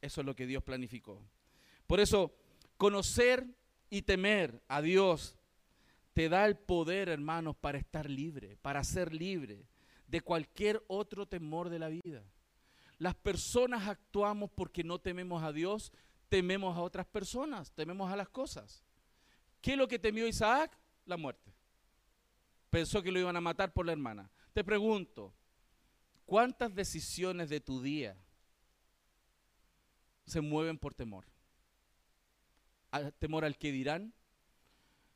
Eso 0.01 0.21
es 0.21 0.27
lo 0.27 0.35
que 0.35 0.49
Dios 0.49 0.64
planificó. 0.64 1.23
Por 1.87 2.01
eso, 2.01 2.35
conocer 2.77 3.47
y 3.89 4.03
temer 4.03 4.61
a 4.66 4.83
Dios 4.83 5.37
te 6.12 6.29
da 6.29 6.47
el 6.47 6.57
poder, 6.57 7.09
hermanos, 7.09 7.55
para 7.55 7.79
estar 7.79 8.11
libre, 8.11 8.57
para 8.57 8.83
ser 8.83 9.14
libre 9.14 9.64
de 10.09 10.21
cualquier 10.21 10.83
otro 10.89 11.25
temor 11.25 11.68
de 11.68 11.79
la 11.79 11.89
vida. 11.89 12.25
Las 12.99 13.14
personas 13.14 13.87
actuamos 13.87 14.51
porque 14.51 14.83
no 14.83 14.99
tememos 14.99 15.45
a 15.45 15.53
Dios, 15.53 15.93
tememos 16.31 16.76
a 16.76 16.81
otras 16.81 17.07
personas, 17.07 17.72
tememos 17.72 18.11
a 18.11 18.16
las 18.16 18.31
cosas. 18.31 18.83
¿Qué 19.61 19.72
es 19.72 19.78
lo 19.78 19.89
que 19.89 19.99
temió 19.99 20.26
Isaac? 20.26 20.78
La 21.05 21.18
muerte. 21.18 21.53
Pensó 22.70 23.03
que 23.03 23.11
lo 23.12 23.18
iban 23.18 23.37
a 23.37 23.41
matar 23.41 23.72
por 23.72 23.85
la 23.85 23.93
hermana. 23.93 24.31
Te 24.55 24.64
pregunto, 24.64 25.35
¿cuántas 26.24 26.72
decisiones 26.74 27.49
de 27.51 27.61
tu 27.61 27.83
día 27.83 28.16
se 30.24 30.41
mueven 30.41 30.78
por 30.78 30.95
temor? 30.95 31.26
temor 33.18 33.45
al 33.45 33.57
que 33.59 33.72
dirán. 33.72 34.12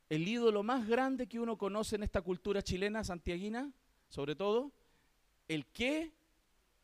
El 0.08 0.28
ídolo 0.28 0.62
más 0.62 0.86
grande 0.86 1.28
que 1.28 1.40
uno 1.40 1.56
conoce 1.56 1.96
en 1.96 2.02
esta 2.02 2.22
cultura 2.22 2.62
chilena, 2.62 3.02
santiaguina, 3.02 3.72
sobre 4.08 4.36
todo, 4.36 4.72
el 5.48 5.66
qué 5.66 6.12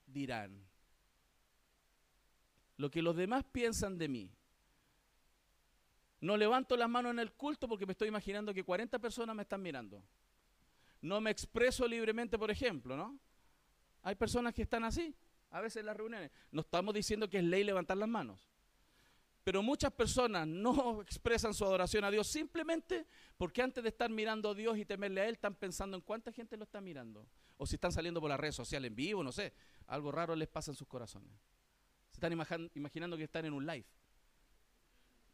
dirán. 0.06 0.69
Lo 2.80 2.90
que 2.90 3.02
los 3.02 3.14
demás 3.14 3.44
piensan 3.44 3.98
de 3.98 4.08
mí. 4.08 4.32
No 6.22 6.34
levanto 6.38 6.78
las 6.78 6.88
manos 6.88 7.10
en 7.10 7.18
el 7.18 7.30
culto 7.30 7.68
porque 7.68 7.84
me 7.84 7.92
estoy 7.92 8.08
imaginando 8.08 8.54
que 8.54 8.64
40 8.64 8.98
personas 8.98 9.36
me 9.36 9.42
están 9.42 9.60
mirando. 9.60 10.02
No 11.02 11.20
me 11.20 11.30
expreso 11.30 11.86
libremente, 11.86 12.38
por 12.38 12.50
ejemplo, 12.50 12.96
¿no? 12.96 13.18
Hay 14.00 14.14
personas 14.14 14.54
que 14.54 14.62
están 14.62 14.82
así, 14.84 15.14
a 15.50 15.60
veces 15.60 15.80
en 15.80 15.86
las 15.86 15.96
reuniones. 15.96 16.30
No 16.52 16.62
estamos 16.62 16.94
diciendo 16.94 17.28
que 17.28 17.36
es 17.36 17.44
ley 17.44 17.64
levantar 17.64 17.98
las 17.98 18.08
manos. 18.08 18.48
Pero 19.44 19.62
muchas 19.62 19.92
personas 19.92 20.46
no 20.46 21.02
expresan 21.02 21.52
su 21.52 21.66
adoración 21.66 22.04
a 22.04 22.10
Dios 22.10 22.28
simplemente 22.28 23.06
porque 23.36 23.60
antes 23.60 23.82
de 23.82 23.90
estar 23.90 24.08
mirando 24.08 24.48
a 24.48 24.54
Dios 24.54 24.78
y 24.78 24.86
temerle 24.86 25.20
a 25.20 25.26
Él, 25.26 25.34
están 25.34 25.54
pensando 25.54 25.98
en 25.98 26.02
cuánta 26.02 26.32
gente 26.32 26.56
lo 26.56 26.64
está 26.64 26.80
mirando. 26.80 27.26
O 27.58 27.66
si 27.66 27.74
están 27.74 27.92
saliendo 27.92 28.22
por 28.22 28.30
las 28.30 28.40
redes 28.40 28.54
sociales 28.54 28.88
en 28.88 28.96
vivo, 28.96 29.22
no 29.22 29.32
sé. 29.32 29.52
Algo 29.86 30.10
raro 30.10 30.34
les 30.34 30.48
pasa 30.48 30.70
en 30.70 30.76
sus 30.78 30.88
corazones. 30.88 31.30
Están 32.20 32.70
imaginando 32.74 33.16
que 33.16 33.24
están 33.24 33.44
en 33.44 33.52
un 33.52 33.66
live. 33.66 33.86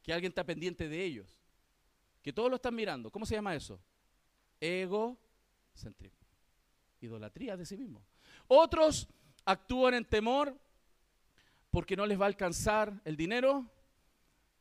Que 0.02 0.12
alguien 0.12 0.30
está 0.30 0.44
pendiente 0.44 0.88
de 0.88 1.02
ellos. 1.02 1.40
Que 2.22 2.32
todos 2.32 2.48
lo 2.48 2.56
están 2.56 2.74
mirando. 2.74 3.10
¿Cómo 3.10 3.26
se 3.26 3.34
llama 3.34 3.54
eso? 3.54 3.80
Egocentrismo. 4.60 6.26
Idolatría 7.00 7.56
de 7.56 7.66
sí 7.66 7.76
mismo. 7.76 8.04
Otros 8.46 9.08
actúan 9.44 9.94
en 9.94 10.04
temor 10.04 10.56
porque 11.70 11.96
no 11.96 12.06
les 12.06 12.18
va 12.20 12.24
a 12.24 12.28
alcanzar 12.28 13.00
el 13.04 13.16
dinero 13.16 13.70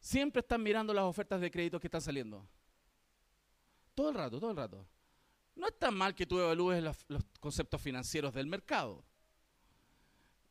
siempre 0.05 0.41
están 0.41 0.61
mirando 0.61 0.93
las 0.93 1.03
ofertas 1.03 1.41
de 1.41 1.49
crédito 1.49 1.80
que 1.80 1.88
están 1.88 2.01
saliendo. 2.01 2.47
Todo 3.95 4.09
el 4.09 4.15
rato, 4.15 4.39
todo 4.39 4.51
el 4.51 4.57
rato. 4.57 4.86
No 5.55 5.65
es 5.65 5.80
tan 5.80 5.95
mal 5.95 6.13
que 6.13 6.28
tú 6.28 6.39
evalúes 6.39 6.84
los, 6.84 7.26
conceptos 7.39 7.82
financieros 7.82 8.34
del 8.34 8.45
mercado, 8.45 9.03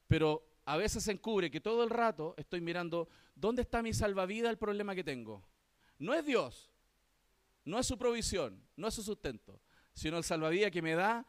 pero 0.09 0.45
a 0.65 0.77
veces 0.77 1.05
se 1.05 1.12
encubre 1.12 1.51
que 1.51 1.61
todo 1.61 1.85
el 1.85 1.91
rato 1.91 2.35
estoy 2.37 2.61
mirando 2.61 3.09
dónde 3.35 3.62
está 3.62 3.83
mi 3.83 3.93
salvavidas, 3.93 4.51
el 4.51 4.59
problema 4.59 4.95
que 4.95 5.05
tengo. 5.05 5.43
No 5.99 6.15
es 6.15 6.25
Dios, 6.25 6.71
no 7.65 7.79
es 7.79 7.87
su 7.87 7.99
provisión, 7.99 8.62
no 8.77 8.89
es 8.89 8.95
su 8.95 9.03
sustento, 9.03 9.61
sino 9.93 10.17
el 10.17 10.25
salvavidas 10.25 10.71
que 10.71 10.83
me 10.83 10.95
da 10.95 11.27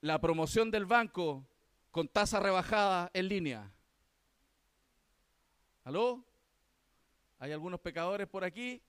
la 0.00 0.20
promoción 0.20 0.70
del 0.70 0.86
banco 0.86 1.46
con 1.90 2.08
tasa 2.08 2.40
rebajada 2.40 3.10
en 3.12 3.28
línea. 3.28 3.72
¿Aló? 5.84 6.24
Hay 7.38 7.52
algunos 7.52 7.80
pecadores 7.80 8.26
por 8.26 8.44
aquí. 8.44 8.80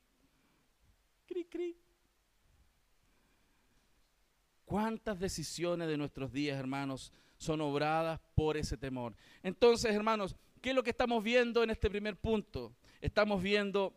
Cri, 1.25 1.45
cri. 1.45 1.77
¿Cuántas 4.63 5.19
decisiones 5.19 5.87
de 5.87 5.97
nuestros 5.97 6.31
días, 6.31 6.57
hermanos, 6.57 7.11
son 7.37 7.61
obradas 7.61 8.19
por 8.35 8.57
ese 8.57 8.77
temor? 8.77 9.15
Entonces, 9.43 9.93
hermanos, 9.93 10.35
¿qué 10.61 10.69
es 10.69 10.75
lo 10.75 10.83
que 10.83 10.89
estamos 10.89 11.23
viendo 11.23 11.63
en 11.63 11.69
este 11.69 11.89
primer 11.89 12.15
punto? 12.17 12.75
Estamos 13.01 13.41
viendo, 13.41 13.93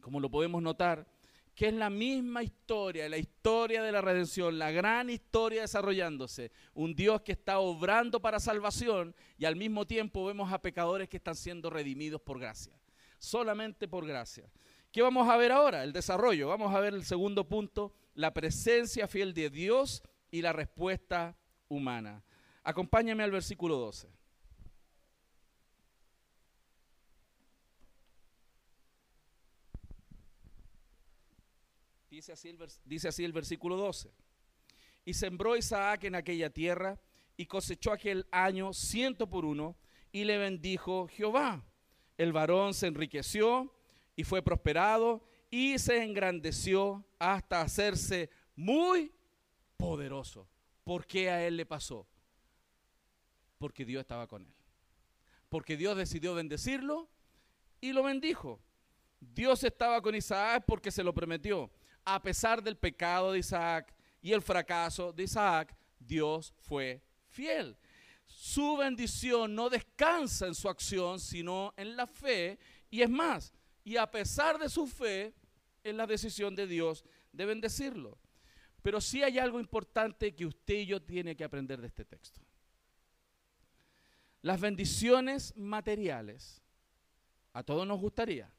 como 0.00 0.20
lo 0.20 0.30
podemos 0.30 0.62
notar, 0.62 1.06
que 1.54 1.68
es 1.68 1.74
la 1.74 1.88
misma 1.88 2.42
historia, 2.42 3.08
la 3.08 3.18
historia 3.18 3.82
de 3.82 3.92
la 3.92 4.00
redención, 4.00 4.58
la 4.58 4.72
gran 4.72 5.08
historia 5.08 5.62
desarrollándose. 5.62 6.50
Un 6.74 6.94
Dios 6.94 7.22
que 7.22 7.32
está 7.32 7.60
obrando 7.60 8.20
para 8.20 8.40
salvación 8.40 9.14
y 9.38 9.44
al 9.44 9.54
mismo 9.54 9.86
tiempo 9.86 10.24
vemos 10.24 10.52
a 10.52 10.60
pecadores 10.60 11.08
que 11.08 11.18
están 11.18 11.36
siendo 11.36 11.70
redimidos 11.70 12.20
por 12.20 12.40
gracia 12.40 12.76
solamente 13.24 13.88
por 13.88 14.06
gracia. 14.06 14.48
¿Qué 14.92 15.02
vamos 15.02 15.28
a 15.28 15.36
ver 15.36 15.50
ahora? 15.50 15.82
El 15.82 15.92
desarrollo. 15.92 16.48
Vamos 16.48 16.72
a 16.74 16.80
ver 16.80 16.94
el 16.94 17.04
segundo 17.04 17.48
punto, 17.48 17.92
la 18.14 18.32
presencia 18.32 19.08
fiel 19.08 19.34
de 19.34 19.50
Dios 19.50 20.02
y 20.30 20.42
la 20.42 20.52
respuesta 20.52 21.36
humana. 21.68 22.22
Acompáñame 22.64 23.22
al 23.22 23.30
versículo 23.30 23.76
12. 23.76 24.08
Dice 32.10 32.32
así, 33.08 33.24
el 33.24 33.32
versículo 33.32 33.76
12. 33.76 34.10
Y 35.04 35.14
sembró 35.14 35.56
Isaac 35.56 36.04
en 36.04 36.14
aquella 36.14 36.50
tierra 36.50 36.98
y 37.36 37.46
cosechó 37.46 37.92
aquel 37.92 38.26
año 38.30 38.72
ciento 38.72 39.28
por 39.28 39.44
uno 39.44 39.76
y 40.10 40.24
le 40.24 40.38
bendijo 40.38 41.06
Jehová 41.08 41.64
el 42.16 42.32
varón 42.32 42.74
se 42.74 42.86
enriqueció 42.86 43.72
y 44.16 44.24
fue 44.24 44.42
prosperado 44.42 45.26
y 45.50 45.78
se 45.78 46.02
engrandeció 46.02 47.04
hasta 47.18 47.60
hacerse 47.60 48.30
muy 48.56 49.12
poderoso. 49.76 50.48
¿Por 50.84 51.06
qué 51.06 51.30
a 51.30 51.44
él 51.46 51.56
le 51.56 51.66
pasó? 51.66 52.06
Porque 53.64 53.86
Dios 53.86 54.02
estaba 54.02 54.26
con 54.26 54.42
él. 54.42 54.54
Porque 55.48 55.78
Dios 55.78 55.96
decidió 55.96 56.34
bendecirlo 56.34 57.08
y 57.80 57.94
lo 57.94 58.02
bendijo. 58.02 58.60
Dios 59.18 59.64
estaba 59.64 60.02
con 60.02 60.14
Isaac 60.14 60.64
porque 60.66 60.90
se 60.90 61.02
lo 61.02 61.14
prometió. 61.14 61.70
A 62.04 62.20
pesar 62.20 62.62
del 62.62 62.76
pecado 62.76 63.32
de 63.32 63.38
Isaac 63.38 63.94
y 64.20 64.32
el 64.32 64.42
fracaso 64.42 65.14
de 65.14 65.22
Isaac, 65.22 65.74
Dios 65.98 66.52
fue 66.58 67.02
fiel 67.30 67.78
su 68.26 68.76
bendición 68.76 69.54
no 69.54 69.70
descansa 69.70 70.46
en 70.46 70.54
su 70.54 70.68
acción, 70.68 71.18
sino 71.18 71.72
en 71.78 71.96
la 71.96 72.06
fe. 72.06 72.58
Y 72.90 73.00
es 73.00 73.08
más, 73.08 73.54
y 73.84 73.96
a 73.96 74.10
pesar 74.10 74.58
de 74.58 74.68
su 74.68 74.86
fe, 74.86 75.32
en 75.82 75.96
la 75.96 76.06
decisión 76.06 76.54
de 76.54 76.66
Dios 76.66 77.06
de 77.32 77.46
bendecirlo. 77.46 78.18
Pero 78.82 79.00
sí 79.00 79.22
hay 79.22 79.38
algo 79.38 79.58
importante 79.58 80.34
que 80.34 80.44
usted 80.44 80.74
y 80.74 80.86
yo 80.86 81.00
tiene 81.00 81.34
que 81.34 81.44
aprender 81.44 81.80
de 81.80 81.86
este 81.86 82.04
texto. 82.04 82.43
Las 84.44 84.60
bendiciones 84.60 85.56
materiales, 85.56 86.60
a 87.54 87.62
todos 87.62 87.86
nos 87.86 87.98
gustaría. 87.98 88.52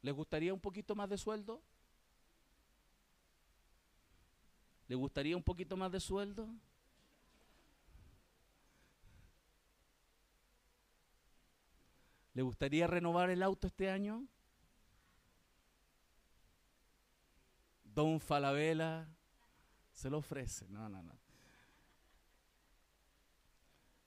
¿Les 0.00 0.14
gustaría 0.14 0.54
un 0.54 0.60
poquito 0.60 0.94
más 0.94 1.10
de 1.10 1.18
sueldo? 1.18 1.62
¿Le 4.88 4.94
gustaría 4.94 5.36
un 5.36 5.42
poquito 5.42 5.76
más 5.76 5.92
de 5.92 6.00
sueldo? 6.00 6.48
¿Le 12.32 12.40
gustaría 12.40 12.86
renovar 12.86 13.28
el 13.28 13.42
auto 13.42 13.66
este 13.66 13.90
año? 13.90 14.26
Don 17.84 18.18
Falabella 18.20 19.06
se 19.92 20.08
lo 20.08 20.16
ofrece. 20.16 20.66
No, 20.70 20.88
no, 20.88 21.02
no. 21.02 21.23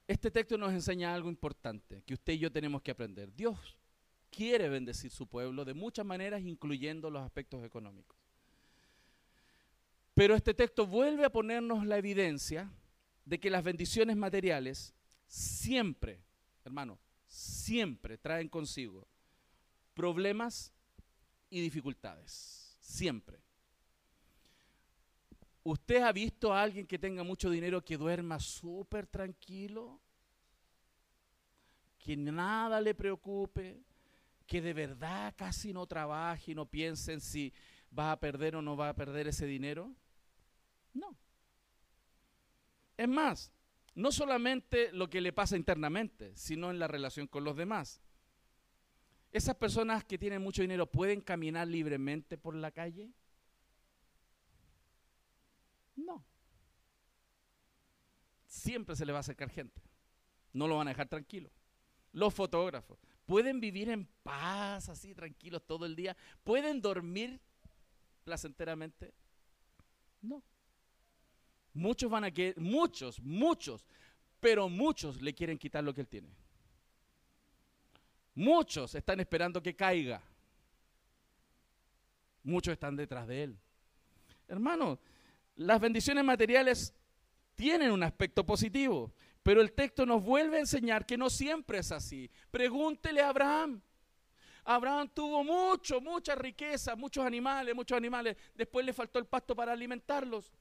Este 0.07 0.31
texto 0.31 0.57
nos 0.57 0.71
enseña 0.71 1.13
algo 1.13 1.27
importante 1.27 2.01
que 2.03 2.13
usted 2.13 2.33
y 2.33 2.39
yo 2.39 2.51
tenemos 2.51 2.81
que 2.81 2.91
aprender. 2.91 3.33
Dios 3.35 3.77
quiere 4.29 4.69
bendecir 4.69 5.11
su 5.11 5.27
pueblo 5.27 5.65
de 5.65 5.73
muchas 5.73 6.05
maneras, 6.05 6.41
incluyendo 6.41 7.09
los 7.09 7.23
aspectos 7.23 7.63
económicos. 7.65 8.17
Pero 10.13 10.33
este 10.33 10.53
texto 10.53 10.87
vuelve 10.87 11.25
a 11.25 11.29
ponernos 11.29 11.85
la 11.85 11.97
evidencia 11.97 12.71
de 13.25 13.39
que 13.39 13.49
las 13.49 13.63
bendiciones 13.63 14.15
materiales 14.15 14.95
siempre, 15.27 16.21
hermano, 16.63 16.97
siempre 17.27 18.17
traen 18.17 18.47
consigo 18.47 19.05
problemas 19.93 20.71
y 21.49 21.61
dificultades. 21.61 22.77
Siempre. 22.79 23.46
¿Usted 25.67 26.01
ha 26.01 26.13
visto 26.13 26.53
a 26.53 26.61
alguien 26.61 26.87
que 26.87 26.97
tenga 26.97 27.23
mucho 27.23 27.49
dinero 27.49 27.83
que 27.83 27.97
duerma 27.97 28.39
súper 28.39 29.05
tranquilo? 29.05 29.99
Que 31.99 32.15
nada 32.15 32.79
le 32.79 32.95
preocupe, 32.95 33.83
que 34.45 34.61
de 34.61 34.71
verdad 34.71 35.33
casi 35.35 35.73
no 35.73 35.85
trabaje 35.85 36.53
y 36.53 36.55
no 36.55 36.67
piense 36.67 37.11
en 37.11 37.19
si 37.19 37.51
va 37.97 38.13
a 38.13 38.19
perder 38.21 38.55
o 38.55 38.61
no 38.61 38.77
va 38.77 38.87
a 38.87 38.95
perder 38.95 39.27
ese 39.27 39.45
dinero. 39.45 39.93
No. 40.93 41.17
Es 42.95 43.09
más, 43.09 43.51
no 43.93 44.13
solamente 44.13 44.93
lo 44.93 45.09
que 45.09 45.19
le 45.19 45.33
pasa 45.33 45.57
internamente, 45.57 46.31
sino 46.37 46.71
en 46.71 46.79
la 46.79 46.87
relación 46.87 47.27
con 47.27 47.43
los 47.43 47.57
demás. 47.57 47.99
¿Esas 49.33 49.57
personas 49.57 50.05
que 50.05 50.17
tienen 50.17 50.41
mucho 50.41 50.61
dinero 50.61 50.89
pueden 50.89 51.19
caminar 51.19 51.67
libremente 51.67 52.37
por 52.37 52.55
la 52.55 52.71
calle? 52.71 53.11
No. 55.97 56.23
Siempre 58.45 58.95
se 58.95 59.05
le 59.05 59.11
va 59.11 59.19
a 59.19 59.21
acercar 59.21 59.49
gente. 59.49 59.81
No 60.53 60.67
lo 60.67 60.77
van 60.77 60.87
a 60.87 60.91
dejar 60.91 61.09
tranquilo. 61.09 61.51
Los 62.13 62.33
fotógrafos 62.33 62.97
pueden 63.25 63.59
vivir 63.59 63.89
en 63.89 64.07
paz, 64.23 64.89
así 64.89 65.13
tranquilos 65.13 65.63
todo 65.65 65.85
el 65.85 65.95
día. 65.95 66.15
¿Pueden 66.43 66.81
dormir 66.81 67.39
placenteramente? 68.23 69.13
No. 70.21 70.41
Muchos 71.73 72.09
van 72.09 72.23
a 72.23 72.31
que 72.31 72.55
muchos, 72.57 73.19
muchos, 73.19 73.85
pero 74.39 74.69
muchos 74.69 75.21
le 75.21 75.33
quieren 75.33 75.57
quitar 75.57 75.83
lo 75.83 75.93
que 75.93 76.01
él 76.01 76.07
tiene. 76.07 76.29
Muchos 78.33 78.95
están 78.95 79.19
esperando 79.19 79.61
que 79.61 79.75
caiga. 79.75 80.21
Muchos 82.43 82.71
están 82.71 82.95
detrás 82.95 83.27
de 83.27 83.43
él. 83.43 83.59
Hermano, 84.47 84.99
las 85.57 85.81
bendiciones 85.81 86.23
materiales 86.23 86.93
tienen 87.55 87.91
un 87.91 88.03
aspecto 88.03 88.45
positivo, 88.45 89.11
pero 89.41 89.59
el 89.59 89.73
texto 89.73 90.05
nos 90.05 90.23
vuelve 90.23 90.57
a 90.57 90.61
enseñar 90.61 91.05
que 91.05 91.17
no 91.17 91.29
siempre 91.29 91.79
es 91.79 91.91
así. 91.91 92.29
Pregúntele 92.51 93.21
a 93.21 93.29
Abraham. 93.29 93.81
Abraham 94.63 95.09
tuvo 95.13 95.43
mucho, 95.43 95.99
mucha 95.99 96.35
riqueza, 96.35 96.95
muchos 96.95 97.25
animales, 97.25 97.73
muchos 97.73 97.97
animales. 97.97 98.37
Después 98.53 98.85
le 98.85 98.93
faltó 98.93 99.17
el 99.17 99.25
pasto 99.25 99.55
para 99.55 99.71
alimentarlos. 99.71 100.51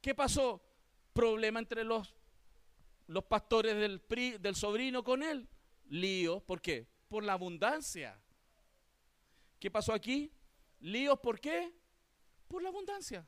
¿Qué 0.00 0.14
pasó? 0.14 0.62
Problema 1.12 1.58
entre 1.58 1.84
los, 1.84 2.14
los 3.08 3.24
pastores 3.24 3.76
del, 3.76 4.00
del 4.40 4.54
sobrino 4.54 5.04
con 5.04 5.22
él. 5.22 5.46
Líos, 5.88 6.42
¿por 6.44 6.62
qué? 6.62 6.86
Por 7.08 7.24
la 7.24 7.34
abundancia. 7.34 8.18
¿Qué 9.58 9.70
pasó 9.70 9.92
aquí? 9.92 10.32
Líos, 10.80 11.18
¿por 11.18 11.40
qué? 11.40 11.74
Por 12.48 12.62
la 12.62 12.68
abundancia. 12.70 13.26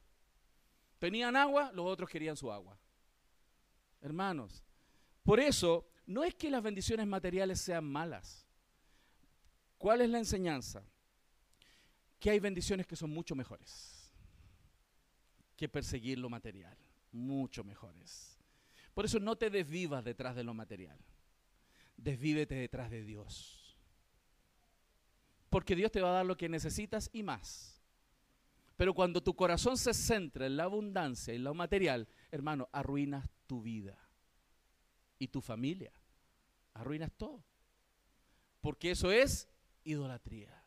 Tenían 0.98 1.36
agua, 1.36 1.70
los 1.72 1.86
otros 1.86 2.08
querían 2.08 2.36
su 2.36 2.50
agua. 2.50 2.78
Hermanos, 4.00 4.64
por 5.22 5.40
eso 5.40 5.88
no 6.06 6.24
es 6.24 6.34
que 6.34 6.50
las 6.50 6.62
bendiciones 6.62 7.06
materiales 7.06 7.60
sean 7.60 7.84
malas. 7.84 8.46
¿Cuál 9.76 10.00
es 10.00 10.10
la 10.10 10.18
enseñanza? 10.18 10.82
Que 12.18 12.30
hay 12.30 12.40
bendiciones 12.40 12.86
que 12.86 12.96
son 12.96 13.10
mucho 13.10 13.34
mejores 13.34 13.98
que 15.58 15.68
perseguir 15.68 16.20
lo 16.20 16.30
material, 16.30 16.78
mucho 17.10 17.64
mejores. 17.64 18.38
Por 18.94 19.04
eso 19.04 19.18
no 19.18 19.36
te 19.36 19.50
desvivas 19.50 20.04
detrás 20.04 20.36
de 20.36 20.44
lo 20.44 20.54
material, 20.54 20.96
desvívete 21.96 22.54
detrás 22.54 22.90
de 22.90 23.02
Dios. 23.02 23.76
Porque 25.50 25.74
Dios 25.74 25.90
te 25.90 26.00
va 26.00 26.10
a 26.10 26.12
dar 26.12 26.26
lo 26.26 26.36
que 26.36 26.48
necesitas 26.48 27.10
y 27.12 27.24
más. 27.24 27.77
Pero 28.78 28.94
cuando 28.94 29.20
tu 29.20 29.34
corazón 29.34 29.76
se 29.76 29.92
centra 29.92 30.46
en 30.46 30.56
la 30.56 30.62
abundancia 30.62 31.34
y 31.34 31.38
lo 31.38 31.52
material, 31.52 32.06
hermano, 32.30 32.68
arruinas 32.70 33.28
tu 33.48 33.60
vida 33.60 33.98
y 35.18 35.26
tu 35.26 35.40
familia. 35.40 35.92
Arruinas 36.74 37.10
todo. 37.16 37.42
Porque 38.60 38.92
eso 38.92 39.10
es 39.10 39.48
idolatría. 39.82 40.62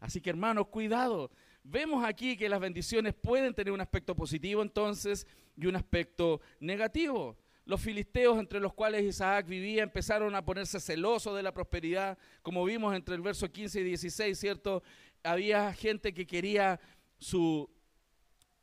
Así 0.00 0.22
que 0.22 0.30
hermanos, 0.30 0.68
cuidado. 0.68 1.30
Vemos 1.62 2.02
aquí 2.06 2.38
que 2.38 2.48
las 2.48 2.58
bendiciones 2.58 3.12
pueden 3.12 3.52
tener 3.52 3.74
un 3.74 3.82
aspecto 3.82 4.16
positivo 4.16 4.62
entonces 4.62 5.26
y 5.58 5.66
un 5.66 5.76
aspecto 5.76 6.40
negativo. 6.58 7.36
Los 7.66 7.82
filisteos 7.82 8.38
entre 8.38 8.60
los 8.60 8.72
cuales 8.72 9.04
Isaac 9.04 9.46
vivía 9.46 9.82
empezaron 9.82 10.34
a 10.36 10.44
ponerse 10.44 10.80
celosos 10.80 11.36
de 11.36 11.42
la 11.42 11.52
prosperidad, 11.52 12.16
como 12.40 12.64
vimos 12.64 12.94
entre 12.94 13.14
el 13.14 13.20
verso 13.20 13.52
15 13.52 13.80
y 13.80 13.84
16, 13.84 14.38
¿cierto? 14.38 14.82
Había 15.24 15.74
gente 15.74 16.14
que 16.14 16.26
quería 16.26 16.78
su, 17.18 17.70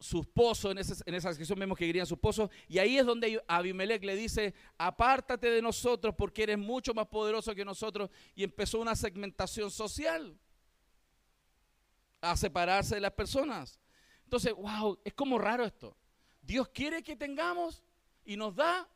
sus 0.03 0.27
en, 0.65 0.77
esa 1.15 1.33
sección 1.33 1.57
vemos 1.57 1.77
que 1.77 1.87
querían 1.87 2.05
sus 2.05 2.19
pozos, 2.19 2.49
y 2.67 2.77
ahí 2.77 2.97
es 2.97 3.05
donde 3.05 3.41
Abimelech 3.47 4.03
le 4.03 4.17
dice, 4.17 4.53
apártate 4.77 5.49
de 5.49 5.61
nosotros 5.61 6.13
porque 6.17 6.43
eres 6.43 6.57
mucho 6.57 6.93
más 6.93 7.07
poderoso 7.07 7.55
que 7.55 7.63
nosotros, 7.63 8.09
y 8.35 8.43
empezó 8.43 8.79
una 8.79 8.97
segmentación 8.97 9.71
social 9.71 10.37
a 12.19 12.35
separarse 12.35 12.95
de 12.95 13.01
las 13.01 13.13
personas. 13.13 13.79
Entonces, 14.25 14.53
wow, 14.53 14.99
es 15.05 15.13
como 15.13 15.37
raro 15.37 15.63
esto. 15.63 15.95
Dios 16.41 16.67
quiere 16.69 17.01
que 17.01 17.15
tengamos 17.15 17.81
y 18.25 18.35
nos 18.35 18.55
da, 18.55 18.89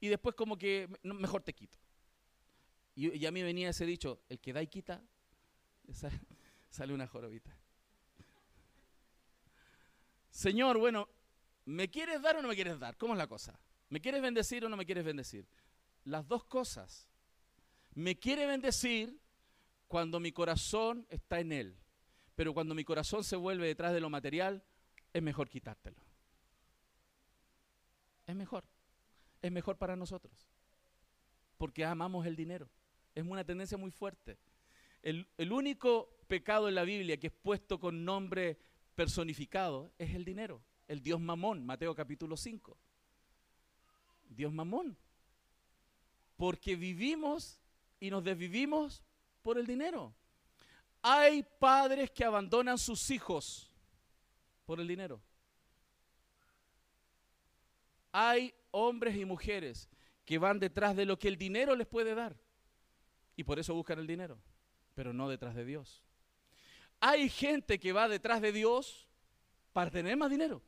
y 0.00 0.08
después 0.08 0.34
como 0.34 0.56
que 0.56 0.88
mejor 1.02 1.42
te 1.42 1.52
quito. 1.52 1.78
Y, 2.94 3.18
y 3.18 3.26
a 3.26 3.30
mí 3.30 3.42
venía 3.42 3.68
ese 3.68 3.84
dicho, 3.84 4.22
el 4.30 4.40
que 4.40 4.54
da 4.54 4.62
y 4.62 4.66
quita, 4.66 5.02
sale 6.70 6.94
una 6.94 7.06
jorobita. 7.06 7.54
Señor, 10.34 10.78
bueno, 10.78 11.08
¿me 11.64 11.88
quieres 11.88 12.20
dar 12.20 12.34
o 12.34 12.42
no 12.42 12.48
me 12.48 12.56
quieres 12.56 12.80
dar? 12.80 12.96
¿Cómo 12.96 13.14
es 13.14 13.18
la 13.18 13.28
cosa? 13.28 13.56
¿Me 13.88 14.00
quieres 14.00 14.20
bendecir 14.20 14.64
o 14.64 14.68
no 14.68 14.76
me 14.76 14.84
quieres 14.84 15.04
bendecir? 15.04 15.46
Las 16.02 16.26
dos 16.26 16.42
cosas. 16.42 17.06
Me 17.94 18.18
quiere 18.18 18.44
bendecir 18.44 19.16
cuando 19.86 20.18
mi 20.18 20.32
corazón 20.32 21.06
está 21.08 21.38
en 21.38 21.52
Él. 21.52 21.76
Pero 22.34 22.52
cuando 22.52 22.74
mi 22.74 22.82
corazón 22.82 23.22
se 23.22 23.36
vuelve 23.36 23.68
detrás 23.68 23.92
de 23.92 24.00
lo 24.00 24.10
material, 24.10 24.64
es 25.12 25.22
mejor 25.22 25.48
quitártelo. 25.48 26.02
Es 28.26 28.34
mejor. 28.34 28.64
Es 29.40 29.52
mejor 29.52 29.78
para 29.78 29.94
nosotros. 29.94 30.48
Porque 31.58 31.84
amamos 31.84 32.26
el 32.26 32.34
dinero. 32.34 32.68
Es 33.14 33.24
una 33.24 33.44
tendencia 33.44 33.78
muy 33.78 33.92
fuerte. 33.92 34.36
El, 35.00 35.52
único 35.52 36.18
pecado 36.26 36.68
en 36.68 36.74
la 36.74 36.82
Biblia 36.82 37.18
que 37.18 37.28
es 37.28 37.32
puesto 37.32 37.78
con 37.78 38.04
nombre 38.04 38.58
personificado 38.94 39.92
es 39.98 40.14
el 40.14 40.24
dinero, 40.24 40.62
el 40.88 41.02
Dios 41.02 41.20
mamón, 41.20 41.64
Mateo 41.64 41.94
capítulo 41.94 42.36
5. 42.36 42.76
Dios 44.28 44.52
mamón. 44.52 44.96
Porque 46.36 46.76
vivimos 46.76 47.58
y 48.00 48.10
nos 48.10 48.24
desvivimos 48.24 49.02
por 49.42 49.58
el 49.58 49.66
dinero. 49.66 50.14
Hay 51.02 51.42
padres 51.58 52.10
que 52.10 52.24
abandonan 52.24 52.78
sus 52.78 53.10
hijos 53.10 53.70
por 54.64 54.80
el 54.80 54.88
dinero. 54.88 55.20
Hay 58.10 58.54
hombres 58.70 59.16
y 59.16 59.24
mujeres 59.24 59.88
que 60.24 60.38
van 60.38 60.58
detrás 60.58 60.96
de 60.96 61.04
lo 61.04 61.18
que 61.18 61.28
el 61.28 61.36
dinero 61.36 61.76
les 61.76 61.86
puede 61.86 62.14
dar. 62.14 62.36
Y 63.36 63.44
por 63.44 63.58
eso 63.58 63.74
buscan 63.74 63.98
el 63.98 64.06
dinero, 64.06 64.38
pero 64.94 65.12
no 65.12 65.28
detrás 65.28 65.54
de 65.54 65.64
Dios. 65.64 66.02
Hay 67.06 67.28
gente 67.28 67.78
que 67.78 67.92
va 67.92 68.08
detrás 68.08 68.40
de 68.40 68.50
Dios 68.50 69.06
para 69.74 69.90
tener 69.90 70.16
más 70.16 70.30
dinero. 70.30 70.62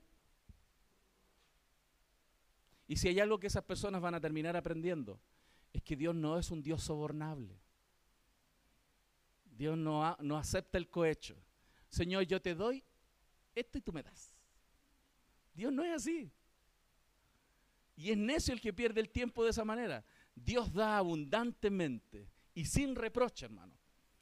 Y 2.86 2.96
si 2.96 3.08
hay 3.08 3.20
algo 3.20 3.40
que 3.40 3.46
esas 3.46 3.64
personas 3.64 4.02
van 4.02 4.16
a 4.16 4.20
terminar 4.20 4.54
aprendiendo, 4.54 5.18
es 5.72 5.82
que 5.82 5.96
Dios 5.96 6.14
no 6.14 6.38
es 6.38 6.50
un 6.50 6.62
Dios 6.62 6.82
sobornable. 6.82 7.58
Dios 9.46 9.78
no, 9.78 10.14
no 10.20 10.36
acepta 10.36 10.76
el 10.76 10.90
cohecho. 10.90 11.42
Señor, 11.88 12.24
yo 12.24 12.42
te 12.42 12.54
doy 12.54 12.84
esto 13.54 13.78
y 13.78 13.80
tú 13.80 13.94
me 13.94 14.02
das. 14.02 14.34
Dios 15.54 15.72
no 15.72 15.84
es 15.84 15.94
así. 15.94 16.30
Y 17.96 18.10
es 18.10 18.18
necio 18.18 18.52
el 18.52 18.60
que 18.60 18.74
pierde 18.74 19.00
el 19.00 19.08
tiempo 19.08 19.42
de 19.42 19.52
esa 19.52 19.64
manera. 19.64 20.04
Dios 20.34 20.70
da 20.70 20.98
abundantemente 20.98 22.28
y 22.52 22.66
sin 22.66 22.94
reproche, 22.94 23.46
hermano, 23.46 23.78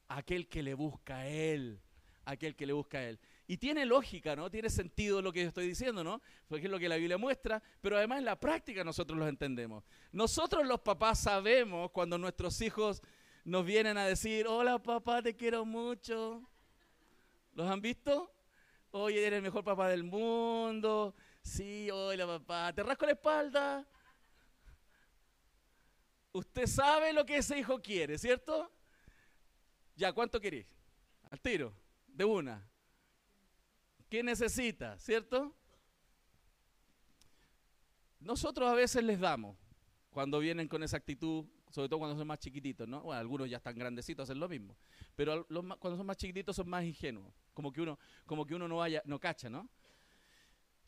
a 0.06 0.18
aquel 0.18 0.46
que 0.46 0.62
le 0.62 0.74
busca 0.74 1.16
a 1.16 1.26
Él 1.26 1.80
aquel 2.24 2.54
que 2.56 2.66
le 2.66 2.72
busca 2.72 2.98
a 2.98 3.08
Él. 3.08 3.18
Y 3.46 3.58
tiene 3.58 3.84
lógica, 3.84 4.34
¿no? 4.34 4.50
Tiene 4.50 4.70
sentido 4.70 5.20
lo 5.20 5.32
que 5.32 5.42
yo 5.42 5.48
estoy 5.48 5.66
diciendo, 5.66 6.02
¿no? 6.02 6.22
Porque 6.48 6.66
es 6.66 6.70
lo 6.70 6.78
que 6.78 6.88
la 6.88 6.96
Biblia 6.96 7.18
muestra, 7.18 7.62
pero 7.80 7.96
además 7.96 8.18
en 8.18 8.24
la 8.24 8.40
práctica 8.40 8.82
nosotros 8.84 9.18
lo 9.18 9.28
entendemos. 9.28 9.84
Nosotros 10.12 10.66
los 10.66 10.80
papás 10.80 11.20
sabemos 11.20 11.90
cuando 11.90 12.16
nuestros 12.16 12.60
hijos 12.60 13.02
nos 13.44 13.64
vienen 13.64 13.98
a 13.98 14.06
decir, 14.06 14.46
hola 14.46 14.78
papá, 14.82 15.22
te 15.22 15.36
quiero 15.36 15.64
mucho. 15.64 16.42
¿Los 17.52 17.70
han 17.70 17.80
visto? 17.80 18.32
Oye, 18.90 19.26
eres 19.26 19.38
el 19.38 19.42
mejor 19.42 19.62
papá 19.62 19.88
del 19.88 20.04
mundo. 20.04 21.14
Sí, 21.42 21.90
hola 21.90 22.26
papá, 22.26 22.72
te 22.72 22.82
rasco 22.82 23.04
la 23.04 23.12
espalda. 23.12 23.86
Usted 26.32 26.66
sabe 26.66 27.12
lo 27.12 27.24
que 27.26 27.36
ese 27.36 27.58
hijo 27.58 27.80
quiere, 27.80 28.18
¿cierto? 28.18 28.72
Ya, 29.94 30.12
¿cuánto 30.12 30.40
querés? 30.40 30.66
Al 31.30 31.40
tiro. 31.40 31.72
De 32.14 32.24
una. 32.24 32.66
¿Qué 34.08 34.22
necesita? 34.22 34.98
¿Cierto? 34.98 35.54
Nosotros 38.20 38.70
a 38.70 38.74
veces 38.74 39.02
les 39.04 39.20
damos 39.20 39.56
cuando 40.10 40.38
vienen 40.38 40.68
con 40.68 40.82
esa 40.82 40.96
actitud, 40.96 41.44
sobre 41.70 41.88
todo 41.88 41.98
cuando 41.98 42.16
son 42.16 42.26
más 42.26 42.38
chiquititos, 42.38 42.88
¿no? 42.88 43.02
Bueno, 43.02 43.20
algunos 43.20 43.50
ya 43.50 43.56
están 43.56 43.74
grandecitos, 43.74 44.22
hacen 44.24 44.38
lo 44.38 44.48
mismo. 44.48 44.76
Pero 45.16 45.46
cuando 45.46 45.96
son 45.96 46.06
más 46.06 46.16
chiquititos 46.16 46.54
son 46.56 46.68
más 46.68 46.84
ingenuos, 46.84 47.34
como 47.52 47.72
que 47.72 47.80
uno, 47.80 47.98
como 48.24 48.46
que 48.46 48.54
uno 48.54 48.68
no 48.68 48.76
vaya, 48.76 49.02
no 49.04 49.18
cacha, 49.18 49.50
¿no? 49.50 49.68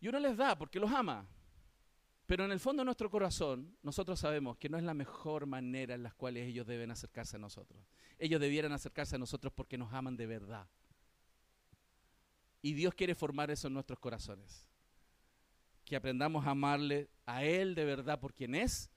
Y 0.00 0.08
uno 0.08 0.20
les 0.20 0.36
da 0.36 0.56
porque 0.56 0.78
los 0.78 0.90
ama. 0.92 1.26
Pero 2.26 2.44
en 2.44 2.52
el 2.52 2.60
fondo 2.60 2.80
de 2.80 2.86
nuestro 2.86 3.10
corazón, 3.10 3.76
nosotros 3.82 4.18
sabemos 4.18 4.56
que 4.56 4.68
no 4.68 4.78
es 4.78 4.84
la 4.84 4.94
mejor 4.94 5.46
manera 5.46 5.94
en 5.94 6.02
la 6.02 6.10
cual 6.12 6.36
ellos 6.36 6.66
deben 6.66 6.90
acercarse 6.90 7.36
a 7.36 7.38
nosotros. 7.38 7.80
Ellos 8.18 8.40
debieran 8.40 8.72
acercarse 8.72 9.16
a 9.16 9.18
nosotros 9.18 9.52
porque 9.52 9.78
nos 9.78 9.92
aman 9.92 10.16
de 10.16 10.26
verdad. 10.26 10.68
Y 12.66 12.74
Dios 12.74 12.94
quiere 12.94 13.14
formar 13.14 13.48
eso 13.52 13.68
en 13.68 13.74
nuestros 13.74 14.00
corazones. 14.00 14.66
Que 15.84 15.94
aprendamos 15.94 16.44
a 16.44 16.50
amarle 16.50 17.08
a 17.24 17.44
Él 17.44 17.76
de 17.76 17.84
verdad 17.84 18.18
por 18.18 18.34
quien 18.34 18.56
es 18.56 18.90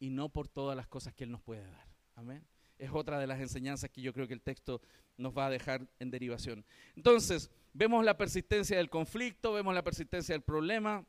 y 0.00 0.08
no 0.08 0.30
por 0.30 0.48
todas 0.48 0.74
las 0.74 0.86
cosas 0.86 1.12
que 1.12 1.24
Él 1.24 1.30
nos 1.30 1.42
puede 1.42 1.66
dar. 1.70 1.86
Amén. 2.14 2.42
Es 2.78 2.88
otra 2.90 3.18
de 3.18 3.26
las 3.26 3.40
enseñanzas 3.40 3.90
que 3.90 4.00
yo 4.00 4.14
creo 4.14 4.26
que 4.26 4.32
el 4.32 4.40
texto 4.40 4.80
nos 5.18 5.36
va 5.36 5.48
a 5.48 5.50
dejar 5.50 5.86
en 5.98 6.10
derivación. 6.10 6.64
Entonces, 6.96 7.50
vemos 7.74 8.06
la 8.06 8.16
persistencia 8.16 8.78
del 8.78 8.88
conflicto, 8.88 9.52
vemos 9.52 9.74
la 9.74 9.84
persistencia 9.84 10.34
del 10.34 10.40
problema, 10.40 11.04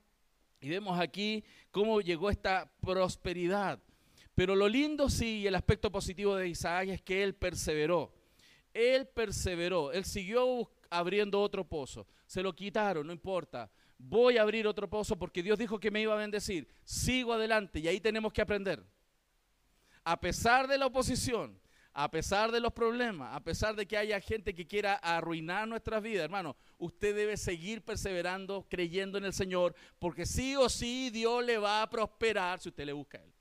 y 0.59 0.67
vemos 0.67 0.99
aquí 0.99 1.45
cómo 1.71 2.01
llegó 2.01 2.29
esta 2.29 2.69
prosperidad. 2.81 3.81
Pero 4.35 4.53
lo 4.53 4.67
lindo 4.67 5.09
sí, 5.09 5.43
y 5.43 5.47
el 5.47 5.55
aspecto 5.55 5.89
positivo 5.89 6.35
de 6.35 6.49
Isaac 6.49 6.89
es 6.89 7.01
que 7.01 7.23
él 7.23 7.35
perseveró. 7.35 8.11
Él 8.73 9.07
perseveró, 9.07 9.93
él 9.93 10.03
siguió 10.03 10.69
abriendo 10.97 11.41
otro 11.41 11.67
pozo. 11.67 12.07
Se 12.25 12.41
lo 12.41 12.53
quitaron, 12.53 13.07
no 13.07 13.13
importa. 13.13 13.69
Voy 13.97 14.37
a 14.37 14.41
abrir 14.41 14.67
otro 14.67 14.89
pozo 14.89 15.17
porque 15.17 15.41
Dios 15.41 15.57
dijo 15.57 15.79
que 15.79 15.91
me 15.91 16.01
iba 16.01 16.13
a 16.13 16.17
bendecir. 16.17 16.67
Sigo 16.83 17.33
adelante 17.33 17.79
y 17.79 17.87
ahí 17.87 17.99
tenemos 17.99 18.33
que 18.33 18.41
aprender. 18.41 18.83
A 20.03 20.19
pesar 20.19 20.67
de 20.67 20.77
la 20.77 20.85
oposición, 20.87 21.59
a 21.93 22.11
pesar 22.11 22.51
de 22.51 22.59
los 22.59 22.73
problemas, 22.73 23.33
a 23.33 23.39
pesar 23.41 23.73
de 23.73 23.87
que 23.87 23.97
haya 23.97 24.19
gente 24.19 24.53
que 24.53 24.67
quiera 24.67 24.95
arruinar 24.95 25.65
nuestras 25.65 26.03
vidas, 26.03 26.25
hermano, 26.25 26.57
usted 26.77 27.15
debe 27.15 27.37
seguir 27.37 27.83
perseverando, 27.83 28.67
creyendo 28.69 29.17
en 29.17 29.23
el 29.23 29.33
Señor, 29.33 29.73
porque 29.97 30.25
sí 30.25 30.57
o 30.57 30.67
sí 30.67 31.09
Dios 31.09 31.43
le 31.45 31.57
va 31.57 31.81
a 31.81 31.89
prosperar 31.89 32.59
si 32.59 32.67
usted 32.67 32.85
le 32.85 32.91
busca 32.91 33.17
a 33.17 33.23
Él. 33.23 33.33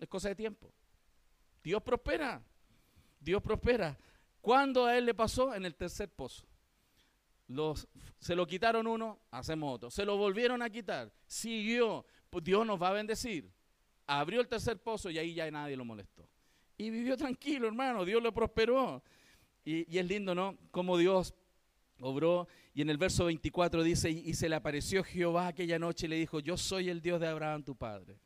Es 0.00 0.08
cosa 0.08 0.28
de 0.28 0.34
tiempo. 0.34 0.72
Dios 1.62 1.80
prospera. 1.80 2.42
Dios 3.20 3.40
prospera. 3.40 3.96
¿Cuándo 4.44 4.84
a 4.84 4.98
Él 4.98 5.06
le 5.06 5.14
pasó? 5.14 5.54
En 5.54 5.64
el 5.64 5.74
tercer 5.74 6.10
pozo. 6.10 6.44
Los, 7.48 7.88
se 8.18 8.36
lo 8.36 8.46
quitaron 8.46 8.86
uno, 8.86 9.18
hacemos 9.30 9.74
otro. 9.74 9.90
Se 9.90 10.04
lo 10.04 10.18
volvieron 10.18 10.60
a 10.60 10.68
quitar. 10.68 11.10
Siguió. 11.26 12.04
Pues 12.28 12.44
Dios 12.44 12.66
nos 12.66 12.80
va 12.80 12.88
a 12.88 12.92
bendecir. 12.92 13.50
Abrió 14.06 14.42
el 14.42 14.46
tercer 14.46 14.78
pozo 14.82 15.08
y 15.08 15.16
ahí 15.16 15.32
ya 15.32 15.50
nadie 15.50 15.78
lo 15.78 15.86
molestó. 15.86 16.28
Y 16.76 16.90
vivió 16.90 17.16
tranquilo, 17.16 17.68
hermano. 17.68 18.04
Dios 18.04 18.22
lo 18.22 18.34
prosperó. 18.34 19.02
Y, 19.64 19.96
es 19.96 20.06
lindo, 20.06 20.34
¿no? 20.34 20.58
Como 20.70 20.98
Dios 20.98 21.32
obró. 21.98 22.46
Y 22.74 22.82
en 22.82 22.90
el 22.90 22.98
verso 22.98 23.24
24 23.24 23.82
dice, 23.82 24.10
y 24.10 24.34
se 24.34 24.50
le 24.50 24.56
apareció 24.56 25.02
Jehová 25.02 25.46
aquella 25.46 25.78
noche 25.78 26.04
y 26.04 26.10
le 26.10 26.16
dijo, 26.16 26.40
yo 26.40 26.58
soy 26.58 26.90
el 26.90 27.00
Dios 27.00 27.18
de 27.18 27.28
Abraham, 27.28 27.64
tu 27.64 27.74
padre. 27.76 28.20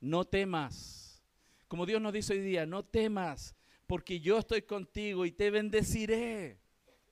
No 0.00 0.26
temas. 0.26 1.22
Como 1.66 1.86
Dios 1.86 2.02
nos 2.02 2.12
dice 2.12 2.34
hoy 2.34 2.40
día, 2.40 2.66
no 2.66 2.84
temas, 2.84 3.54
porque 3.90 4.20
yo 4.20 4.38
estoy 4.38 4.62
contigo 4.62 5.26
y 5.26 5.32
te 5.32 5.50
bendeciré 5.50 6.60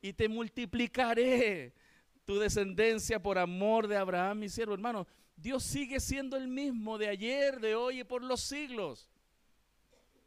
y 0.00 0.12
te 0.12 0.28
multiplicaré 0.28 1.74
tu 2.24 2.38
descendencia 2.38 3.20
por 3.20 3.36
amor 3.36 3.88
de 3.88 3.96
Abraham, 3.96 4.38
mi 4.38 4.48
siervo. 4.48 4.74
Hermano, 4.74 5.04
Dios 5.34 5.64
sigue 5.64 5.98
siendo 5.98 6.36
el 6.36 6.46
mismo 6.46 6.96
de 6.96 7.08
ayer, 7.08 7.58
de 7.58 7.74
hoy 7.74 8.02
y 8.02 8.04
por 8.04 8.22
los 8.22 8.42
siglos. 8.42 9.10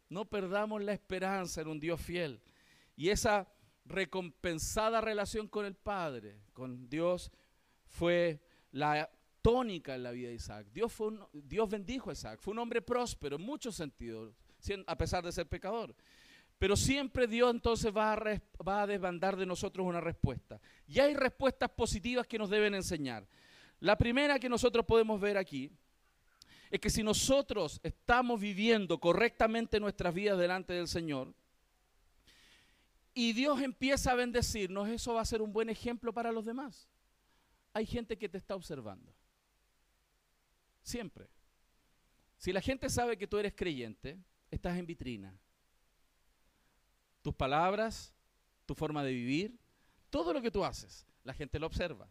No 0.09 0.25
perdamos 0.25 0.83
la 0.83 0.91
esperanza 0.91 1.61
en 1.61 1.69
un 1.69 1.79
Dios 1.79 2.01
fiel. 2.01 2.41
Y 2.97 3.07
esa 3.11 3.47
recompensada 3.85 4.99
relación 4.99 5.47
con 5.47 5.65
el 5.65 5.75
Padre, 5.75 6.41
con 6.51 6.89
Dios, 6.89 7.31
fue 7.85 8.41
la 8.73 9.09
tónica 9.41 9.95
en 9.95 10.03
la 10.03 10.11
vida 10.11 10.27
de 10.27 10.35
Isaac. 10.35 10.67
Dios, 10.73 10.91
fue 10.91 11.17
Dios 11.31 11.69
bendijo 11.69 12.09
a 12.09 12.13
Isaac. 12.13 12.41
Fue 12.41 12.51
un 12.51 12.59
hombre 12.59 12.81
próspero 12.81 13.37
en 13.37 13.41
muchos 13.41 13.73
sentidos, 13.73 14.35
a 14.85 14.97
pesar 14.97 15.23
de 15.23 15.31
ser 15.31 15.47
pecador. 15.47 15.95
Pero 16.61 16.75
siempre 16.75 17.25
Dios 17.25 17.49
entonces 17.49 17.91
va 17.91 18.13
a, 18.13 18.85
desbandar 18.85 19.35
de 19.35 19.47
nosotros 19.47 19.83
una 19.83 19.99
respuesta. 19.99 20.61
Y 20.85 20.99
hay 20.99 21.15
respuestas 21.15 21.71
positivas 21.71 22.27
que 22.27 22.37
nos 22.37 22.51
deben 22.51 22.75
enseñar. 22.75 23.27
La 23.79 23.97
primera 23.97 24.37
que 24.37 24.47
nosotros 24.47 24.85
podemos 24.85 25.19
ver 25.19 25.37
aquí 25.37 25.71
es 26.69 26.79
que 26.79 26.91
si 26.91 27.01
nosotros 27.01 27.79
estamos 27.81 28.39
viviendo 28.39 28.99
correctamente 28.99 29.79
nuestras 29.79 30.13
vidas 30.13 30.37
delante 30.37 30.73
del 30.73 30.87
Señor 30.87 31.33
y 33.15 33.33
Dios 33.33 33.59
empieza 33.59 34.11
a 34.11 34.15
bendecirnos, 34.15 34.87
eso 34.87 35.15
va 35.15 35.21
a 35.21 35.25
ser 35.25 35.41
un 35.41 35.51
buen 35.51 35.67
ejemplo 35.67 36.13
para 36.13 36.31
los 36.31 36.45
demás. 36.45 36.87
Hay 37.73 37.87
gente 37.87 38.19
que 38.19 38.29
te 38.29 38.37
está 38.37 38.55
observando. 38.55 39.11
Siempre. 40.83 41.27
Si 42.37 42.53
la 42.53 42.61
gente 42.61 42.87
sabe 42.87 43.17
que 43.17 43.25
tú 43.25 43.39
eres 43.39 43.55
creyente, 43.55 44.19
estás 44.51 44.77
en 44.77 44.85
vitrina. 44.85 45.35
Tus 47.21 47.33
palabras, 47.33 48.13
tu 48.65 48.75
forma 48.75 49.03
de 49.03 49.11
vivir, 49.11 49.59
todo 50.09 50.33
lo 50.33 50.41
que 50.41 50.51
tú 50.51 50.63
haces, 50.63 51.05
la 51.23 51.33
gente 51.33 51.59
lo 51.59 51.67
observa. 51.67 52.07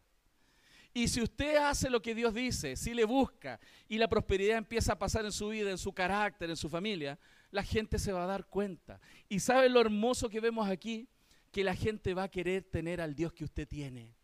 Y 0.92 1.06
si 1.08 1.22
usted 1.22 1.56
hace 1.56 1.88
lo 1.88 2.02
que 2.02 2.14
Dios 2.14 2.34
dice, 2.34 2.74
si 2.76 2.94
le 2.94 3.04
busca 3.04 3.61
y 3.88 3.98
la 3.98 4.08
prosperidad 4.08 4.58
empieza 4.58 4.94
a 4.94 4.98
pasar 4.98 5.24
en 5.24 5.32
su 5.32 5.48
vida, 5.48 5.70
en 5.70 5.78
su 5.78 5.92
carácter, 5.92 6.50
en 6.50 6.56
su 6.56 6.68
familia, 6.68 7.18
la 7.50 7.62
gente 7.62 7.98
se 7.98 8.12
va 8.12 8.24
a 8.24 8.26
dar 8.26 8.46
cuenta. 8.46 9.00
¿Y 9.28 9.38
sabe 9.38 9.68
lo 9.68 9.80
hermoso 9.80 10.28
que 10.28 10.40
vemos 10.40 10.68
aquí? 10.68 11.08
Que 11.52 11.62
la 11.62 11.76
gente 11.76 12.14
va 12.14 12.24
a 12.24 12.30
querer 12.30 12.64
tener 12.64 13.00
al 13.00 13.14
Dios 13.14 13.32
que 13.32 13.44
usted 13.44 13.68
tiene. 13.68 14.14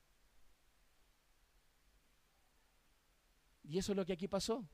Y 3.62 3.78
eso 3.78 3.93
es 3.93 3.97
lo 3.97 4.05
que 4.05 4.12
aquí 4.12 4.28
pasó. 4.28 4.64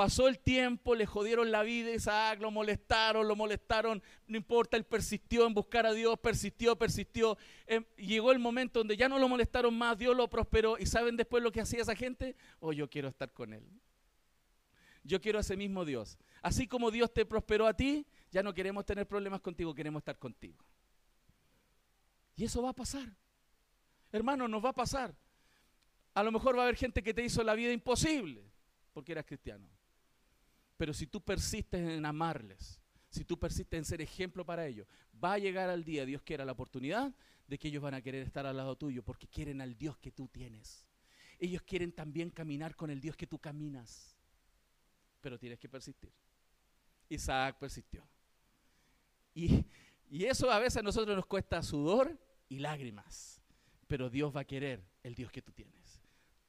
Pasó 0.00 0.28
el 0.28 0.38
tiempo, 0.38 0.94
le 0.94 1.04
jodieron 1.04 1.50
la 1.50 1.62
vida 1.62 1.90
a 1.90 1.94
Isaac, 1.94 2.40
lo 2.40 2.50
molestaron, 2.50 3.28
lo 3.28 3.36
molestaron, 3.36 4.02
no 4.28 4.36
importa, 4.38 4.78
él 4.78 4.84
persistió 4.84 5.46
en 5.46 5.52
buscar 5.52 5.84
a 5.84 5.92
Dios, 5.92 6.18
persistió, 6.18 6.74
persistió. 6.74 7.36
Em, 7.66 7.84
llegó 7.98 8.32
el 8.32 8.38
momento 8.38 8.80
donde 8.80 8.96
ya 8.96 9.10
no 9.10 9.18
lo 9.18 9.28
molestaron 9.28 9.76
más, 9.76 9.98
Dios 9.98 10.16
lo 10.16 10.30
prosperó. 10.30 10.78
¿Y 10.78 10.86
saben 10.86 11.18
después 11.18 11.42
lo 11.42 11.52
que 11.52 11.60
hacía 11.60 11.82
esa 11.82 11.94
gente? 11.94 12.34
Oh, 12.60 12.72
yo 12.72 12.88
quiero 12.88 13.08
estar 13.08 13.30
con 13.30 13.52
él. 13.52 13.62
Yo 15.04 15.20
quiero 15.20 15.36
a 15.36 15.42
ese 15.42 15.54
mismo 15.54 15.84
Dios. 15.84 16.16
Así 16.40 16.66
como 16.66 16.90
Dios 16.90 17.12
te 17.12 17.26
prosperó 17.26 17.66
a 17.66 17.74
ti, 17.74 18.06
ya 18.30 18.42
no 18.42 18.54
queremos 18.54 18.86
tener 18.86 19.06
problemas 19.06 19.42
contigo, 19.42 19.74
queremos 19.74 20.00
estar 20.00 20.18
contigo. 20.18 20.64
Y 22.36 22.44
eso 22.44 22.62
va 22.62 22.70
a 22.70 22.74
pasar. 22.74 23.06
Hermano, 24.12 24.48
nos 24.48 24.64
va 24.64 24.70
a 24.70 24.74
pasar. 24.74 25.14
A 26.14 26.22
lo 26.22 26.32
mejor 26.32 26.56
va 26.56 26.60
a 26.60 26.64
haber 26.64 26.76
gente 26.76 27.02
que 27.02 27.12
te 27.12 27.22
hizo 27.22 27.42
la 27.42 27.52
vida 27.52 27.70
imposible 27.70 28.50
porque 28.94 29.12
eras 29.12 29.26
cristiano. 29.26 29.68
Pero 30.80 30.94
si 30.94 31.06
tú 31.06 31.20
persistes 31.20 31.78
en 31.78 32.06
amarles, 32.06 32.80
si 33.10 33.22
tú 33.22 33.38
persistes 33.38 33.76
en 33.76 33.84
ser 33.84 34.00
ejemplo 34.00 34.46
para 34.46 34.66
ellos, 34.66 34.86
va 35.22 35.34
a 35.34 35.38
llegar 35.38 35.68
al 35.68 35.84
día, 35.84 36.06
Dios 36.06 36.22
quiera, 36.22 36.42
la 36.46 36.52
oportunidad 36.52 37.14
de 37.46 37.58
que 37.58 37.68
ellos 37.68 37.82
van 37.82 37.92
a 37.92 38.00
querer 38.00 38.22
estar 38.22 38.46
al 38.46 38.56
lado 38.56 38.74
tuyo 38.76 39.02
porque 39.02 39.28
quieren 39.28 39.60
al 39.60 39.76
Dios 39.76 39.98
que 39.98 40.10
tú 40.10 40.26
tienes. 40.28 40.86
Ellos 41.38 41.60
quieren 41.60 41.92
también 41.92 42.30
caminar 42.30 42.76
con 42.76 42.88
el 42.88 42.98
Dios 42.98 43.14
que 43.14 43.26
tú 43.26 43.38
caminas. 43.38 44.16
Pero 45.20 45.38
tienes 45.38 45.58
que 45.58 45.68
persistir. 45.68 46.14
Isaac 47.10 47.58
persistió. 47.58 48.08
Y, 49.34 49.66
y 50.08 50.24
eso 50.24 50.50
a 50.50 50.58
veces 50.60 50.78
a 50.78 50.82
nosotros 50.82 51.14
nos 51.14 51.26
cuesta 51.26 51.62
sudor 51.62 52.18
y 52.48 52.58
lágrimas. 52.58 53.42
Pero 53.86 54.08
Dios 54.08 54.34
va 54.34 54.40
a 54.40 54.46
querer 54.46 54.82
el 55.02 55.14
Dios 55.14 55.30
que 55.30 55.42
tú 55.42 55.52
tienes. 55.52 56.00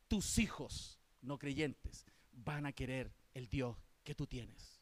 Tus 0.07 0.39
hijos 0.39 1.01
no 1.21 1.37
creyentes 1.37 2.05
van 2.31 2.65
a 2.65 2.71
querer 2.71 3.11
el 3.33 3.49
Dios 3.49 3.75
que 4.03 4.15
tú 4.15 4.27
tienes. 4.27 4.81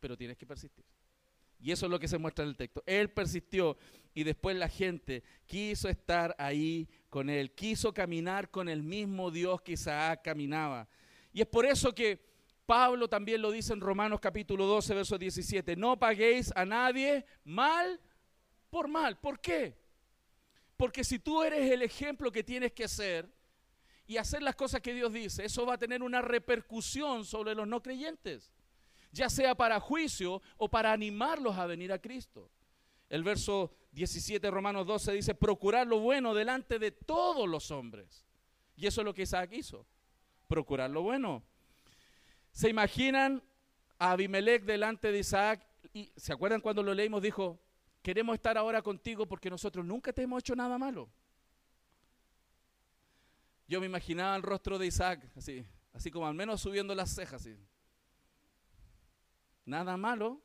Pero 0.00 0.16
tienes 0.16 0.36
que 0.36 0.46
persistir. 0.46 0.84
Y 1.58 1.72
eso 1.72 1.86
es 1.86 1.90
lo 1.90 1.98
que 1.98 2.08
se 2.08 2.18
muestra 2.18 2.44
en 2.44 2.50
el 2.50 2.56
texto. 2.56 2.82
Él 2.86 3.10
persistió 3.10 3.76
y 4.14 4.24
después 4.24 4.56
la 4.56 4.68
gente 4.68 5.22
quiso 5.46 5.88
estar 5.88 6.34
ahí 6.38 6.88
con 7.08 7.30
él, 7.30 7.52
quiso 7.52 7.92
caminar 7.94 8.50
con 8.50 8.68
el 8.68 8.82
mismo 8.82 9.30
Dios 9.30 9.62
que 9.62 9.72
Isaac 9.72 10.20
caminaba. 10.22 10.88
Y 11.32 11.40
es 11.40 11.46
por 11.46 11.64
eso 11.66 11.94
que 11.94 12.24
Pablo 12.66 13.08
también 13.08 13.40
lo 13.40 13.50
dice 13.50 13.72
en 13.72 13.80
Romanos 13.80 14.20
capítulo 14.20 14.66
12, 14.66 14.94
verso 14.94 15.18
17, 15.18 15.76
no 15.76 15.98
paguéis 15.98 16.52
a 16.56 16.64
nadie 16.64 17.24
mal 17.44 18.00
por 18.70 18.88
mal. 18.88 19.18
¿Por 19.18 19.40
qué? 19.40 19.78
Porque 20.76 21.04
si 21.04 21.18
tú 21.18 21.42
eres 21.42 21.70
el 21.70 21.82
ejemplo 21.82 22.30
que 22.30 22.44
tienes 22.44 22.72
que 22.72 22.88
ser, 22.88 23.28
y 24.06 24.18
hacer 24.18 24.42
las 24.42 24.54
cosas 24.54 24.80
que 24.80 24.94
Dios 24.94 25.12
dice, 25.12 25.44
eso 25.44 25.66
va 25.66 25.74
a 25.74 25.78
tener 25.78 26.02
una 26.02 26.22
repercusión 26.22 27.24
sobre 27.24 27.54
los 27.54 27.66
no 27.66 27.82
creyentes, 27.82 28.52
ya 29.12 29.28
sea 29.28 29.54
para 29.54 29.80
juicio 29.80 30.42
o 30.56 30.68
para 30.68 30.92
animarlos 30.92 31.56
a 31.56 31.66
venir 31.66 31.92
a 31.92 32.00
Cristo. 32.00 32.50
El 33.08 33.24
verso 33.24 33.72
17 33.92 34.50
Romanos 34.50 34.86
12 34.86 35.12
dice, 35.12 35.34
procurar 35.34 35.86
lo 35.86 36.00
bueno 36.00 36.34
delante 36.34 36.78
de 36.78 36.90
todos 36.90 37.48
los 37.48 37.70
hombres. 37.70 38.24
Y 38.76 38.86
eso 38.86 39.00
es 39.00 39.04
lo 39.04 39.14
que 39.14 39.22
Isaac 39.22 39.50
hizo, 39.52 39.86
procurar 40.46 40.90
lo 40.90 41.02
bueno. 41.02 41.42
¿Se 42.52 42.68
imaginan 42.68 43.42
a 43.98 44.12
Abimelech 44.12 44.64
delante 44.64 45.10
de 45.10 45.18
Isaac? 45.18 45.66
Y, 45.92 46.12
¿Se 46.16 46.32
acuerdan 46.32 46.60
cuando 46.60 46.82
lo 46.82 46.94
leímos? 46.94 47.22
Dijo, 47.22 47.58
queremos 48.02 48.34
estar 48.34 48.58
ahora 48.58 48.82
contigo 48.82 49.26
porque 49.26 49.50
nosotros 49.50 49.84
nunca 49.84 50.12
te 50.12 50.22
hemos 50.22 50.40
hecho 50.40 50.54
nada 50.54 50.78
malo. 50.78 51.08
Yo 53.68 53.80
me 53.80 53.86
imaginaba 53.86 54.36
el 54.36 54.42
rostro 54.42 54.78
de 54.78 54.86
Isaac, 54.86 55.28
así, 55.36 55.66
así 55.92 56.10
como 56.10 56.26
al 56.26 56.34
menos 56.34 56.60
subiendo 56.60 56.94
las 56.94 57.14
cejas, 57.14 57.42
así. 57.42 57.56
Nada 59.64 59.96
malo. 59.96 60.40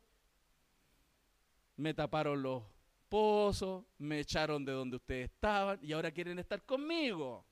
Me 1.78 1.93
taparon 1.93 2.41
los 2.41 2.63
pozos, 3.07 3.86
me 3.97 4.19
echaron 4.19 4.65
de 4.65 4.72
donde 4.72 4.97
ustedes 4.97 5.30
estaban 5.32 5.80
y 5.82 5.93
ahora 5.93 6.11
quieren 6.11 6.39
estar 6.39 6.63
conmigo. 6.63 7.45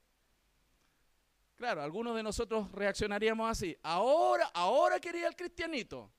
Claro, 1.55 1.81
algunos 1.83 2.15
de 2.15 2.23
nosotros 2.23 2.71
reaccionaríamos 2.71 3.49
así. 3.49 3.75
Ahora, 3.83 4.49
ahora 4.53 4.99
quería 4.99 5.27
el 5.27 5.35
cristianito. 5.35 6.09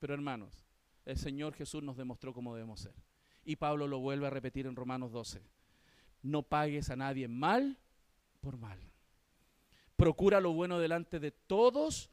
Pero 0.00 0.14
hermanos, 0.14 0.66
el 1.04 1.16
Señor 1.16 1.54
Jesús 1.54 1.82
nos 1.82 1.96
demostró 1.96 2.34
cómo 2.34 2.54
debemos 2.54 2.80
ser. 2.80 2.94
Y 3.44 3.56
Pablo 3.56 3.86
lo 3.86 4.00
vuelve 4.00 4.26
a 4.26 4.30
repetir 4.30 4.66
en 4.66 4.74
Romanos 4.74 5.12
12. 5.12 5.42
No 6.22 6.42
pagues 6.42 6.90
a 6.90 6.96
nadie 6.96 7.28
mal 7.28 7.78
por 8.40 8.56
mal. 8.56 8.78
Procura 9.96 10.40
lo 10.40 10.52
bueno 10.52 10.78
delante 10.78 11.20
de 11.20 11.30
todos 11.30 12.10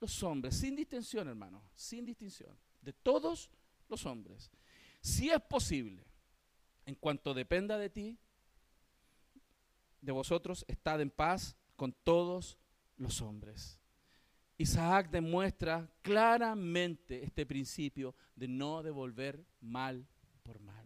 los 0.00 0.22
hombres, 0.22 0.56
sin 0.56 0.76
distinción, 0.76 1.28
hermano, 1.28 1.62
sin 1.74 2.04
distinción, 2.04 2.56
de 2.82 2.92
todos 2.92 3.50
los 3.88 4.06
hombres. 4.06 4.50
Si 5.00 5.30
es 5.30 5.40
posible, 5.42 6.04
en 6.86 6.94
cuanto 6.94 7.34
dependa 7.34 7.78
de 7.78 7.90
ti, 7.90 8.18
de 10.00 10.12
vosotros, 10.12 10.64
estad 10.68 11.00
en 11.00 11.10
paz 11.10 11.56
con 11.76 11.92
todos 11.92 12.58
los 12.96 13.20
hombres. 13.20 13.80
Isaac 14.56 15.10
demuestra 15.10 15.88
claramente 16.02 17.22
este 17.22 17.46
principio 17.46 18.14
de 18.34 18.48
no 18.48 18.82
devolver 18.82 19.44
mal 19.60 20.06
por 20.42 20.58
mal. 20.60 20.77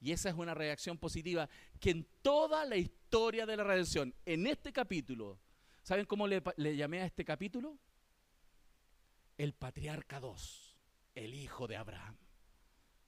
Y 0.00 0.12
esa 0.12 0.28
es 0.28 0.36
una 0.36 0.54
reacción 0.54 0.96
positiva 0.96 1.48
que 1.80 1.90
en 1.90 2.06
toda 2.22 2.64
la 2.64 2.76
historia 2.76 3.46
de 3.46 3.56
la 3.56 3.64
redención, 3.64 4.14
en 4.24 4.46
este 4.46 4.72
capítulo, 4.72 5.40
¿saben 5.82 6.06
cómo 6.06 6.26
le, 6.26 6.42
llamé 6.76 7.00
a 7.00 7.06
este 7.06 7.24
capítulo? 7.24 7.78
El 9.36 9.54
patriarca 9.54 10.20
2, 10.20 10.76
el 11.14 11.34
hijo 11.34 11.66
de 11.66 11.76
Abraham. 11.76 12.16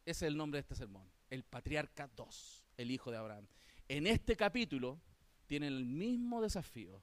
Ese 0.05 0.27
es 0.27 0.31
el 0.31 0.37
nombre 0.37 0.59
de 0.59 0.63
este 0.63 0.75
sermón, 0.75 1.09
el 1.29 1.45
patriarca 1.45 2.11
2, 2.17 2.65
el 2.79 2.91
hijo 2.91 3.11
de 3.11 3.19
Abraham. 3.19 3.47
En 3.89 4.07
este 4.07 4.37
capítulo 4.37 5.01
tienen 5.47 5.73
el 5.73 5.85
mismo 5.85 6.43
desafío 6.43 7.03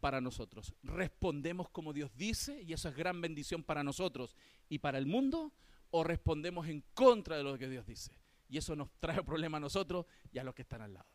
para 0.00 0.20
nosotros. 0.20 0.74
Respondemos 0.82 1.70
como 1.70 1.92
Dios 1.92 2.10
dice 2.16 2.62
y 2.62 2.72
eso 2.72 2.88
es 2.88 2.96
gran 2.96 3.20
bendición 3.20 3.62
para 3.62 3.82
nosotros 3.82 4.34
y 4.68 4.78
para 4.78 4.98
el 4.98 5.06
mundo 5.06 5.52
o 5.90 6.04
respondemos 6.04 6.68
en 6.68 6.82
contra 6.94 7.36
de 7.36 7.44
lo 7.44 7.58
que 7.58 7.68
Dios 7.68 7.86
dice. 7.86 8.19
Y 8.50 8.58
eso 8.58 8.76
nos 8.76 8.90
trae 8.98 9.22
problema 9.24 9.56
a 9.56 9.60
nosotros 9.60 10.04
y 10.30 10.38
a 10.38 10.44
los 10.44 10.54
que 10.54 10.62
están 10.62 10.82
al 10.82 10.92
lado. 10.92 11.08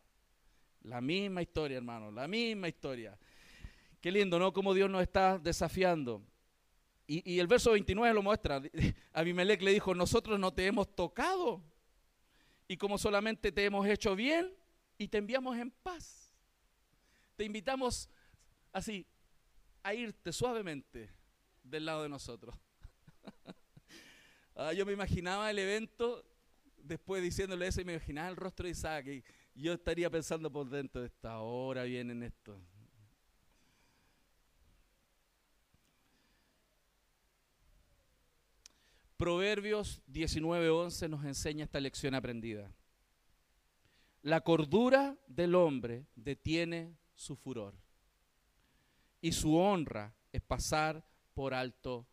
La 0.82 1.00
misma 1.00 1.42
historia, 1.42 1.76
hermano, 1.76 2.10
la 2.10 2.26
misma 2.26 2.66
historia. 2.66 3.16
Qué 4.00 4.10
lindo, 4.10 4.38
¿no? 4.38 4.52
Como 4.52 4.74
Dios 4.74 4.90
nos 4.90 5.02
está 5.02 5.38
desafiando. 5.38 6.22
Y, 7.06 7.34
y 7.34 7.38
el 7.38 7.46
verso 7.46 7.72
29 7.72 8.12
lo 8.12 8.22
muestra. 8.22 8.60
Abimelech 9.12 9.62
le 9.62 9.72
dijo, 9.72 9.94
nosotros 9.94 10.40
no 10.40 10.52
te 10.52 10.66
hemos 10.66 10.92
tocado. 10.96 11.62
Y 12.66 12.76
como 12.76 12.98
solamente 12.98 13.52
te 13.52 13.64
hemos 13.64 13.86
hecho 13.86 14.16
bien 14.16 14.52
y 14.98 15.06
te 15.06 15.18
enviamos 15.18 15.56
en 15.56 15.70
paz 15.70 16.26
te 17.36 17.44
invitamos 17.44 18.08
así 18.72 19.06
a 19.82 19.94
irte 19.94 20.32
suavemente 20.32 21.10
del 21.62 21.84
lado 21.84 22.02
de 22.02 22.08
nosotros. 22.08 22.54
Ah, 24.58 24.72
yo 24.72 24.86
me 24.86 24.94
imaginaba 24.94 25.50
el 25.50 25.58
evento 25.58 26.24
después 26.86 27.22
diciéndole 27.22 27.66
eso 27.66 27.80
y 27.80 27.84
me 27.84 27.94
imaginaba 27.94 28.28
el 28.28 28.36
rostro 28.36 28.64
de 28.64 28.70
Isaac 28.70 29.06
y 29.06 29.24
yo 29.54 29.72
estaría 29.72 30.10
pensando 30.10 30.50
por 30.50 30.68
dentro 30.68 31.00
de 31.00 31.08
esta 31.08 31.38
hora 31.38 31.84
vienen 31.84 32.22
esto. 32.22 32.60
Proverbios 39.16 40.02
19:11 40.06 41.08
nos 41.08 41.24
enseña 41.24 41.64
esta 41.64 41.80
lección 41.80 42.14
aprendida. 42.14 42.70
La 44.22 44.42
cordura 44.42 45.16
del 45.26 45.54
hombre 45.54 46.06
detiene 46.14 46.98
su 47.14 47.36
furor. 47.36 47.74
Y 49.22 49.32
su 49.32 49.56
honra 49.56 50.14
es 50.32 50.42
pasar 50.42 51.04
por 51.32 51.54
alto 51.54 52.06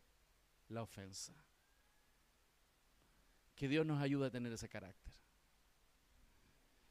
la 0.69 0.81
ofensa. 0.81 1.33
Que 3.55 3.67
Dios 3.67 3.85
nos 3.85 4.01
ayude 4.01 4.27
a 4.27 4.31
tener 4.31 4.51
ese 4.51 4.69
carácter. 4.69 5.13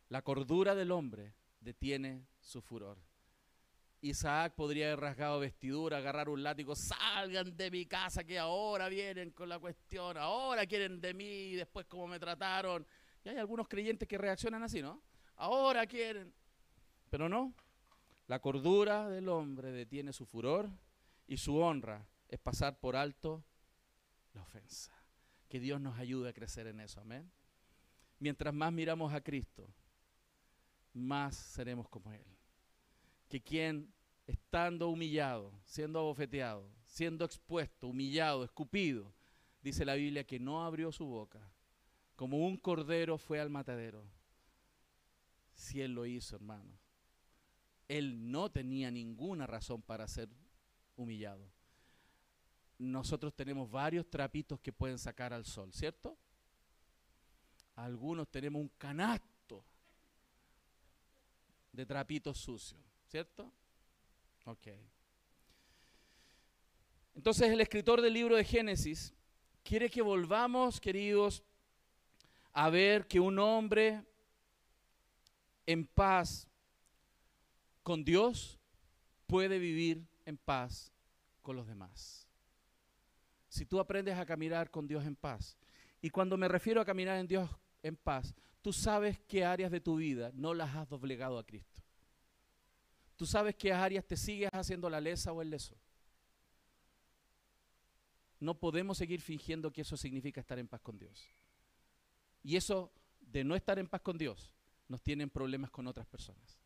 La 0.08 0.22
cordura 0.22 0.74
del 0.74 0.90
hombre 0.90 1.34
detiene 1.60 2.26
su 2.40 2.60
furor. 2.60 2.98
Isaac 4.02 4.54
podría 4.54 4.86
haber 4.86 5.00
rasgado 5.00 5.38
vestidura, 5.38 5.98
agarrar 5.98 6.28
un 6.28 6.42
látigo, 6.42 6.74
salgan 6.74 7.56
de 7.56 7.70
mi 7.70 7.86
casa 7.86 8.24
que 8.24 8.38
ahora 8.38 8.88
vienen 8.88 9.30
con 9.30 9.48
la 9.48 9.60
cuestión, 9.60 10.18
ahora 10.18 10.66
quieren 10.66 11.00
de 11.00 11.14
mí, 11.14 11.54
después 11.54 11.86
cómo 11.86 12.08
me 12.08 12.18
trataron. 12.18 12.84
Y 13.24 13.28
hay 13.28 13.36
algunos 13.36 13.68
creyentes 13.68 14.08
que 14.08 14.18
reaccionan 14.18 14.62
así, 14.64 14.82
¿no? 14.82 15.00
Ahora 15.36 15.86
quieren. 15.86 16.34
Pero 17.10 17.28
no, 17.28 17.54
la 18.26 18.40
cordura 18.40 19.08
del 19.08 19.28
hombre 19.28 19.70
detiene 19.70 20.12
su 20.12 20.26
furor 20.26 20.68
y 21.28 21.36
su 21.36 21.56
honra 21.58 22.06
es 22.28 22.40
pasar 22.40 22.80
por 22.80 22.96
alto 22.96 23.44
la 24.34 24.42
ofensa. 24.42 24.92
Que 25.52 25.60
Dios 25.60 25.82
nos 25.82 25.98
ayude 25.98 26.30
a 26.30 26.32
crecer 26.32 26.66
en 26.66 26.80
eso, 26.80 27.02
amén. 27.02 27.30
Mientras 28.18 28.54
más 28.54 28.72
miramos 28.72 29.12
a 29.12 29.20
Cristo, 29.20 29.68
más 30.94 31.36
seremos 31.36 31.90
como 31.90 32.10
Él. 32.10 32.24
Que 33.28 33.42
quien 33.42 33.92
estando 34.26 34.88
humillado, 34.88 35.52
siendo 35.66 35.98
abofeteado, 35.98 36.66
siendo 36.86 37.26
expuesto, 37.26 37.88
humillado, 37.88 38.44
escupido, 38.44 39.12
dice 39.60 39.84
la 39.84 39.92
Biblia 39.92 40.24
que 40.24 40.40
no 40.40 40.64
abrió 40.64 40.90
su 40.90 41.04
boca, 41.04 41.52
como 42.16 42.38
un 42.46 42.56
cordero 42.56 43.18
fue 43.18 43.38
al 43.38 43.50
matadero. 43.50 44.06
Si 45.52 45.82
Él 45.82 45.92
lo 45.92 46.06
hizo, 46.06 46.36
hermano 46.36 46.82
él 47.92 48.30
no 48.30 48.50
tenía 48.50 48.90
ninguna 48.90 49.46
razón 49.46 49.82
para 49.82 50.08
ser 50.08 50.30
humillado. 50.96 51.51
Nosotros 52.82 53.32
tenemos 53.32 53.70
varios 53.70 54.10
trapitos 54.10 54.58
que 54.58 54.72
pueden 54.72 54.98
sacar 54.98 55.32
al 55.32 55.44
sol, 55.44 55.72
¿cierto? 55.72 56.16
Algunos 57.76 58.28
tenemos 58.28 58.60
un 58.60 58.68
canasto 58.76 59.64
de 61.70 61.86
trapitos 61.86 62.38
sucios, 62.38 62.80
¿cierto? 63.06 63.52
Ok. 64.46 64.66
Entonces 67.14 67.50
el 67.50 67.60
escritor 67.60 68.00
del 68.00 68.14
libro 68.14 68.34
de 68.34 68.44
Génesis 68.44 69.14
quiere 69.62 69.88
que 69.88 70.02
volvamos, 70.02 70.80
queridos, 70.80 71.44
a 72.52 72.68
ver 72.68 73.06
que 73.06 73.20
un 73.20 73.38
hombre 73.38 74.04
en 75.66 75.86
paz 75.86 76.48
con 77.84 78.02
Dios 78.02 78.58
puede 79.28 79.60
vivir 79.60 80.04
en 80.26 80.36
paz 80.36 80.90
con 81.42 81.54
los 81.54 81.68
demás. 81.68 82.21
Si 83.52 83.66
tú 83.66 83.78
aprendes 83.78 84.16
a 84.16 84.24
caminar 84.24 84.70
con 84.70 84.86
Dios 84.86 85.04
en 85.04 85.14
paz, 85.14 85.58
y 86.00 86.08
cuando 86.08 86.38
me 86.38 86.48
refiero 86.48 86.80
a 86.80 86.86
caminar 86.86 87.18
en 87.18 87.26
Dios 87.26 87.50
en 87.82 87.96
paz, 87.96 88.34
tú 88.62 88.72
sabes 88.72 89.20
qué 89.28 89.44
áreas 89.44 89.70
de 89.70 89.80
tu 89.80 89.96
vida 89.96 90.30
no 90.34 90.54
las 90.54 90.74
has 90.74 90.88
doblegado 90.88 91.38
a 91.38 91.44
Cristo. 91.44 91.82
Tú 93.14 93.26
sabes 93.26 93.54
qué 93.54 93.70
áreas 93.70 94.06
te 94.06 94.16
sigues 94.16 94.48
haciendo 94.54 94.88
la 94.88 95.02
lesa 95.02 95.32
o 95.32 95.42
el 95.42 95.50
leso. 95.50 95.76
No 98.40 98.58
podemos 98.58 98.96
seguir 98.96 99.20
fingiendo 99.20 99.70
que 99.70 99.82
eso 99.82 99.98
significa 99.98 100.40
estar 100.40 100.58
en 100.58 100.66
paz 100.66 100.80
con 100.80 100.98
Dios. 100.98 101.28
Y 102.42 102.56
eso 102.56 102.90
de 103.20 103.44
no 103.44 103.54
estar 103.54 103.78
en 103.78 103.86
paz 103.86 104.00
con 104.00 104.16
Dios 104.16 104.54
nos 104.88 105.02
tienen 105.02 105.28
problemas 105.28 105.70
con 105.70 105.86
otras 105.86 106.06
personas 106.06 106.58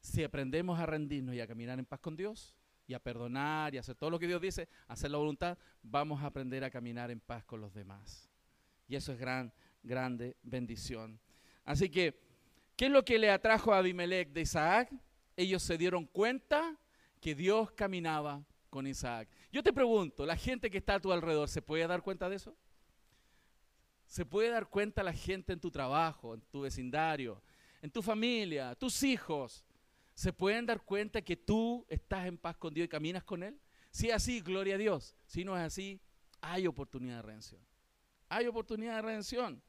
si 0.00 0.24
aprendemos 0.24 0.78
a 0.78 0.86
rendirnos 0.86 1.34
y 1.34 1.40
a 1.40 1.46
caminar 1.46 1.78
en 1.78 1.84
paz 1.84 2.00
con 2.00 2.16
Dios 2.16 2.54
y 2.88 2.94
a 2.94 2.98
perdonar 2.98 3.74
y 3.74 3.78
hacer 3.78 3.94
todo 3.94 4.08
lo 4.10 4.18
que 4.18 4.26
Dios 4.26 4.40
dice, 4.40 4.66
hacer 4.88 5.10
la 5.10 5.18
voluntad, 5.18 5.58
vamos 5.82 6.22
a 6.22 6.26
aprender 6.26 6.64
a 6.64 6.70
caminar 6.70 7.10
en 7.10 7.20
paz 7.20 7.44
con 7.44 7.60
los 7.60 7.74
demás. 7.74 8.30
Y 8.88 8.96
eso 8.96 9.12
es 9.12 9.18
gran, 9.18 9.52
grande 9.82 10.36
bendición. 10.42 11.20
Así 11.64 11.90
que, 11.90 12.18
¿qué 12.76 12.86
es 12.86 12.90
lo 12.90 13.04
que 13.04 13.18
le 13.18 13.30
atrajo 13.30 13.74
a 13.74 13.78
Abimelech 13.78 14.30
de 14.30 14.40
Isaac? 14.40 14.90
Ellos 15.36 15.62
se 15.62 15.76
dieron 15.76 16.06
cuenta 16.06 16.78
que 17.20 17.34
Dios 17.34 17.70
caminaba 17.72 18.42
con 18.70 18.86
Isaac. 18.86 19.28
Yo 19.52 19.62
te 19.62 19.72
pregunto, 19.72 20.24
¿la 20.24 20.36
gente 20.36 20.70
que 20.70 20.78
está 20.78 20.94
a 20.94 21.00
tu 21.00 21.12
alrededor 21.12 21.50
se 21.50 21.60
puede 21.60 21.86
dar 21.86 22.00
cuenta 22.00 22.30
de 22.30 22.36
eso? 22.36 22.56
Se 24.06 24.24
puede 24.24 24.48
dar 24.48 24.66
cuenta 24.66 25.02
la 25.02 25.12
gente 25.12 25.52
en 25.52 25.60
tu 25.60 25.70
trabajo, 25.70 26.32
en 26.32 26.40
tu 26.40 26.62
vecindario, 26.62 27.42
en 27.82 27.90
tu 27.90 28.00
familia, 28.00 28.74
tus 28.74 29.02
hijos. 29.02 29.62
¿Se 30.18 30.32
pueden 30.32 30.66
dar 30.66 30.82
cuenta 30.82 31.22
que 31.22 31.36
tú 31.36 31.86
estás 31.88 32.26
en 32.26 32.36
paz 32.36 32.56
con 32.56 32.74
Dios 32.74 32.86
y 32.86 32.88
caminas 32.88 33.22
con 33.22 33.44
Él? 33.44 33.56
Si 33.92 34.08
es 34.08 34.16
así, 34.16 34.40
gloria 34.40 34.74
a 34.74 34.78
Dios. 34.78 35.14
Si 35.28 35.44
no 35.44 35.56
es 35.56 35.62
así, 35.62 36.00
hay 36.40 36.66
oportunidad 36.66 37.18
de 37.18 37.22
redención. 37.22 37.60
Hay 38.28 38.48
oportunidad 38.48 38.96
de 38.96 39.02
redención. 39.02 39.62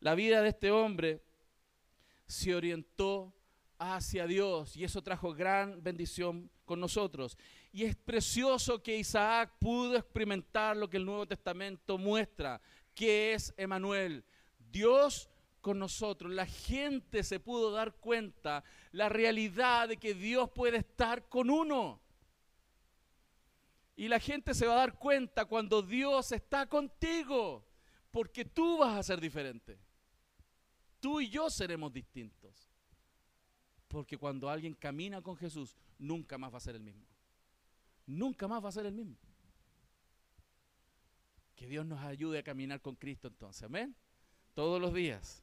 La 0.00 0.14
vida 0.14 0.42
de 0.42 0.50
este 0.50 0.70
hombre 0.70 1.22
se 2.26 2.54
orientó 2.54 3.32
hacia 3.78 4.26
Dios 4.26 4.76
y 4.76 4.84
eso 4.84 5.00
trajo 5.00 5.32
gran 5.32 5.82
bendición 5.82 6.50
con 6.66 6.78
nosotros. 6.78 7.38
Y 7.72 7.84
es 7.84 7.96
precioso 7.96 8.82
que 8.82 8.98
Isaac 8.98 9.54
pudo 9.58 9.96
experimentar 9.96 10.76
lo 10.76 10.90
que 10.90 10.98
el 10.98 11.06
Nuevo 11.06 11.26
Testamento 11.26 11.96
muestra, 11.96 12.60
que 12.94 13.32
es 13.32 13.54
Emanuel, 13.56 14.26
Dios 14.58 15.29
con 15.60 15.78
nosotros. 15.78 16.32
La 16.32 16.46
gente 16.46 17.22
se 17.22 17.40
pudo 17.40 17.70
dar 17.70 17.94
cuenta 17.96 18.64
la 18.92 19.08
realidad 19.08 19.88
de 19.88 19.96
que 19.96 20.14
Dios 20.14 20.50
puede 20.50 20.78
estar 20.78 21.28
con 21.28 21.50
uno. 21.50 22.00
Y 23.96 24.08
la 24.08 24.18
gente 24.18 24.54
se 24.54 24.66
va 24.66 24.74
a 24.74 24.78
dar 24.78 24.98
cuenta 24.98 25.44
cuando 25.44 25.82
Dios 25.82 26.32
está 26.32 26.66
contigo, 26.66 27.66
porque 28.10 28.44
tú 28.44 28.78
vas 28.78 28.96
a 28.96 29.02
ser 29.02 29.20
diferente. 29.20 29.78
Tú 31.00 31.20
y 31.20 31.28
yo 31.28 31.50
seremos 31.50 31.92
distintos. 31.92 32.70
Porque 33.88 34.16
cuando 34.16 34.48
alguien 34.48 34.74
camina 34.74 35.20
con 35.20 35.36
Jesús, 35.36 35.76
nunca 35.98 36.38
más 36.38 36.52
va 36.52 36.58
a 36.58 36.60
ser 36.60 36.76
el 36.76 36.82
mismo. 36.82 37.04
Nunca 38.06 38.48
más 38.48 38.64
va 38.64 38.68
a 38.68 38.72
ser 38.72 38.86
el 38.86 38.94
mismo. 38.94 39.16
Que 41.56 41.66
Dios 41.66 41.84
nos 41.84 42.00
ayude 42.00 42.38
a 42.38 42.42
caminar 42.42 42.80
con 42.80 42.94
Cristo 42.94 43.28
entonces. 43.28 43.62
Amén. 43.64 43.94
Todos 44.54 44.80
los 44.80 44.94
días. 44.94 45.42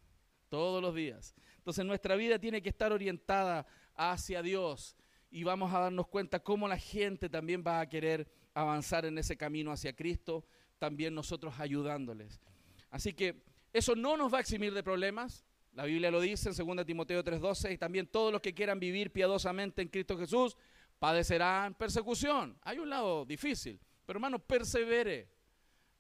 Todos 0.50 0.82
los 0.82 0.96
días. 0.96 1.36
Entonces 1.58 1.86
nuestra 1.86 2.16
vida 2.16 2.40
tiene 2.40 2.62
que 2.62 2.70
estar 2.70 2.92
orientada 2.92 3.66
hacia 3.96 4.42
Dios. 4.42 4.96
Y 5.30 5.44
vamos 5.44 5.74
a 5.74 5.80
darnos 5.80 6.08
cuenta 6.08 6.40
cómo 6.40 6.68
la 6.68 6.78
gente 6.78 7.30
también 7.30 7.64
va 7.66 7.82
a 7.82 7.90
querer 7.90 8.32
avanzar 8.54 9.06
en 9.06 9.18
ese 9.18 9.36
camino 9.36 9.72
hacia 9.72 9.94
Cristo. 9.94 10.46
También 10.80 11.14
nosotros 11.14 11.60
ayudándoles. 11.60 12.40
Así 12.90 13.14
que 13.14 13.44
eso 13.74 13.96
no 13.96 14.16
nos 14.16 14.34
va 14.34 14.38
a 14.38 14.42
eximir 14.42 14.74
de 14.74 14.84
problemas. 14.84 15.44
La 15.74 15.84
Biblia 15.84 16.10
lo 16.10 16.22
dice 16.22 16.50
en 16.50 16.56
2 16.56 16.86
Timoteo 16.86 17.24
3:12, 17.24 17.74
y 17.74 17.78
también 17.78 18.08
todos 18.08 18.32
los 18.32 18.42
que 18.42 18.54
quieran 18.54 18.80
vivir 18.80 19.12
piadosamente 19.12 19.82
en 19.82 19.90
Cristo 19.90 20.18
Jesús 20.18 20.56
padecerán 20.98 21.76
persecución. 21.76 22.58
Hay 22.64 22.80
un 22.80 22.90
lado 22.90 23.26
difícil, 23.26 23.80
pero 24.06 24.18
hermano, 24.18 24.40
persevere, 24.40 25.30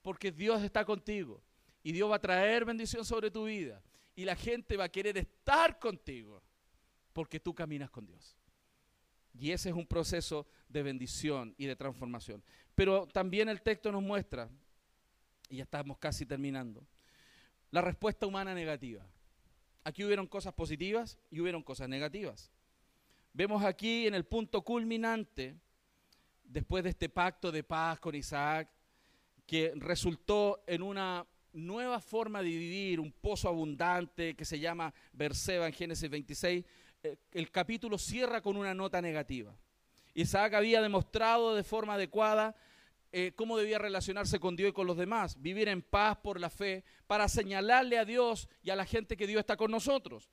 porque 0.01 0.31
Dios 0.31 0.63
está 0.63 0.85
contigo 0.85 1.43
y 1.83 1.91
Dios 1.91 2.09
va 2.09 2.15
a 2.15 2.19
traer 2.19 2.65
bendición 2.65 3.05
sobre 3.05 3.29
tu 3.29 3.45
vida 3.45 3.83
y 4.17 4.25
la 4.25 4.35
gente 4.35 4.75
va 4.75 4.85
a 4.85 4.89
querer 4.89 5.15
estar 5.15 5.77
contigo 5.77 6.41
porque 7.13 7.39
tú 7.39 7.53
caminas 7.53 7.91
con 7.91 8.07
Dios. 8.07 8.35
Y 9.39 9.51
ese 9.51 9.69
es 9.69 9.75
un 9.75 9.85
proceso 9.85 10.47
de 10.67 10.81
bendición 10.81 11.53
y 11.55 11.67
de 11.67 11.75
transformación. 11.75 12.43
Pero 12.73 13.05
también 13.05 13.47
el 13.47 13.61
texto 13.61 13.91
nos 13.91 14.01
muestra, 14.01 14.49
y 15.49 15.57
ya 15.57 15.63
estamos 15.63 15.99
casi 15.99 16.25
terminando, 16.25 16.83
la 17.69 17.81
respuesta 17.81 18.25
humana 18.25 18.55
negativa. 18.55 19.05
Aquí 19.83 20.03
hubieron 20.03 20.25
cosas 20.25 20.53
positivas 20.55 21.19
y 21.29 21.39
hubieron 21.39 21.61
cosas 21.61 21.87
negativas. 21.87 22.51
Vemos 23.33 23.63
aquí 23.63 24.07
en 24.07 24.15
el 24.15 24.25
punto 24.25 24.63
culminante, 24.63 25.55
después 26.43 26.83
de 26.83 26.89
este 26.89 27.07
pacto 27.07 27.51
de 27.51 27.61
paz 27.61 27.99
con 27.99 28.15
Isaac, 28.15 28.67
que 29.45 29.73
resultó 29.75 30.63
en 30.65 30.81
una 30.81 31.23
nueva 31.57 31.99
forma 31.99 32.41
de 32.41 32.49
vivir, 32.49 32.99
un 32.99 33.11
pozo 33.11 33.49
abundante 33.49 34.35
que 34.35 34.45
se 34.45 34.59
llama 34.59 34.93
Berseba 35.11 35.67
en 35.67 35.73
Génesis 35.73 36.09
26, 36.09 36.65
eh, 37.03 37.17
el 37.31 37.51
capítulo 37.51 37.97
cierra 37.97 38.41
con 38.41 38.57
una 38.57 38.73
nota 38.73 39.01
negativa. 39.01 39.55
Isaac 40.13 40.53
había 40.53 40.81
demostrado 40.81 41.55
de 41.55 41.63
forma 41.63 41.95
adecuada 41.95 42.55
eh, 43.11 43.31
cómo 43.35 43.57
debía 43.57 43.79
relacionarse 43.79 44.39
con 44.39 44.55
Dios 44.55 44.69
y 44.69 44.73
con 44.73 44.87
los 44.87 44.97
demás, 44.97 45.41
vivir 45.41 45.69
en 45.69 45.81
paz 45.81 46.17
por 46.17 46.39
la 46.39 46.49
fe, 46.49 46.83
para 47.07 47.29
señalarle 47.29 47.97
a 47.97 48.05
Dios 48.05 48.49
y 48.61 48.69
a 48.69 48.75
la 48.75 48.85
gente 48.85 49.15
que 49.15 49.27
Dios 49.27 49.39
está 49.39 49.55
con 49.55 49.71
nosotros. 49.71 50.29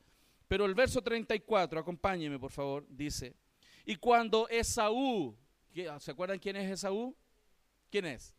Pero 0.48 0.66
el 0.66 0.74
verso 0.74 1.02
34, 1.02 1.80
acompáñeme 1.80 2.38
por 2.38 2.50
favor, 2.50 2.86
dice, 2.88 3.36
y 3.84 3.96
cuando 3.96 4.48
Esaú, 4.48 5.36
¿se 5.98 6.10
acuerdan 6.10 6.38
quién 6.38 6.56
es 6.56 6.70
Esaú? 6.70 7.14
¿Quién 7.90 8.06
es? 8.06 8.34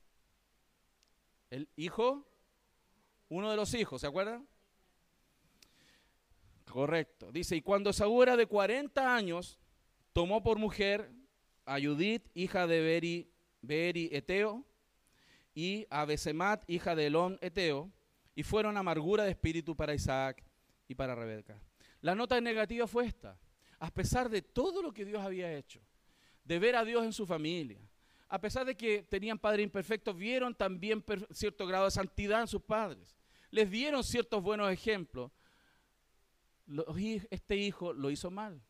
El 1.49 1.69
hijo, 1.75 2.27
uno 3.35 3.51
de 3.51 3.57
los 3.57 3.73
hijos, 3.73 4.01
¿se 4.01 4.07
acuerdan? 4.07 4.47
Correcto. 6.65 7.31
Dice, 7.31 7.55
y 7.55 7.61
cuando 7.61 7.89
Esaú 7.89 8.23
era 8.23 8.37
de 8.37 8.47
40 8.47 9.15
años, 9.15 9.59
tomó 10.13 10.41
por 10.41 10.57
mujer 10.57 11.11
a 11.65 11.79
Judith, 11.79 12.29
hija 12.33 12.65
de 12.67 12.81
Beri 12.81 13.31
Beri 13.61 14.09
Eteo, 14.11 14.65
y 15.53 15.85
a 15.89 16.05
Besemat, 16.05 16.63
hija 16.69 16.95
de 16.95 17.07
Elón 17.07 17.37
Eteo, 17.41 17.91
y 18.35 18.43
fueron 18.43 18.77
amargura 18.77 19.23
de 19.23 19.31
espíritu 19.31 19.75
para 19.75 19.93
Isaac 19.93 20.43
y 20.87 20.95
para 20.95 21.15
Rebeca. 21.15 21.61
La 22.01 22.15
nota 22.15 22.39
negativa 22.39 22.87
fue 22.87 23.05
esta. 23.05 23.37
A 23.79 23.93
pesar 23.93 24.29
de 24.29 24.41
todo 24.41 24.81
lo 24.81 24.93
que 24.93 25.05
Dios 25.05 25.21
había 25.21 25.53
hecho, 25.53 25.81
de 26.43 26.59
ver 26.59 26.75
a 26.75 26.85
Dios 26.85 27.03
en 27.03 27.13
su 27.13 27.25
familia, 27.25 27.79
a 28.27 28.39
pesar 28.39 28.65
de 28.65 28.75
que 28.75 29.03
tenían 29.03 29.39
padres 29.39 29.63
imperfectos, 29.63 30.15
vieron 30.15 30.55
también 30.55 31.03
cierto 31.31 31.65
grado 31.67 31.85
de 31.85 31.91
santidad 31.91 32.41
en 32.41 32.47
sus 32.47 32.61
padres. 32.61 33.15
Les 33.55 33.71
dieron 33.71 34.03
ciertos 34.03 34.43
buenos 34.43 34.69
ejemplos. 34.69 35.31
Este 37.29 37.55
hijo 37.55 37.93
lo 37.93 38.11
hizo 38.11 38.29
mal. 38.29 38.61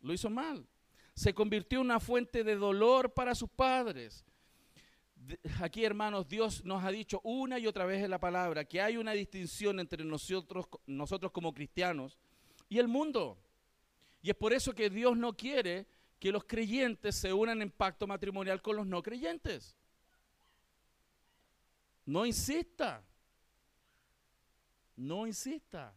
Lo 0.00 0.12
hizo 0.12 0.28
mal. 0.28 0.66
Se 1.14 1.32
convirtió 1.32 1.78
en 1.78 1.84
una 1.84 2.00
fuente 2.00 2.42
de 2.42 2.56
dolor 2.56 3.14
para 3.14 3.36
sus 3.36 3.48
padres 3.48 4.24
aquí 5.62 5.84
hermanos, 5.84 6.28
Dios 6.28 6.64
nos 6.64 6.84
ha 6.84 6.90
dicho 6.90 7.20
una 7.24 7.58
y 7.58 7.66
otra 7.66 7.86
vez 7.86 8.02
en 8.02 8.10
la 8.10 8.18
palabra 8.18 8.64
que 8.64 8.82
hay 8.82 8.96
una 8.96 9.12
distinción 9.12 9.80
entre 9.80 10.04
nosotros, 10.04 10.66
nosotros 10.86 11.32
como 11.32 11.54
cristianos 11.54 12.18
y 12.68 12.78
el 12.78 12.88
mundo. 12.88 13.38
Y 14.20 14.30
es 14.30 14.36
por 14.36 14.52
eso 14.52 14.74
que 14.74 14.90
Dios 14.90 15.16
no 15.16 15.34
quiere 15.34 15.86
que 16.18 16.32
los 16.32 16.44
creyentes 16.44 17.14
se 17.14 17.32
unan 17.32 17.62
en 17.62 17.70
pacto 17.70 18.06
matrimonial 18.06 18.60
con 18.60 18.76
los 18.76 18.86
no 18.86 19.02
creyentes. 19.02 19.76
No 22.04 22.26
insista. 22.26 23.02
No 24.96 25.26
insista. 25.26 25.94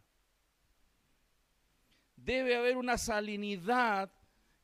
Debe 2.16 2.56
haber 2.56 2.76
una 2.76 2.98
salinidad 2.98 4.10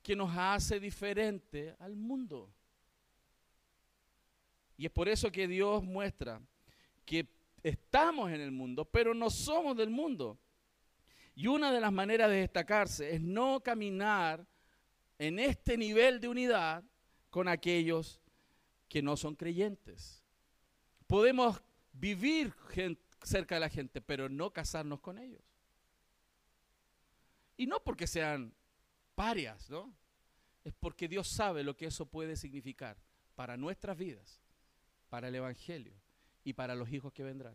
que 0.02 0.16
nos 0.16 0.36
hace 0.36 0.80
diferente 0.80 1.74
al 1.78 1.96
mundo. 1.96 2.52
Y 4.76 4.86
es 4.86 4.92
por 4.92 5.08
eso 5.08 5.30
que 5.30 5.46
Dios 5.46 5.82
muestra 5.82 6.40
que 7.04 7.26
estamos 7.62 8.30
en 8.30 8.40
el 8.40 8.50
mundo, 8.50 8.84
pero 8.84 9.14
no 9.14 9.30
somos 9.30 9.76
del 9.76 9.90
mundo. 9.90 10.38
Y 11.34 11.46
una 11.46 11.72
de 11.72 11.80
las 11.80 11.92
maneras 11.92 12.30
de 12.30 12.36
destacarse 12.36 13.14
es 13.14 13.20
no 13.20 13.60
caminar 13.60 14.46
en 15.18 15.38
este 15.38 15.76
nivel 15.76 16.20
de 16.20 16.28
unidad 16.28 16.84
con 17.30 17.48
aquellos 17.48 18.20
que 18.88 19.02
no 19.02 19.16
son 19.16 19.34
creyentes. 19.34 20.24
Podemos 21.06 21.60
vivir 21.92 22.52
cerca 23.24 23.56
de 23.56 23.60
la 23.60 23.68
gente, 23.68 24.00
pero 24.00 24.28
no 24.28 24.52
casarnos 24.52 25.00
con 25.00 25.18
ellos. 25.18 25.42
Y 27.56 27.66
no 27.66 27.82
porque 27.82 28.06
sean 28.06 28.54
parias, 29.14 29.70
¿no? 29.70 29.94
Es 30.64 30.74
porque 30.74 31.08
Dios 31.08 31.28
sabe 31.28 31.62
lo 31.62 31.76
que 31.76 31.86
eso 31.86 32.06
puede 32.06 32.36
significar 32.36 32.96
para 33.34 33.56
nuestras 33.56 33.96
vidas 33.96 34.40
para 35.14 35.28
el 35.28 35.34
Evangelio 35.36 35.94
y 36.42 36.54
para 36.54 36.74
los 36.74 36.90
hijos 36.90 37.12
que 37.12 37.22
vendrán. 37.22 37.54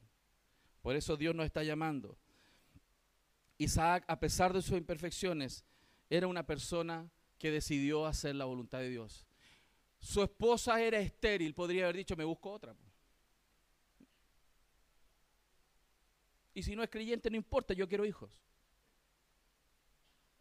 Por 0.82 0.96
eso 0.96 1.18
Dios 1.18 1.36
nos 1.36 1.46
está 1.46 1.62
llamando. 1.62 2.18
Isaac, 3.58 4.06
a 4.08 4.18
pesar 4.18 4.54
de 4.54 4.62
sus 4.62 4.78
imperfecciones, 4.78 5.66
era 6.10 6.28
una 6.28 6.46
persona 6.46 7.12
que 7.38 7.52
decidió 7.52 8.06
hacer 8.06 8.36
la 8.36 8.46
voluntad 8.46 8.80
de 8.80 8.90
Dios. 8.90 9.28
Su 10.00 10.24
esposa 10.24 10.82
era 10.82 11.00
estéril, 11.00 11.54
podría 11.54 11.84
haber 11.84 11.98
dicho, 11.98 12.16
me 12.16 12.24
busco 12.24 12.50
otra. 12.50 12.74
Y 16.60 16.64
si 16.64 16.76
no 16.76 16.84
es 16.84 16.90
creyente, 16.90 17.30
no 17.30 17.38
importa, 17.38 17.74
yo 17.74 17.88
quiero 17.88 18.06
hijos. 18.06 18.30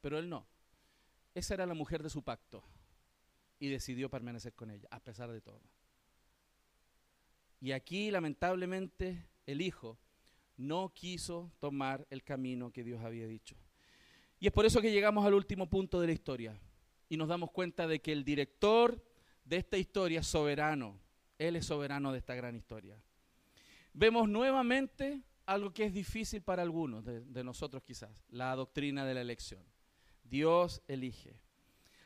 Pero 0.01 0.19
él 0.19 0.29
no. 0.29 0.49
Esa 1.33 1.55
era 1.55 1.65
la 1.65 1.75
mujer 1.75 2.03
de 2.03 2.11
su 2.11 2.25
pacto. 2.25 2.65
Y 3.61 3.69
decidió 3.69 4.11
permanecer 4.11 4.53
con 4.53 4.73
ella, 4.73 4.89
a 4.91 4.99
pesar 4.99 5.31
de 5.31 5.41
todo. 5.41 5.61
Y 7.61 7.71
aquí, 7.71 8.11
lamentablemente, 8.11 9.29
el 9.47 9.61
hijo 9.61 9.97
no 10.57 10.93
quiso 10.93 11.53
tomar 11.61 12.05
el 12.11 12.25
camino 12.25 12.73
que 12.73 12.83
Dios 12.83 13.01
había 13.05 13.29
dicho. 13.29 13.55
Y 14.41 14.49
es 14.49 14.53
por 14.53 14.67
eso 14.67 14.81
que 14.81 14.91
llegamos 14.91 15.25
al 15.25 15.35
último 15.35 15.71
punto 15.71 16.01
de 16.01 16.09
la 16.09 16.15
historia 16.15 16.61
y 17.09 17.17
nos 17.17 17.29
damos 17.29 17.53
cuenta 17.53 17.87
de 17.87 18.01
que 18.01 18.11
el 18.11 18.25
director 18.25 19.01
de 19.45 19.59
esta 19.59 19.79
historia 19.79 20.19
es 20.19 20.27
soberano. 20.27 20.99
Él 21.39 21.55
es 21.55 21.67
soberano 21.67 22.11
de 22.11 22.19
esta 22.19 22.35
gran 22.35 22.57
historia. 22.57 23.01
Vemos 23.93 24.29
nuevamente 24.29 25.23
algo 25.49 25.73
que 25.73 25.85
es 25.85 25.95
difícil 25.95 26.43
para 26.43 26.63
algunos 26.63 27.05
de, 27.07 27.43
nosotros 27.43 27.83
quizás, 27.83 28.23
la 28.29 28.55
doctrina 28.55 29.07
de 29.07 29.15
la 29.15 29.23
elección. 29.23 29.65
Dios 30.23 30.83
elige. 30.87 31.41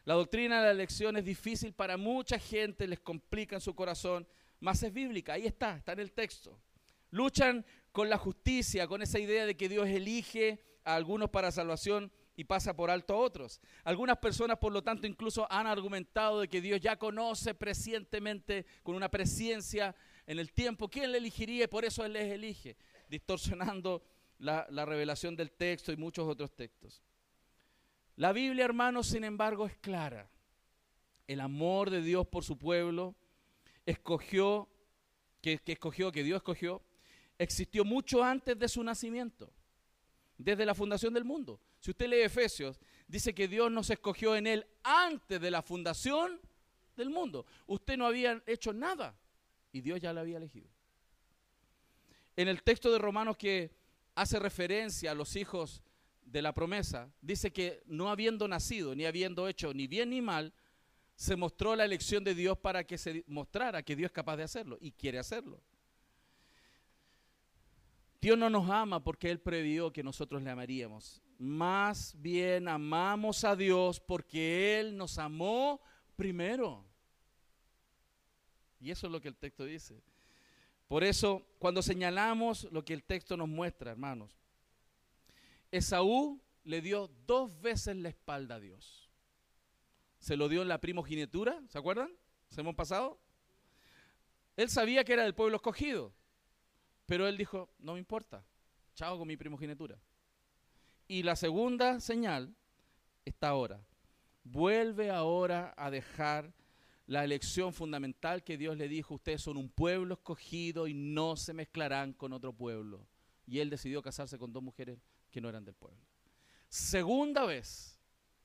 La 0.05 0.15
doctrina 0.15 0.61
de 0.61 0.67
la 0.67 0.71
elección 0.71 1.17
es 1.17 1.25
difícil 1.25 1.73
para 1.73 1.97
mucha 1.97 2.39
gente, 2.39 2.87
les 2.87 3.01
complica 3.01 3.57
en 3.57 3.61
su 3.61 3.75
corazón, 3.75 4.29
más 4.61 4.81
es 4.85 4.93
bíblica, 4.93 5.33
ahí 5.33 5.47
está, 5.47 5.77
está 5.77 5.93
en 5.93 5.99
el 5.99 6.13
texto. 6.13 6.57
Luchan 7.11 7.67
con 7.91 8.09
la 8.09 8.17
justicia, 8.17 8.87
con 8.87 9.03
esa 9.03 9.19
idea 9.19 9.45
de 9.45 9.57
que 9.57 9.69
Dios 9.69 9.89
elige 9.89 10.63
a 10.85 10.95
algunos 10.95 11.29
para 11.31 11.51
salvación 11.51 12.13
y 12.37 12.45
pasa 12.45 12.77
por 12.77 12.91
alto 12.91 13.15
a 13.15 13.19
otros. 13.19 13.61
Algunas 13.83 14.19
personas, 14.19 14.59
por 14.59 14.73
lo 14.73 14.83
tanto, 14.83 15.09
incluso 15.09 15.51
han 15.51 15.67
argumentado 15.67 16.41
de 16.41 16.49
que 16.49 16.61
Dios 16.61 16.81
ya 16.81 16.97
conoce 16.97 17.55
prescientemente, 17.55 18.67
con 18.85 18.95
una 18.95 19.11
presencia 19.11 19.95
en 20.27 20.39
el 20.39 20.53
tiempo, 20.53 20.89
quién 20.89 21.11
le 21.11 21.19
elegiría 21.19 21.65
y 21.65 21.69
por 21.69 21.85
eso 21.85 22.05
Él 22.05 22.13
les 22.13 22.31
elige, 22.31 22.77
distorsionando 23.13 24.03
la, 24.39 24.67
la 24.71 24.87
revelación 24.87 25.37
del 25.37 25.53
texto 25.53 25.93
y 25.93 25.99
muchos 25.99 26.27
otros 26.27 26.57
textos. 26.57 27.03
La 28.17 28.33
Biblia, 28.33 28.65
hermanos, 28.65 29.09
sin 29.09 29.23
embargo, 29.23 29.67
es 29.67 29.77
clara. 29.77 30.31
El 31.27 31.41
amor 31.41 31.91
de 31.91 32.01
Dios 32.01 32.27
por 32.27 32.43
su 32.43 32.57
pueblo 32.57 33.15
escogió, 33.85 34.67
que, 35.43 35.61
escogió, 35.67 36.11
que 36.11 36.25
Dios 36.25 36.39
escogió, 36.39 36.81
existió 37.37 37.85
mucho 37.85 38.25
antes 38.25 38.59
de 38.59 38.67
su 38.67 38.83
nacimiento, 38.83 39.53
desde 40.39 40.65
la 40.65 40.75
fundación 40.75 41.13
del 41.13 41.27
mundo. 41.27 41.61
Si 41.81 41.91
usted 41.91 42.09
lee 42.09 42.23
Efesios, 42.23 42.81
dice 43.07 43.35
que 43.35 43.47
Dios 43.47 43.71
nos 43.71 43.91
escogió 43.91 44.37
en 44.37 44.47
él 44.47 44.67
antes 44.83 45.39
de 45.39 45.51
la 45.51 45.61
fundación 45.61 46.41
del 46.97 47.11
mundo. 47.11 47.45
Usted 47.67 47.99
no 47.99 48.07
había 48.07 48.43
hecho 48.47 48.73
nada 48.73 49.15
y 49.71 49.83
Dios 49.83 50.01
ya 50.01 50.15
lo 50.15 50.21
había 50.21 50.39
elegido. 50.39 50.72
En 52.37 52.49
el 52.49 52.63
texto 52.63 52.91
de 52.91 52.99
Romanos 52.99 53.37
que 53.37 53.71
hace 54.15 54.39
referencia 54.39 55.11
a 55.11 55.15
los 55.15 55.37
hijos 55.37 55.83
de 56.25 56.43
la 56.43 56.55
promesa, 56.55 57.13
dice 57.21 57.53
que 57.53 57.83
no 57.87 58.09
habiendo 58.09 58.49
nacido, 58.49 58.95
ni 58.95 59.05
habiendo 59.05 59.49
hecho 59.49 59.75
ni 59.75 59.87
bien 59.87 60.11
ni 60.11 60.23
mal, 60.23 60.53
se 61.15 61.37
mostró 61.37 61.77
la 61.77 61.85
elección 61.85 62.25
de 62.25 62.35
Dios 62.35 62.59
para 62.59 62.85
que 62.85 62.99
se 62.99 63.25
mostrara 63.27 63.83
que 63.83 63.95
Dios 63.95 64.09
es 64.09 64.13
capaz 64.13 64.37
de 64.37 64.45
hacerlo 64.45 64.79
y 64.81 64.93
quiere 64.93 65.19
hacerlo. 65.19 65.61
Dios 68.21 68.39
no 68.39 68.49
nos 68.49 68.71
ama 68.71 69.03
porque 69.03 69.31
Él 69.31 69.41
previó 69.41 69.93
que 69.93 70.03
nosotros 70.03 70.43
le 70.43 70.51
amaríamos. 70.51 71.21
Más 71.39 72.15
bien 72.17 72.69
amamos 72.69 73.45
a 73.45 73.57
Dios 73.57 74.01
porque 74.01 74.79
Él 74.79 74.97
nos 74.97 75.19
amó 75.19 75.81
primero. 76.15 76.85
Y 78.81 78.91
eso 78.91 79.07
es 79.07 79.13
lo 79.13 79.21
que 79.21 79.29
el 79.29 79.37
texto 79.37 79.65
dice. 79.65 80.01
Por 80.93 81.05
eso, 81.05 81.47
cuando 81.59 81.81
señalamos 81.81 82.65
lo 82.71 82.85
que 82.85 82.93
el 82.93 83.03
texto 83.03 83.35
nos 83.35 83.49
muestra, 83.49 83.93
hermanos, 83.93 84.37
Esaú 85.71 86.39
le 86.65 86.83
dio 86.83 87.09
dos 87.27 87.59
veces 87.63 87.97
la 87.97 88.11
espalda 88.11 88.57
a 88.57 88.61
Dios. 88.61 89.09
Se 90.19 90.37
lo 90.37 90.51
dio 90.51 90.61
en 90.61 90.69
la 90.69 90.83
primogenitura, 90.83 91.59
¿se 91.69 91.79
acuerdan? 91.79 92.11
¿Se 92.51 92.61
hemos 92.61 92.75
pasado? 92.75 93.19
Él 94.55 94.69
sabía 94.69 95.03
que 95.03 95.15
era 95.15 95.23
del 95.23 95.35
pueblo 95.35 95.57
escogido, 95.57 96.13
pero 97.07 97.27
él 97.27 97.39
dijo, 97.39 97.71
no 97.79 97.95
me 97.95 97.99
importa, 97.99 98.45
chao 98.95 99.17
con 99.17 99.29
mi 99.29 99.39
primogenitura. 99.39 99.99
Y 101.09 101.23
la 101.23 101.37
segunda 101.37 102.01
señal 102.01 102.55
está 103.25 103.49
ahora. 103.49 103.81
Vuelve 104.45 105.11
ahora 105.11 105.73
a 105.75 105.91
dejar 105.91 106.53
la 107.07 107.25
elección 107.25 107.73
fundamental 107.73 108.45
que 108.45 108.57
Dios 108.57 108.77
le 108.77 108.89
dijo, 108.89 109.15
ustedes 109.15 109.43
son 109.43 109.57
un 109.57 109.69
pueblo 109.69 110.15
escogido 110.15 110.87
y 110.87 110.95
no 110.95 111.37
se 111.37 111.53
mezclarán 111.53 112.13
con 112.13 112.33
otro 112.33 112.53
pueblo. 112.53 113.07
Y 113.47 113.59
él 113.59 113.71
decidió 113.71 114.03
casarse 114.03 114.39
con 114.39 114.53
dos 114.53 114.63
mujeres 114.63 114.99
que 115.31 115.41
no 115.41 115.49
eran 115.49 115.65
del 115.65 115.75
pueblo. 115.75 116.01
Segunda 116.69 117.45
vez 117.45 117.99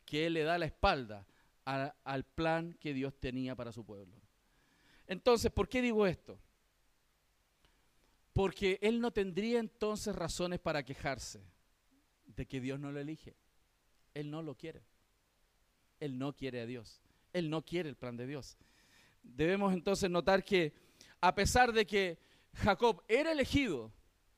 que 0.06 0.26
él 0.26 0.34
le 0.34 0.44
da 0.44 0.58
la 0.58 0.66
espalda 0.66 1.28
al 1.66 2.24
plan 2.24 2.74
que 2.80 2.94
Dios 2.94 3.14
tenía 3.20 3.56
para 3.56 3.72
su 3.72 3.86
pueblo. 3.86 4.16
Entonces, 5.06 5.52
¿por 5.52 5.70
qué 5.70 5.82
digo 5.82 6.08
esto? 6.08 6.40
Porque 8.34 8.80
él 8.82 9.02
no 9.02 9.12
tendría 9.12 9.60
entonces 9.60 10.16
razones 10.16 10.60
para 10.60 10.84
quejarse 10.84 11.42
de 12.26 12.46
que 12.46 12.62
Dios 12.62 12.80
no 12.80 12.92
lo 12.92 13.00
elige. 13.00 13.36
Él 14.14 14.30
no 14.30 14.42
lo 14.42 14.56
quiere. 14.56 14.84
Él 16.00 16.18
no 16.18 16.36
quiere 16.36 16.62
a 16.62 16.66
Dios. 16.66 17.02
Él 17.34 17.50
no 17.50 17.64
quiere 17.64 17.90
el 17.90 17.96
plan 17.96 18.18
de 18.18 18.28
Dios. 18.28 18.58
Debemos 19.24 19.74
entonces 19.74 20.10
notar 20.10 20.44
que 20.44 20.74
a 21.22 21.34
pesar 21.36 21.74
de 21.74 21.86
que 21.86 22.20
Jacob 22.54 23.04
era 23.08 23.32
elegido 23.32 23.92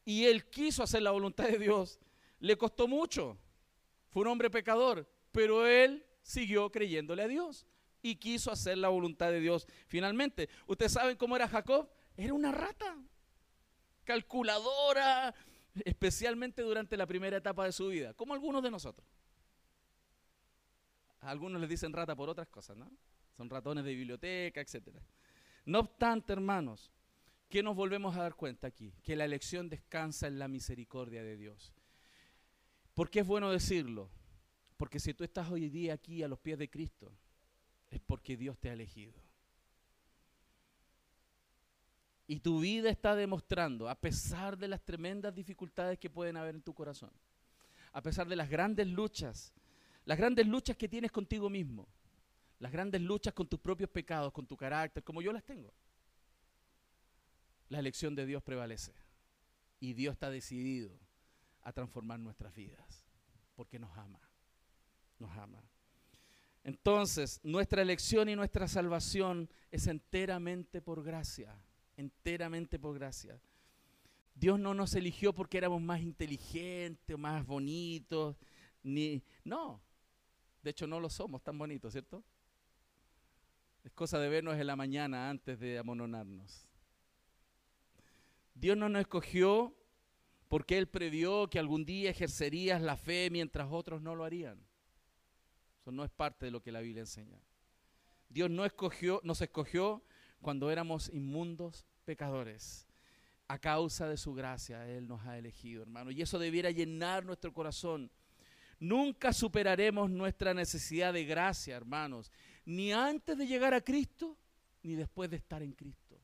y 0.05 0.25
él 0.25 0.49
quiso 0.49 0.83
hacer 0.83 1.01
la 1.01 1.11
voluntad 1.11 1.47
de 1.47 1.59
Dios, 1.59 1.99
le 2.39 2.57
costó 2.57 2.87
mucho. 2.87 3.37
Fue 4.09 4.23
un 4.23 4.29
hombre 4.29 4.49
pecador, 4.49 5.07
pero 5.31 5.67
él 5.67 6.05
siguió 6.21 6.71
creyéndole 6.71 7.23
a 7.23 7.27
Dios 7.27 7.65
y 8.01 8.15
quiso 8.15 8.51
hacer 8.51 8.77
la 8.77 8.89
voluntad 8.89 9.31
de 9.31 9.39
Dios 9.39 9.67
finalmente. 9.87 10.49
¿Ustedes 10.67 10.93
saben 10.93 11.17
cómo 11.17 11.35
era 11.35 11.47
Jacob? 11.47 11.89
Era 12.17 12.33
una 12.33 12.51
rata, 12.51 12.97
calculadora, 14.03 15.33
especialmente 15.85 16.61
durante 16.61 16.97
la 16.97 17.05
primera 17.05 17.37
etapa 17.37 17.65
de 17.65 17.71
su 17.71 17.87
vida, 17.87 18.13
como 18.13 18.33
algunos 18.33 18.63
de 18.63 18.71
nosotros. 18.71 19.07
Algunos 21.21 21.59
les 21.59 21.69
dicen 21.69 21.93
rata 21.93 22.15
por 22.15 22.29
otras 22.29 22.47
cosas, 22.47 22.77
¿no? 22.77 22.89
Son 23.35 23.49
ratones 23.49 23.83
de 23.83 23.93
biblioteca, 23.93 24.61
etc. 24.61 24.97
No 25.65 25.79
obstante, 25.79 26.33
hermanos, 26.33 26.91
¿qué 27.49 27.61
nos 27.63 27.75
volvemos 27.75 28.15
a 28.15 28.23
dar 28.23 28.35
cuenta 28.35 28.67
aquí? 28.67 28.93
Que 29.03 29.15
la 29.15 29.25
elección 29.25 29.69
descansa 29.69 30.27
en 30.27 30.39
la 30.39 30.47
misericordia 30.47 31.23
de 31.23 31.37
Dios. 31.37 31.73
¿Por 32.93 33.09
qué 33.09 33.21
es 33.21 33.27
bueno 33.27 33.49
decirlo? 33.51 34.09
Porque 34.77 34.99
si 34.99 35.13
tú 35.13 35.23
estás 35.23 35.49
hoy 35.49 35.69
día 35.69 35.93
aquí 35.93 36.23
a 36.23 36.27
los 36.27 36.39
pies 36.39 36.57
de 36.57 36.69
Cristo, 36.69 37.11
es 37.89 37.99
porque 37.99 38.37
Dios 38.37 38.57
te 38.57 38.69
ha 38.69 38.73
elegido. 38.73 39.13
Y 42.27 42.41
tu 42.41 42.59
vida 42.59 42.89
está 42.89 43.15
demostrando, 43.15 43.89
a 43.89 43.95
pesar 43.95 44.57
de 44.57 44.67
las 44.67 44.85
tremendas 44.85 45.33
dificultades 45.33 45.97
que 45.97 46.09
pueden 46.09 46.37
haber 46.37 46.55
en 46.55 46.61
tu 46.61 46.73
corazón, 46.73 47.11
a 47.91 48.03
pesar 48.03 48.27
de 48.27 48.35
las 48.35 48.49
grandes 48.49 48.87
luchas, 48.87 49.51
las 50.09 50.17
grandes 50.17 50.47
luchas 50.47 50.75
que 50.75 50.89
tienes 50.89 51.11
contigo 51.11 51.51
mismo, 51.51 51.87
las 52.57 52.71
grandes 52.71 52.99
luchas 52.99 53.31
con 53.31 53.47
tus 53.47 53.59
propios 53.59 53.91
pecados, 53.91 54.33
con 54.33 54.47
tu 54.47 54.57
carácter, 54.57 55.03
como 55.03 55.21
yo 55.21 55.31
las 55.31 55.43
tengo, 55.43 55.71
la 57.67 57.77
elección 57.77 58.15
de 58.15 58.25
Dios 58.25 58.41
prevalece. 58.41 58.91
Y 59.79 59.93
Dios 59.93 60.13
está 60.13 60.31
decidido 60.31 60.89
a 61.61 61.71
transformar 61.73 62.19
nuestras 62.19 62.55
vidas, 62.55 63.05
porque 63.55 63.77
nos 63.77 63.95
ama, 63.99 64.19
nos 65.19 65.29
ama. 65.37 65.63
Entonces, 66.63 67.39
nuestra 67.43 67.83
elección 67.83 68.29
y 68.29 68.35
nuestra 68.35 68.67
salvación 68.67 69.47
es 69.69 69.85
enteramente 69.85 70.81
por 70.81 71.03
gracia, 71.03 71.55
enteramente 71.97 72.79
por 72.79 72.95
gracia. 72.97 73.39
Dios 74.33 74.59
no 74.59 74.73
nos 74.73 74.95
eligió 74.95 75.35
porque 75.35 75.59
éramos 75.59 75.83
más 75.83 76.01
inteligentes 76.01 77.13
o 77.13 77.19
más 77.19 77.45
bonitos, 77.45 78.37
ni 78.81 79.23
no. 79.43 79.87
De 80.61 80.71
hecho, 80.71 80.87
no 80.87 80.99
lo 80.99 81.09
somos 81.09 81.41
tan 81.43 81.57
bonitos, 81.57 81.91
¿cierto? 81.91 82.23
Es 83.83 83.91
cosa 83.93 84.19
de 84.19 84.29
vernos 84.29 84.57
en 84.57 84.67
la 84.67 84.75
mañana 84.75 85.29
antes 85.29 85.59
de 85.59 85.79
amononarnos. 85.79 86.67
Dios 88.53 88.75
no 88.77 88.89
nos 88.89 89.01
escogió 89.01 89.73
porque 90.49 90.77
Él 90.77 90.87
previó 90.87 91.49
que 91.49 91.59
algún 91.59 91.85
día 91.85 92.09
ejercerías 92.09 92.81
la 92.81 92.97
fe 92.97 93.29
mientras 93.31 93.67
otros 93.71 94.01
no 94.01 94.15
lo 94.15 94.25
harían. 94.25 94.59
Eso 95.79 95.91
no 95.91 96.03
es 96.03 96.09
parte 96.09 96.47
de 96.47 96.51
lo 96.51 96.61
que 96.61 96.71
la 96.71 96.81
Biblia 96.81 97.01
enseña. 97.01 97.39
Dios 98.27 98.49
no 98.49 98.65
escogió, 98.65 99.21
nos 99.23 99.41
escogió 99.41 100.03
cuando 100.41 100.69
éramos 100.71 101.09
inmundos 101.09 101.85
pecadores. 102.03 102.85
A 103.47 103.57
causa 103.57 104.07
de 104.07 104.17
su 104.17 104.33
gracia, 104.33 104.87
Él 104.87 105.07
nos 105.07 105.25
ha 105.25 105.37
elegido, 105.37 105.81
hermano. 105.81 106.11
Y 106.11 106.21
eso 106.21 106.37
debiera 106.37 106.69
llenar 106.69 107.25
nuestro 107.25 107.53
corazón. 107.53 108.11
Nunca 108.79 109.33
superaremos 109.33 110.09
nuestra 110.09 110.53
necesidad 110.53 111.13
de 111.13 111.25
gracia, 111.25 111.75
hermanos, 111.75 112.31
ni 112.65 112.93
antes 112.93 113.37
de 113.37 113.45
llegar 113.45 113.73
a 113.73 113.81
Cristo, 113.81 114.37
ni 114.83 114.95
después 114.95 115.29
de 115.29 115.37
estar 115.37 115.61
en 115.61 115.73
Cristo. 115.73 116.17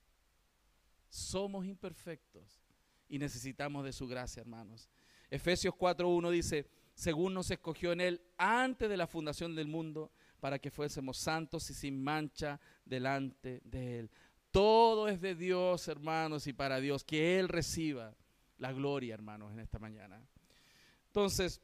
Somos 1.09 1.65
imperfectos 1.65 2.61
y 3.09 3.19
necesitamos 3.19 3.83
de 3.83 3.93
su 3.93 4.07
gracia, 4.07 4.41
hermanos. 4.41 4.89
Efesios 5.29 5.73
4.1 5.73 6.31
dice, 6.31 6.67
según 6.93 7.33
nos 7.33 7.51
escogió 7.51 7.91
en 7.91 8.01
Él 8.01 8.21
antes 8.37 8.89
de 8.89 8.97
la 8.97 9.07
fundación 9.07 9.53
del 9.53 9.67
mundo, 9.67 10.11
para 10.39 10.59
que 10.59 10.71
fuésemos 10.71 11.17
santos 11.17 11.69
y 11.69 11.73
sin 11.73 12.01
mancha 12.01 12.59
delante 12.85 13.61
de 13.65 13.99
Él. 13.99 14.11
Todo 14.51 15.07
es 15.07 15.19
de 15.19 15.35
Dios, 15.35 15.87
hermanos, 15.87 16.47
y 16.47 16.53
para 16.53 16.79
Dios, 16.79 17.03
que 17.03 17.39
Él 17.39 17.49
reciba 17.49 18.15
la 18.57 18.71
gloria, 18.71 19.13
hermanos, 19.13 19.51
en 19.51 19.59
esta 19.59 19.79
mañana. 19.79 20.21
Entonces, 21.07 21.61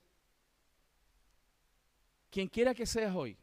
quien 2.32 2.48
quiera 2.48 2.74
que 2.74 2.86
seas 2.86 3.14
hoy, 3.14 3.38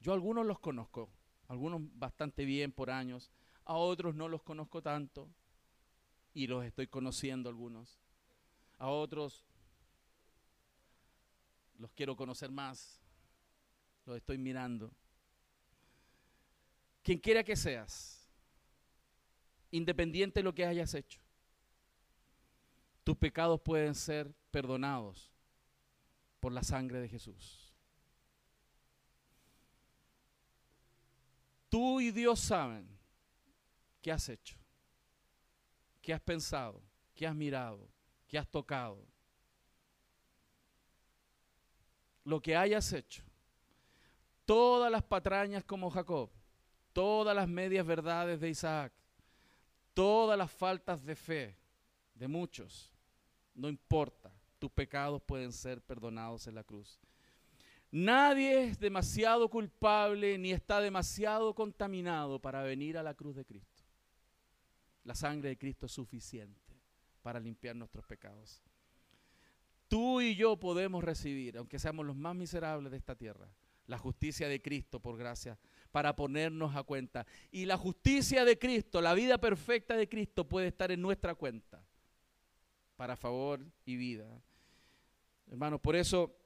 yo 0.00 0.12
algunos 0.12 0.46
los 0.46 0.60
conozco, 0.60 1.10
algunos 1.48 1.80
bastante 1.98 2.44
bien 2.44 2.70
por 2.72 2.90
años, 2.90 3.30
a 3.64 3.74
otros 3.74 4.14
no 4.14 4.28
los 4.28 4.42
conozco 4.42 4.80
tanto, 4.80 5.28
y 6.32 6.46
los 6.46 6.64
estoy 6.64 6.86
conociendo 6.86 7.48
algunos. 7.48 7.98
A 8.78 8.88
otros 8.88 9.44
los 11.78 11.90
quiero 11.92 12.14
conocer 12.14 12.50
más, 12.50 13.00
los 14.04 14.16
estoy 14.16 14.38
mirando. 14.38 14.92
Quien 17.02 17.18
quiera 17.18 17.42
que 17.42 17.56
seas, 17.56 18.30
independiente 19.70 20.40
de 20.40 20.44
lo 20.44 20.54
que 20.54 20.66
hayas 20.66 20.94
hecho, 20.94 21.20
tus 23.02 23.16
pecados 23.16 23.60
pueden 23.60 23.94
ser 23.94 24.32
perdonados 24.50 25.35
por 26.40 26.52
la 26.52 26.62
sangre 26.62 27.00
de 27.00 27.08
Jesús. 27.08 27.72
Tú 31.68 32.00
y 32.00 32.10
Dios 32.10 32.40
saben 32.40 32.88
qué 34.00 34.12
has 34.12 34.28
hecho, 34.28 34.56
qué 36.00 36.14
has 36.14 36.20
pensado, 36.20 36.82
qué 37.14 37.26
has 37.26 37.34
mirado, 37.34 37.88
qué 38.28 38.38
has 38.38 38.48
tocado. 38.48 39.04
Lo 42.24 42.40
que 42.40 42.56
hayas 42.56 42.92
hecho, 42.92 43.22
todas 44.44 44.90
las 44.90 45.02
patrañas 45.02 45.64
como 45.64 45.90
Jacob, 45.90 46.30
todas 46.92 47.36
las 47.36 47.48
medias 47.48 47.86
verdades 47.86 48.40
de 48.40 48.48
Isaac, 48.48 48.92
todas 49.92 50.38
las 50.38 50.50
faltas 50.50 51.04
de 51.04 51.14
fe 51.14 51.56
de 52.14 52.28
muchos, 52.28 52.92
no 53.54 53.68
importa, 53.68 54.25
tus 54.58 54.70
pecados 54.70 55.22
pueden 55.22 55.52
ser 55.52 55.82
perdonados 55.82 56.46
en 56.46 56.54
la 56.54 56.64
cruz. 56.64 56.98
Nadie 57.90 58.64
es 58.64 58.78
demasiado 58.78 59.48
culpable 59.48 60.36
ni 60.38 60.52
está 60.52 60.80
demasiado 60.80 61.54
contaminado 61.54 62.40
para 62.40 62.62
venir 62.62 62.98
a 62.98 63.02
la 63.02 63.14
cruz 63.14 63.36
de 63.36 63.44
Cristo. 63.44 63.84
La 65.04 65.14
sangre 65.14 65.50
de 65.50 65.58
Cristo 65.58 65.86
es 65.86 65.92
suficiente 65.92 66.74
para 67.22 67.38
limpiar 67.38 67.76
nuestros 67.76 68.04
pecados. 68.04 68.62
Tú 69.88 70.20
y 70.20 70.34
yo 70.34 70.56
podemos 70.56 71.04
recibir, 71.04 71.56
aunque 71.58 71.78
seamos 71.78 72.04
los 72.04 72.16
más 72.16 72.34
miserables 72.34 72.90
de 72.90 72.98
esta 72.98 73.14
tierra, 73.14 73.48
la 73.86 73.98
justicia 73.98 74.48
de 74.48 74.60
Cristo 74.60 75.00
por 75.00 75.16
gracia, 75.16 75.58
para 75.92 76.16
ponernos 76.16 76.74
a 76.74 76.82
cuenta. 76.82 77.24
Y 77.52 77.66
la 77.66 77.76
justicia 77.76 78.44
de 78.44 78.58
Cristo, 78.58 79.00
la 79.00 79.14
vida 79.14 79.38
perfecta 79.38 79.96
de 79.96 80.08
Cristo 80.08 80.48
puede 80.48 80.66
estar 80.66 80.90
en 80.90 81.00
nuestra 81.00 81.36
cuenta, 81.36 81.84
para 82.96 83.16
favor 83.16 83.60
y 83.84 83.96
vida. 83.96 84.26
Hermanos, 85.48 85.80
por 85.80 85.94
eso 85.96 86.36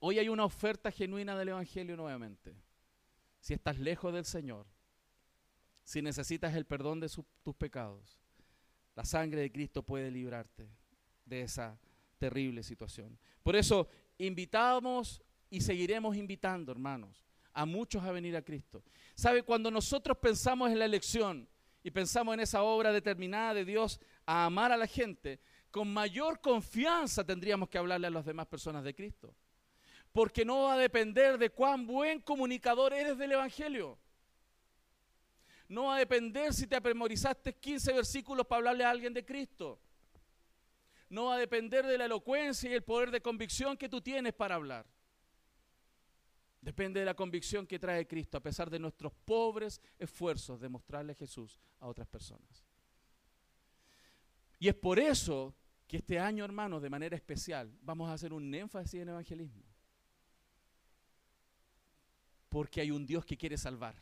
hoy 0.00 0.18
hay 0.18 0.28
una 0.28 0.44
oferta 0.44 0.90
genuina 0.90 1.36
del 1.36 1.48
Evangelio 1.48 1.96
nuevamente. 1.96 2.54
Si 3.40 3.54
estás 3.54 3.78
lejos 3.78 4.12
del 4.12 4.24
Señor, 4.24 4.66
si 5.84 6.02
necesitas 6.02 6.54
el 6.54 6.66
perdón 6.66 7.00
de 7.00 7.08
tus 7.42 7.54
pecados, 7.54 8.18
la 8.94 9.04
sangre 9.04 9.42
de 9.42 9.52
Cristo 9.52 9.82
puede 9.82 10.10
librarte 10.10 10.68
de 11.24 11.42
esa 11.42 11.78
terrible 12.18 12.62
situación. 12.62 13.18
Por 13.42 13.54
eso 13.54 13.88
invitamos 14.18 15.22
y 15.50 15.60
seguiremos 15.60 16.16
invitando, 16.16 16.72
hermanos, 16.72 17.24
a 17.52 17.64
muchos 17.64 18.02
a 18.02 18.10
venir 18.10 18.36
a 18.36 18.42
Cristo. 18.42 18.82
¿Sabe? 19.14 19.42
Cuando 19.42 19.70
nosotros 19.70 20.18
pensamos 20.18 20.70
en 20.70 20.78
la 20.78 20.84
elección 20.84 21.48
y 21.82 21.90
pensamos 21.90 22.34
en 22.34 22.40
esa 22.40 22.62
obra 22.62 22.92
determinada 22.92 23.54
de 23.54 23.64
Dios 23.64 24.00
a 24.24 24.46
amar 24.46 24.72
a 24.72 24.76
la 24.76 24.86
gente, 24.86 25.40
con 25.76 25.92
mayor 25.92 26.40
confianza 26.40 27.22
tendríamos 27.22 27.68
que 27.68 27.76
hablarle 27.76 28.06
a 28.06 28.10
las 28.10 28.24
demás 28.24 28.46
personas 28.46 28.82
de 28.82 28.94
Cristo. 28.94 29.36
Porque 30.10 30.42
no 30.42 30.62
va 30.62 30.72
a 30.72 30.78
depender 30.78 31.36
de 31.36 31.50
cuán 31.50 31.86
buen 31.86 32.22
comunicador 32.22 32.94
eres 32.94 33.18
del 33.18 33.32
Evangelio. 33.32 33.98
No 35.68 35.84
va 35.84 35.96
a 35.96 35.98
depender 35.98 36.54
si 36.54 36.66
te 36.66 36.80
memorizaste 36.80 37.56
15 37.56 37.92
versículos 37.92 38.46
para 38.46 38.60
hablarle 38.60 38.84
a 38.84 38.90
alguien 38.90 39.12
de 39.12 39.22
Cristo. 39.22 39.78
No 41.10 41.26
va 41.26 41.34
a 41.34 41.38
depender 41.40 41.84
de 41.84 41.98
la 41.98 42.06
elocuencia 42.06 42.70
y 42.70 42.72
el 42.72 42.82
poder 42.82 43.10
de 43.10 43.20
convicción 43.20 43.76
que 43.76 43.90
tú 43.90 44.00
tienes 44.00 44.32
para 44.32 44.54
hablar. 44.54 44.86
Depende 46.62 47.00
de 47.00 47.06
la 47.06 47.12
convicción 47.12 47.66
que 47.66 47.78
trae 47.78 48.06
Cristo 48.06 48.38
a 48.38 48.42
pesar 48.42 48.70
de 48.70 48.78
nuestros 48.78 49.12
pobres 49.12 49.82
esfuerzos 49.98 50.58
de 50.58 50.70
mostrarle 50.70 51.12
a 51.12 51.16
Jesús 51.16 51.60
a 51.80 51.86
otras 51.86 52.08
personas. 52.08 52.64
Y 54.58 54.68
es 54.68 54.74
por 54.74 54.98
eso 54.98 55.54
que 55.86 55.98
este 55.98 56.18
año, 56.18 56.44
hermanos, 56.44 56.82
de 56.82 56.90
manera 56.90 57.16
especial, 57.16 57.72
vamos 57.82 58.08
a 58.10 58.14
hacer 58.14 58.32
un 58.32 58.52
énfasis 58.54 59.00
en 59.00 59.08
evangelismo. 59.08 59.62
Porque 62.48 62.80
hay 62.80 62.90
un 62.90 63.06
Dios 63.06 63.24
que 63.24 63.36
quiere 63.36 63.56
salvar 63.56 63.94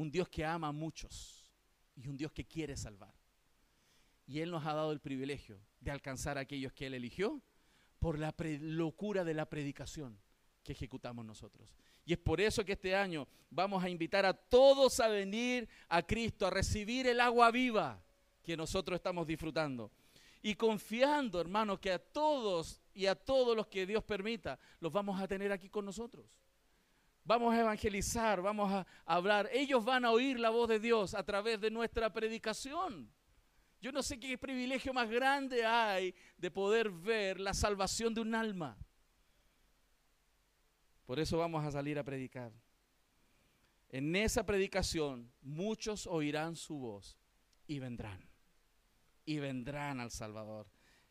un 0.00 0.10
Dios 0.10 0.28
que 0.28 0.44
ama 0.44 0.68
a 0.68 0.72
muchos 0.72 1.44
y 1.94 2.08
un 2.08 2.16
Dios 2.16 2.32
que 2.32 2.46
quiere 2.46 2.74
salvar. 2.76 3.12
Y 4.26 4.40
Él 4.40 4.50
nos 4.50 4.64
ha 4.64 4.72
dado 4.72 4.92
el 4.92 5.00
privilegio 5.00 5.60
de 5.80 5.90
alcanzar 5.90 6.38
a 6.38 6.42
aquellos 6.42 6.72
que 6.72 6.86
Él 6.86 6.94
eligió 6.94 7.42
por 7.98 8.18
la 8.18 8.34
locura 8.60 9.24
de 9.24 9.34
la 9.34 9.44
predicación 9.50 10.18
que 10.62 10.72
ejecutamos 10.72 11.24
nosotros. 11.26 11.74
Y 12.06 12.14
es 12.14 12.18
por 12.18 12.40
eso 12.40 12.64
que 12.64 12.72
este 12.72 12.96
año 12.96 13.28
vamos 13.50 13.84
a 13.84 13.90
invitar 13.90 14.24
a 14.24 14.32
todos 14.32 15.00
a 15.00 15.08
venir 15.08 15.68
a 15.88 16.02
Cristo, 16.02 16.46
a 16.46 16.50
recibir 16.50 17.06
el 17.06 17.20
agua 17.20 17.50
viva 17.50 18.02
que 18.50 18.56
nosotros 18.56 18.96
estamos 18.96 19.28
disfrutando. 19.28 19.92
Y 20.42 20.56
confiando, 20.56 21.40
hermanos, 21.40 21.78
que 21.78 21.92
a 21.92 22.00
todos 22.00 22.82
y 22.92 23.06
a 23.06 23.14
todos 23.14 23.56
los 23.56 23.68
que 23.68 23.86
Dios 23.86 24.02
permita, 24.02 24.58
los 24.80 24.92
vamos 24.92 25.20
a 25.20 25.28
tener 25.28 25.52
aquí 25.52 25.68
con 25.68 25.84
nosotros. 25.84 26.36
Vamos 27.22 27.54
a 27.54 27.60
evangelizar, 27.60 28.42
vamos 28.42 28.72
a 28.72 28.84
hablar. 29.04 29.48
Ellos 29.52 29.84
van 29.84 30.04
a 30.04 30.10
oír 30.10 30.40
la 30.40 30.50
voz 30.50 30.68
de 30.68 30.80
Dios 30.80 31.14
a 31.14 31.22
través 31.22 31.60
de 31.60 31.70
nuestra 31.70 32.12
predicación. 32.12 33.08
Yo 33.80 33.92
no 33.92 34.02
sé 34.02 34.18
qué 34.18 34.36
privilegio 34.36 34.92
más 34.92 35.08
grande 35.08 35.64
hay 35.64 36.12
de 36.36 36.50
poder 36.50 36.90
ver 36.90 37.38
la 37.38 37.54
salvación 37.54 38.12
de 38.14 38.20
un 38.20 38.34
alma. 38.34 38.76
Por 41.06 41.20
eso 41.20 41.38
vamos 41.38 41.64
a 41.64 41.70
salir 41.70 42.00
a 42.00 42.02
predicar. 42.02 42.50
En 43.90 44.16
esa 44.16 44.44
predicación 44.44 45.30
muchos 45.40 46.08
oirán 46.08 46.56
su 46.56 46.80
voz 46.80 47.16
y 47.68 47.78
vendrán. 47.78 48.29
Y 49.24 49.38
vendrán 49.38 50.00
al 50.00 50.10
Salvador. 50.10 50.66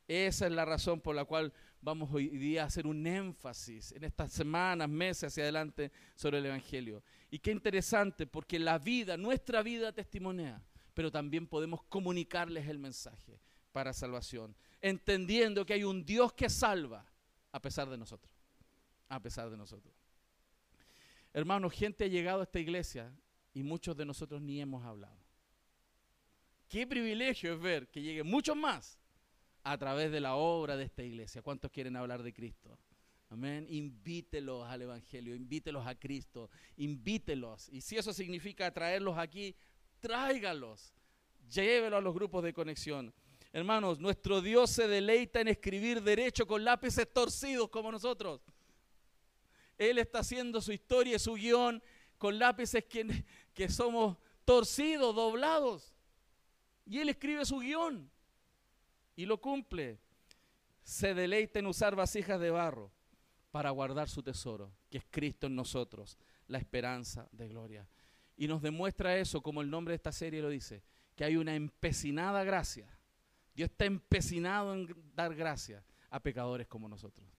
Esa 0.08 0.48
es 0.48 0.52
la 0.52 0.66
razón 0.66 1.02
por 1.02 1.16
la 1.16 1.26
cual 1.26 1.54
vamos 1.82 2.10
hoy 2.12 2.30
día 2.30 2.64
a 2.64 2.66
hacer 2.66 2.88
un 2.88 3.06
énfasis 3.06 3.92
en 3.92 4.04
estas 4.04 4.32
semanas, 4.32 4.90
meses 4.90 5.26
hacia 5.26 5.44
adelante 5.44 5.92
sobre 6.16 6.40
el 6.40 6.48
Evangelio. 6.48 7.04
Y 7.30 7.38
qué 7.38 7.52
interesante, 7.52 8.26
porque 8.26 8.58
la 8.58 8.80
vida, 8.80 9.18
nuestra 9.18 9.62
vida 9.62 9.92
testimonia, 9.92 10.64
pero 10.96 11.12
también 11.12 11.48
podemos 11.48 11.84
comunicarles 11.84 12.68
el 12.68 12.80
mensaje 12.80 13.40
para 13.72 13.94
salvación, 13.94 14.56
entendiendo 14.82 15.66
que 15.66 15.74
hay 15.74 15.84
un 15.84 16.04
Dios 16.04 16.34
que 16.34 16.50
salva 16.50 17.06
a 17.52 17.62
pesar 17.62 17.88
de 17.90 17.98
nosotros, 17.98 18.34
a 19.10 19.20
pesar 19.22 19.50
de 19.50 19.58
nosotros. 19.58 19.94
Hermanos, 21.34 21.72
gente 21.74 22.06
ha 22.06 22.08
llegado 22.08 22.40
a 22.42 22.44
esta 22.44 22.60
iglesia 22.60 23.14
y 23.54 23.62
muchos 23.62 23.96
de 23.96 24.06
nosotros 24.06 24.42
ni 24.42 24.60
hemos 24.60 24.84
hablado. 24.84 25.19
Qué 26.70 26.86
privilegio 26.86 27.54
es 27.54 27.60
ver 27.60 27.88
que 27.88 28.00
lleguen 28.00 28.28
muchos 28.28 28.56
más 28.56 29.00
a 29.64 29.76
través 29.76 30.12
de 30.12 30.20
la 30.20 30.36
obra 30.36 30.78
de 30.78 30.84
esta 30.84 31.04
iglesia. 31.04 31.42
¿Cuántos 31.42 31.72
quieren 31.72 31.96
hablar 31.96 32.22
de 32.22 32.32
Cristo? 32.32 32.78
Amén. 33.32 33.66
Invítelos 33.70 34.68
al 34.68 34.84
Evangelio, 34.84 35.36
invítelos 35.36 35.86
a 35.88 35.96
Cristo, 35.96 36.52
invítelos. 36.78 37.70
Y 37.70 37.82
si 37.82 37.98
eso 37.98 38.14
significa 38.14 38.72
traerlos 38.72 39.18
aquí, 39.18 39.56
tráigalos. 40.00 40.94
Llévelos 41.50 41.98
a 41.98 42.02
los 42.02 42.14
grupos 42.14 42.44
de 42.44 42.54
conexión. 42.54 43.12
Hermanos, 43.52 44.00
nuestro 44.00 44.40
Dios 44.40 44.70
se 44.70 44.88
deleita 44.88 45.42
en 45.42 45.48
escribir 45.48 46.04
derecho 46.04 46.46
con 46.46 46.64
lápices 46.64 47.12
torcidos 47.12 47.70
como 47.70 47.92
nosotros. 47.92 48.42
Él 49.76 49.98
está 49.98 50.20
haciendo 50.20 50.62
su 50.62 50.72
historia 50.72 51.16
y 51.16 51.20
su 51.20 51.34
guion 51.34 51.82
con 52.20 52.38
lápices 52.38 52.86
que, 52.86 53.26
que 53.56 53.70
somos 53.70 54.18
torcidos, 54.46 55.16
doblados. 55.16 55.96
Y 56.90 56.98
Él 56.98 57.10
escribe 57.10 57.46
su 57.46 57.60
guion 57.60 58.10
y 59.16 59.28
lo 59.28 59.40
cumple. 59.40 60.00
Se 60.82 61.14
deleita 61.14 61.60
en 61.60 61.68
usar 61.68 61.96
vasijas 61.96 62.40
de 62.40 62.50
barro 62.50 62.92
para 63.52 63.70
guardar 63.70 64.10
su 64.10 64.24
tesoro, 64.24 64.72
que 64.90 64.98
es 64.98 65.06
Cristo 65.12 65.46
en 65.46 65.56
nosotros, 65.56 66.18
la 66.48 66.58
esperanza 66.58 67.30
de 67.32 67.48
gloria. 67.48 67.88
Y 68.36 68.48
nos 68.48 68.64
demuestra 68.64 69.18
eso, 69.18 69.42
como 69.42 69.62
el 69.62 69.70
nombre 69.70 69.92
de 69.92 69.98
esta 69.98 70.12
serie 70.12 70.42
lo 70.42 70.50
dice, 70.50 70.82
que 71.16 71.24
hay 71.24 71.36
una 71.36 71.54
empecinada 71.54 72.44
gracia. 72.44 72.88
Dios 73.54 73.70
está 73.70 73.86
empecinado 73.86 74.74
en 74.74 74.96
dar 75.14 75.36
gracia 75.36 75.84
a 76.10 76.20
pecadores 76.20 76.66
como 76.66 76.90
nosotros. 76.90 77.28